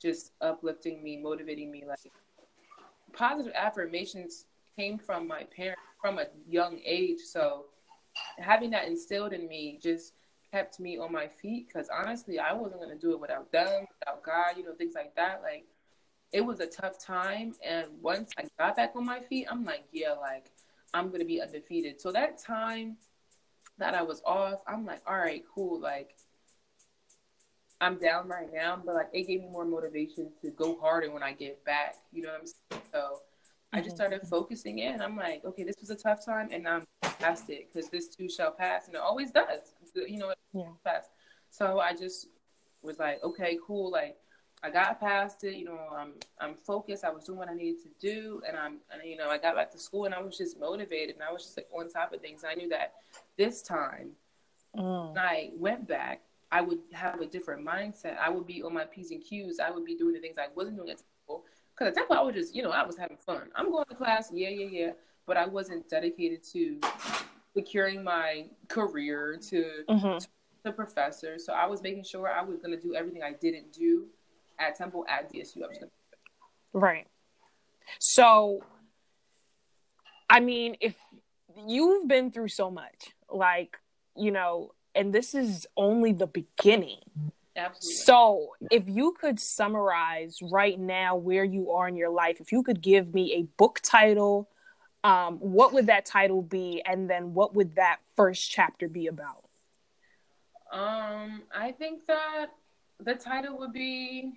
just 0.00 0.32
uplifting 0.42 1.02
me, 1.02 1.16
motivating 1.16 1.70
me. 1.70 1.84
Like, 1.88 2.12
positive 3.14 3.54
affirmations 3.56 4.44
came 4.78 4.98
from 4.98 5.26
my 5.26 5.44
parents 5.56 5.80
from 6.02 6.18
a 6.18 6.26
young 6.46 6.80
age. 6.84 7.20
So 7.20 7.64
having 8.38 8.68
that 8.72 8.88
instilled 8.88 9.32
in 9.32 9.48
me 9.48 9.78
just 9.82 10.12
kept 10.52 10.78
me 10.78 10.98
on 10.98 11.10
my 11.10 11.26
feet 11.26 11.68
because 11.68 11.88
honestly, 11.88 12.38
I 12.38 12.52
wasn't 12.52 12.80
going 12.80 12.96
to 12.96 13.00
do 13.00 13.12
it 13.12 13.20
without 13.20 13.50
them, 13.50 13.86
without 13.98 14.22
God, 14.22 14.56
you 14.56 14.64
know, 14.64 14.74
things 14.74 14.94
like 14.94 15.14
that. 15.16 15.40
Like, 15.42 15.64
it 16.32 16.42
was 16.42 16.60
a 16.60 16.66
tough 16.66 17.04
time. 17.04 17.54
And 17.64 17.86
once 18.00 18.30
I 18.38 18.44
got 18.58 18.76
back 18.76 18.92
on 18.94 19.04
my 19.06 19.20
feet, 19.20 19.46
I'm 19.50 19.64
like, 19.64 19.84
yeah, 19.92 20.12
like, 20.12 20.50
I'm 20.94 21.08
going 21.08 21.20
to 21.20 21.26
be 21.26 21.40
undefeated. 21.40 22.00
So 22.00 22.12
that 22.12 22.38
time 22.38 22.96
that 23.78 23.94
I 23.94 24.02
was 24.02 24.22
off, 24.26 24.60
I'm 24.66 24.84
like, 24.84 25.00
all 25.06 25.16
right, 25.16 25.42
cool. 25.54 25.80
Like, 25.80 26.16
I'm 27.80 27.98
down 27.98 28.28
right 28.28 28.48
now, 28.52 28.80
but 28.84 28.94
like, 28.94 29.08
it 29.12 29.26
gave 29.26 29.40
me 29.40 29.48
more 29.48 29.64
motivation 29.64 30.30
to 30.42 30.50
go 30.50 30.78
harder 30.80 31.10
when 31.10 31.22
I 31.22 31.32
get 31.32 31.64
back. 31.64 31.96
You 32.12 32.22
know 32.22 32.28
what 32.28 32.40
I'm 32.40 32.46
saying? 32.46 32.82
So, 32.92 33.20
I 33.72 33.80
just 33.80 33.96
started 33.96 34.20
mm-hmm. 34.20 34.28
focusing 34.28 34.80
in. 34.80 35.00
I'm 35.00 35.16
like, 35.16 35.44
okay, 35.46 35.64
this 35.64 35.76
was 35.80 35.88
a 35.88 35.96
tough 35.96 36.24
time, 36.24 36.50
and 36.52 36.68
I'm 36.68 36.86
past 37.00 37.48
it 37.48 37.68
because 37.72 37.88
this 37.88 38.08
too 38.08 38.28
shall 38.28 38.52
pass, 38.52 38.86
and 38.86 38.94
it 38.94 39.00
always 39.00 39.30
does. 39.30 39.72
You 39.94 40.18
know, 40.18 40.34
yeah. 40.52 40.64
pass. 40.84 41.08
So 41.50 41.80
I 41.80 41.94
just 41.94 42.28
was 42.82 42.98
like, 42.98 43.22
okay, 43.22 43.58
cool. 43.66 43.90
Like 43.90 44.16
I 44.62 44.70
got 44.70 45.00
past 45.00 45.44
it. 45.44 45.56
You 45.56 45.64
know, 45.66 45.78
I'm 45.96 46.12
I'm 46.40 46.54
focused. 46.54 47.04
I 47.04 47.10
was 47.10 47.24
doing 47.24 47.38
what 47.38 47.48
I 47.48 47.54
needed 47.54 47.82
to 47.82 47.88
do, 48.00 48.42
and 48.46 48.56
I'm 48.56 48.78
and, 48.92 49.02
you 49.04 49.16
know 49.16 49.28
I 49.28 49.38
got 49.38 49.56
back 49.56 49.70
to 49.72 49.78
school, 49.78 50.04
and 50.04 50.14
I 50.14 50.20
was 50.20 50.36
just 50.36 50.58
motivated, 50.58 51.16
and 51.16 51.24
I 51.24 51.32
was 51.32 51.44
just 51.44 51.56
like 51.56 51.68
on 51.72 51.88
top 51.88 52.12
of 52.12 52.20
things. 52.20 52.44
I 52.48 52.54
knew 52.54 52.68
that 52.68 52.94
this 53.36 53.62
time, 53.62 54.10
mm. 54.76 55.16
I 55.16 55.50
went 55.56 55.88
back. 55.88 56.22
I 56.52 56.60
would 56.60 56.80
have 56.92 57.20
a 57.20 57.26
different 57.26 57.66
mindset. 57.66 58.18
I 58.18 58.28
would 58.28 58.46
be 58.46 58.62
on 58.62 58.74
my 58.74 58.84
P's 58.84 59.10
and 59.10 59.22
Q's. 59.22 59.58
I 59.58 59.70
would 59.70 59.86
be 59.86 59.96
doing 59.96 60.12
the 60.14 60.20
things 60.20 60.36
I 60.38 60.48
wasn't 60.54 60.76
doing 60.76 60.90
at 60.90 60.98
school 60.98 61.44
Because 61.74 61.88
at 61.88 61.94
that 61.94 62.08
point 62.08 62.20
I 62.20 62.22
was 62.22 62.34
just, 62.34 62.54
you 62.54 62.62
know, 62.62 62.70
I 62.70 62.84
was 62.84 62.94
having 62.96 63.16
fun. 63.16 63.48
I'm 63.56 63.70
going 63.70 63.86
to 63.88 63.94
class, 63.94 64.30
yeah, 64.30 64.50
yeah, 64.50 64.66
yeah. 64.70 64.90
But 65.26 65.38
I 65.38 65.46
wasn't 65.46 65.88
dedicated 65.88 66.42
to 66.52 66.78
securing 67.54 68.02
my 68.02 68.46
career, 68.68 69.38
to, 69.50 69.64
mm-hmm. 69.88 70.18
to 70.18 70.28
the 70.64 70.72
professor. 70.72 71.38
So 71.38 71.52
I 71.52 71.66
was 71.66 71.82
making 71.82 72.04
sure 72.04 72.30
I 72.30 72.42
was 72.42 72.58
going 72.58 72.76
to 72.76 72.80
do 72.80 72.94
everything 72.94 73.22
I 73.22 73.32
didn't 73.32 73.72
do 73.72 74.06
at 74.58 74.76
Temple 74.76 75.04
at 75.08 75.32
DSU. 75.32 75.62
I 75.64 75.68
was 75.68 75.78
to 75.78 75.88
Right. 76.72 77.06
So, 77.98 78.64
I 80.30 80.40
mean, 80.40 80.76
if 80.80 80.94
you've 81.66 82.08
been 82.08 82.30
through 82.30 82.48
so 82.48 82.70
much, 82.70 83.10
like, 83.30 83.76
you 84.16 84.30
know, 84.30 84.72
and 84.94 85.12
this 85.12 85.34
is 85.34 85.66
only 85.76 86.12
the 86.12 86.26
beginning. 86.26 87.00
Absolutely. 87.54 88.02
So, 88.04 88.48
if 88.70 88.84
you 88.86 89.14
could 89.20 89.38
summarize 89.38 90.38
right 90.42 90.78
now 90.78 91.16
where 91.16 91.44
you 91.44 91.72
are 91.72 91.88
in 91.88 91.96
your 91.96 92.10
life, 92.10 92.40
if 92.40 92.50
you 92.50 92.62
could 92.62 92.80
give 92.80 93.12
me 93.12 93.34
a 93.34 93.42
book 93.58 93.80
title, 93.82 94.48
um, 95.04 95.38
what 95.38 95.72
would 95.72 95.86
that 95.86 96.06
title 96.06 96.42
be? 96.42 96.82
And 96.84 97.08
then 97.08 97.34
what 97.34 97.54
would 97.54 97.76
that 97.76 97.98
first 98.16 98.50
chapter 98.50 98.88
be 98.88 99.08
about? 99.08 99.44
Um, 100.72 101.42
I 101.54 101.72
think 101.72 102.06
that 102.06 102.46
the 103.00 103.14
title 103.14 103.58
would 103.58 103.72
be 103.72 104.32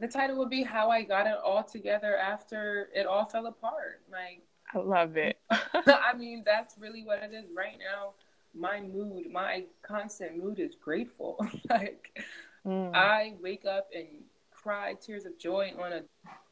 the 0.00 0.08
title 0.08 0.36
would 0.38 0.50
be 0.50 0.62
how 0.62 0.90
I 0.90 1.02
got 1.02 1.26
it 1.26 1.36
all 1.44 1.64
together 1.64 2.16
after 2.16 2.88
it 2.94 3.06
all 3.06 3.24
fell 3.24 3.46
apart. 3.46 4.02
Like 4.10 4.42
I 4.74 4.78
love 4.78 5.16
it. 5.16 5.38
I 5.50 6.12
mean, 6.16 6.42
that's 6.44 6.76
really 6.78 7.04
what 7.04 7.22
it 7.22 7.32
is 7.34 7.46
right 7.54 7.78
now. 7.78 8.12
My 8.54 8.80
mood, 8.80 9.30
my 9.30 9.64
constant 9.82 10.42
mood 10.42 10.58
is 10.58 10.74
grateful. 10.74 11.44
like 11.70 12.22
mm. 12.66 12.94
I 12.94 13.34
wake 13.42 13.64
up 13.64 13.88
and 13.94 14.06
cry 14.50 14.94
tears 14.94 15.24
of 15.24 15.38
joy 15.38 15.72
on 15.80 15.92
a 15.92 16.02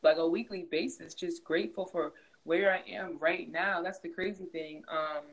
like 0.03 0.19
a 0.19 0.29
weekly 0.29 0.67
basis, 0.71 1.15
just 1.15 1.45
grateful 1.45 1.87
for 1.87 2.13
where 2.47 2.73
I 2.73 2.83
am 2.91 3.19
right 3.19 3.51
now. 3.51 3.83
That's 3.83 4.01
the 4.01 4.09
crazy 4.09 4.47
thing. 4.47 4.83
Um 4.89 5.25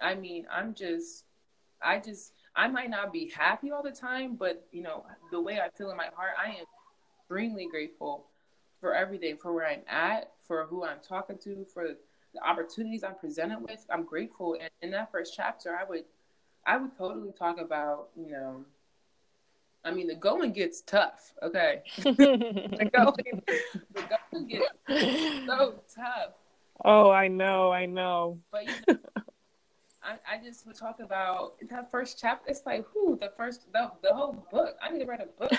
I 0.00 0.14
mean, 0.14 0.46
I'm 0.50 0.74
just 0.74 1.24
I 1.82 1.98
just 1.98 2.32
I 2.56 2.68
might 2.68 2.90
not 2.90 3.12
be 3.12 3.28
happy 3.28 3.70
all 3.70 3.82
the 3.82 3.92
time, 3.92 4.36
but 4.36 4.66
you 4.72 4.82
know, 4.82 5.04
the 5.30 5.40
way 5.40 5.60
I 5.60 5.68
feel 5.76 5.90
in 5.90 5.96
my 5.96 6.08
heart, 6.16 6.32
I 6.42 6.50
am 6.50 6.66
extremely 7.20 7.68
grateful 7.70 8.26
for 8.80 8.94
everything, 8.94 9.36
for 9.36 9.52
where 9.52 9.68
I'm 9.68 9.82
at, 9.88 10.32
for 10.42 10.64
who 10.64 10.84
I'm 10.84 10.98
talking 11.06 11.38
to, 11.44 11.66
for 11.72 11.88
the 12.34 12.42
opportunities 12.44 13.04
I'm 13.04 13.14
presented 13.14 13.60
with. 13.60 13.86
I'm 13.90 14.04
grateful. 14.04 14.56
And 14.60 14.70
in 14.82 14.90
that 14.92 15.12
first 15.12 15.34
chapter, 15.36 15.76
I 15.76 15.84
would, 15.84 16.04
I 16.66 16.76
would 16.78 16.96
totally 16.96 17.32
talk 17.32 17.60
about, 17.60 18.08
you 18.16 18.30
know, 18.30 18.64
I 19.84 19.92
mean, 19.92 20.06
the 20.06 20.14
going 20.14 20.52
gets 20.52 20.82
tough. 20.82 21.32
Okay, 21.42 21.82
the 21.96 22.90
going, 22.92 23.42
the 23.94 24.18
going 24.32 24.46
gets 24.46 25.46
so 25.46 25.80
tough. 25.94 26.34
Oh, 26.84 27.10
I 27.10 27.28
know, 27.28 27.72
I 27.72 27.86
know. 27.86 28.38
But 28.50 28.66
you 28.66 28.74
know, 28.88 28.98
I, 30.02 30.12
I 30.30 30.42
just 30.42 30.66
would 30.66 30.76
talk 30.76 31.00
about 31.00 31.54
that 31.68 31.90
first 31.90 32.18
chapter. 32.18 32.50
It's 32.50 32.62
like, 32.64 32.84
who 32.92 33.18
the 33.20 33.32
first, 33.36 33.70
the, 33.72 33.90
the 34.02 34.14
whole 34.14 34.46
book. 34.50 34.76
I 34.82 34.90
need 34.90 35.00
to 35.00 35.06
write 35.06 35.20
a 35.20 35.26
book. 35.26 35.52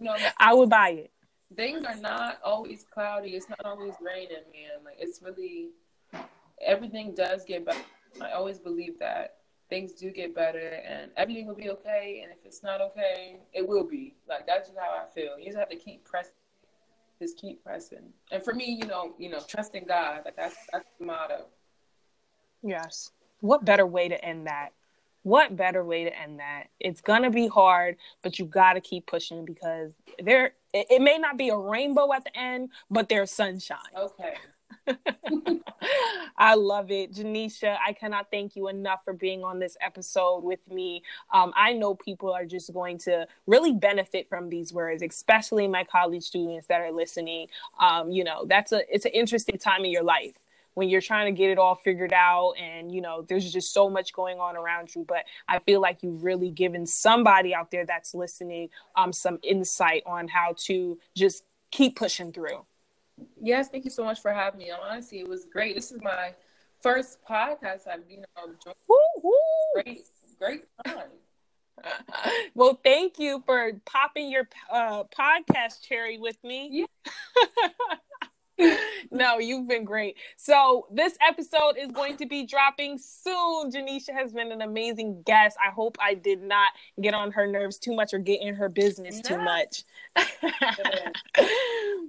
know, 0.00 0.16
I 0.38 0.54
would 0.54 0.70
buy 0.70 0.90
it. 0.90 1.10
Things 1.54 1.84
are 1.86 1.96
not 1.96 2.38
always 2.42 2.84
cloudy. 2.92 3.30
It's 3.30 3.48
not 3.48 3.60
always 3.64 3.94
raining, 4.00 4.44
man. 4.52 4.84
Like 4.84 4.96
it's 4.98 5.20
really 5.20 5.70
everything 6.64 7.14
does 7.14 7.44
get 7.44 7.66
better. 7.66 7.78
I 8.22 8.32
always 8.32 8.58
believe 8.58 8.98
that 9.00 9.36
things 9.72 9.92
do 9.92 10.10
get 10.10 10.34
better 10.34 10.82
and 10.86 11.10
everything 11.16 11.46
will 11.46 11.54
be 11.54 11.70
okay. 11.70 12.20
And 12.22 12.30
if 12.30 12.44
it's 12.44 12.62
not 12.62 12.80
okay, 12.82 13.40
it 13.54 13.66
will 13.66 13.84
be. 13.84 14.14
Like 14.28 14.46
that's 14.46 14.68
just 14.68 14.78
how 14.78 14.90
I 14.90 15.10
feel. 15.14 15.38
You 15.38 15.46
just 15.46 15.58
have 15.58 15.70
to 15.70 15.76
keep 15.76 16.04
pressing. 16.04 16.34
Just 17.20 17.38
keep 17.38 17.64
pressing. 17.64 18.12
And 18.30 18.42
for 18.42 18.52
me, 18.52 18.78
you 18.80 18.86
know, 18.86 19.14
you 19.18 19.30
know, 19.30 19.40
trusting 19.48 19.84
God. 19.88 20.22
Like 20.24 20.36
that's 20.36 20.56
that's 20.72 20.84
the 20.98 21.06
motto. 21.06 21.46
Yes. 22.62 23.12
What 23.40 23.64
better 23.64 23.86
way 23.86 24.08
to 24.08 24.24
end 24.24 24.46
that? 24.46 24.72
what 25.22 25.56
better 25.56 25.84
way 25.84 26.04
to 26.04 26.20
end 26.20 26.40
that? 26.40 26.64
It's 26.80 27.00
gonna 27.00 27.30
be 27.30 27.46
hard, 27.46 27.96
but 28.22 28.38
you 28.38 28.44
gotta 28.44 28.80
keep 28.80 29.06
pushing 29.06 29.44
because 29.44 29.92
there 30.22 30.54
it, 30.74 30.86
it 30.90 31.02
may 31.02 31.18
not 31.18 31.36
be 31.36 31.50
a 31.50 31.56
rainbow 31.56 32.12
at 32.12 32.24
the 32.24 32.36
end, 32.36 32.70
but 32.90 33.08
there's 33.08 33.30
sunshine. 33.30 33.78
Okay. 33.96 34.34
I 36.36 36.54
love 36.54 36.90
it. 36.90 37.12
Janisha, 37.12 37.76
I 37.86 37.92
cannot 37.92 38.30
thank 38.30 38.56
you 38.56 38.68
enough 38.68 39.00
for 39.04 39.12
being 39.12 39.44
on 39.44 39.58
this 39.58 39.76
episode 39.80 40.42
with 40.42 40.60
me. 40.70 41.02
Um, 41.32 41.52
I 41.56 41.72
know 41.72 41.94
people 41.94 42.32
are 42.32 42.44
just 42.44 42.72
going 42.72 42.98
to 42.98 43.26
really 43.46 43.72
benefit 43.72 44.28
from 44.28 44.48
these 44.48 44.72
words, 44.72 45.02
especially 45.02 45.68
my 45.68 45.84
college 45.84 46.24
students 46.24 46.66
that 46.68 46.80
are 46.80 46.92
listening. 46.92 47.48
Um, 47.78 48.10
you 48.10 48.24
know, 48.24 48.44
that's 48.46 48.72
a 48.72 48.82
it's 48.92 49.04
an 49.04 49.12
interesting 49.12 49.58
time 49.58 49.84
in 49.84 49.90
your 49.90 50.04
life 50.04 50.32
when 50.74 50.88
you're 50.88 51.02
trying 51.02 51.32
to 51.32 51.38
get 51.38 51.50
it 51.50 51.58
all 51.58 51.74
figured 51.74 52.12
out 52.12 52.52
and 52.58 52.90
you 52.92 53.00
know 53.00 53.22
there's 53.22 53.52
just 53.52 53.72
so 53.74 53.90
much 53.90 54.12
going 54.12 54.38
on 54.38 54.56
around 54.56 54.94
you 54.94 55.04
but 55.06 55.24
i 55.48 55.58
feel 55.58 55.80
like 55.80 56.02
you've 56.02 56.24
really 56.24 56.50
given 56.50 56.86
somebody 56.86 57.54
out 57.54 57.70
there 57.70 57.84
that's 57.84 58.14
listening 58.14 58.70
um 58.96 59.12
some 59.12 59.38
insight 59.42 60.02
on 60.06 60.28
how 60.28 60.54
to 60.56 60.98
just 61.14 61.44
keep 61.70 61.96
pushing 61.96 62.32
through 62.32 62.64
yes 63.40 63.68
thank 63.68 63.84
you 63.84 63.90
so 63.90 64.04
much 64.04 64.20
for 64.20 64.32
having 64.32 64.58
me 64.58 64.70
honestly 64.70 65.20
it 65.20 65.28
was 65.28 65.44
great 65.44 65.74
this 65.74 65.92
is 65.92 66.00
my 66.02 66.34
first 66.80 67.18
podcast 67.28 67.86
i've 67.88 68.00
know 68.10 68.54
joined. 68.64 68.76
great 69.74 70.08
great 70.38 70.64
time 70.84 71.10
well, 72.54 72.78
thank 72.82 73.18
you 73.18 73.42
for 73.46 73.72
popping 73.84 74.30
your 74.30 74.48
uh, 74.70 75.04
podcast 75.04 75.82
cherry 75.82 76.18
with 76.18 76.36
me. 76.44 76.68
Yeah. 76.70 77.68
no, 79.10 79.38
you've 79.38 79.68
been 79.68 79.84
great. 79.84 80.16
So 80.36 80.86
this 80.92 81.16
episode 81.26 81.76
is 81.78 81.90
going 81.90 82.16
to 82.18 82.26
be 82.26 82.46
dropping 82.46 82.98
soon. 82.98 83.70
Janisha 83.70 84.12
has 84.12 84.32
been 84.32 84.52
an 84.52 84.62
amazing 84.62 85.22
guest. 85.24 85.56
I 85.64 85.70
hope 85.70 85.96
I 86.00 86.14
did 86.14 86.42
not 86.42 86.72
get 87.00 87.14
on 87.14 87.32
her 87.32 87.46
nerves 87.46 87.78
too 87.78 87.94
much 87.94 88.12
or 88.14 88.18
get 88.18 88.40
in 88.42 88.54
her 88.54 88.68
business 88.68 89.20
too 89.20 89.38
much. 89.38 89.84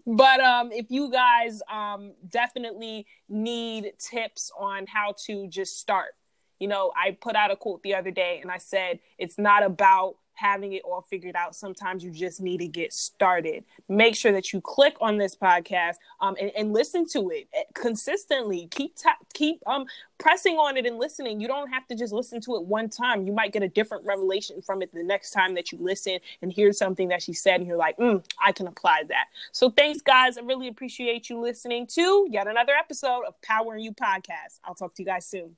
but 0.06 0.39
um, 0.39 0.71
if 0.71 0.88
you 0.89 1.12
guys 1.12 1.62
um, 1.71 2.13
definitely 2.29 3.06
need 3.29 3.93
tips 3.97 4.51
on 4.58 4.86
how 4.88 5.15
to 5.25 5.47
just 5.47 5.79
start, 5.79 6.15
you 6.60 6.67
know, 6.67 6.91
I 6.95 7.17
put 7.19 7.36
out 7.36 7.51
a 7.51 7.56
quote 7.56 7.84
the 7.84 7.95
other 7.95 8.12
day 8.12 8.39
and 8.41 8.51
I 8.51 8.58
said 8.58 8.99
it's 9.17 9.38
not 9.38 9.63
about 9.63 10.15
having 10.34 10.74
it 10.74 10.82
all 10.84 11.02
figured 11.02 11.36
out. 11.36 11.56
Sometimes 11.56 12.04
you 12.04 12.12
just 12.12 12.41
need 12.41 12.60
to 12.60 12.67
get 12.67 12.93
started. 12.93 13.63
Make 13.88 14.15
sure 14.15 14.32
that 14.32 14.54
you 14.54 14.62
click 14.62 14.96
on 15.02 15.17
this 15.17 15.36
podcast 15.36 15.96
um, 16.19 16.36
and, 16.39 16.52
and 16.58 16.74
listen 16.74 17.08
to 17.10 17.30
it 17.30 17.48
eh, 17.54 17.63
consistently. 17.74 18.67
Keep 18.72 18.96
ta- 18.96 19.17
keep 19.34 19.62
um 19.67 19.86
pressing 20.17 20.58
on 20.58 20.78
it 20.78 20.86
and 20.86 20.98
listening. 20.98 21.41
You 21.41 21.48
don't 21.48 21.69
have 21.69 21.88
to 21.88 21.96
just 21.96 22.13
listen 22.13 22.39
to 22.41 22.56
it 22.56 22.63
one 22.63 22.89
time. 22.89 23.26
You 23.26 23.34
might 23.34 23.54
get 23.54 23.63
a 23.63 23.67
different 23.67 24.06
revelation 24.06 24.62
from 24.62 24.82
it 24.82 24.93
the 24.93 25.04
next 25.04 25.32
time 25.32 25.54
that 25.56 25.72
you 25.72 25.78
listen 25.82 26.19
and 26.41 26.52
hear 26.52 26.72
something 26.72 27.10
that 27.10 27.22
she 27.22 27.34
said, 27.34 27.60
and 27.60 27.67
you're 27.67 27.78
like, 27.78 27.98
mm, 27.98 28.24
I 28.43 28.52
can 28.52 28.67
apply 28.67 29.04
that. 29.10 29.26
So 29.52 29.69
thanks, 29.69 30.02
guys. 30.02 30.38
I 30.38 30.41
really 30.41 30.67
appreciate 30.67 31.30
you 31.30 31.39
listening 31.39 31.88
to 31.88 32.28
yet 32.30 32.48
another 32.48 32.74
episode 32.74 33.24
of 33.28 33.39
Power 33.41 33.78
You 33.78 33.91
podcast. 33.93 34.60
I'll 34.63 34.76
talk 34.76 34.96
to 34.96 35.02
you 35.02 35.08
guys 35.08 35.26
soon. 35.26 35.56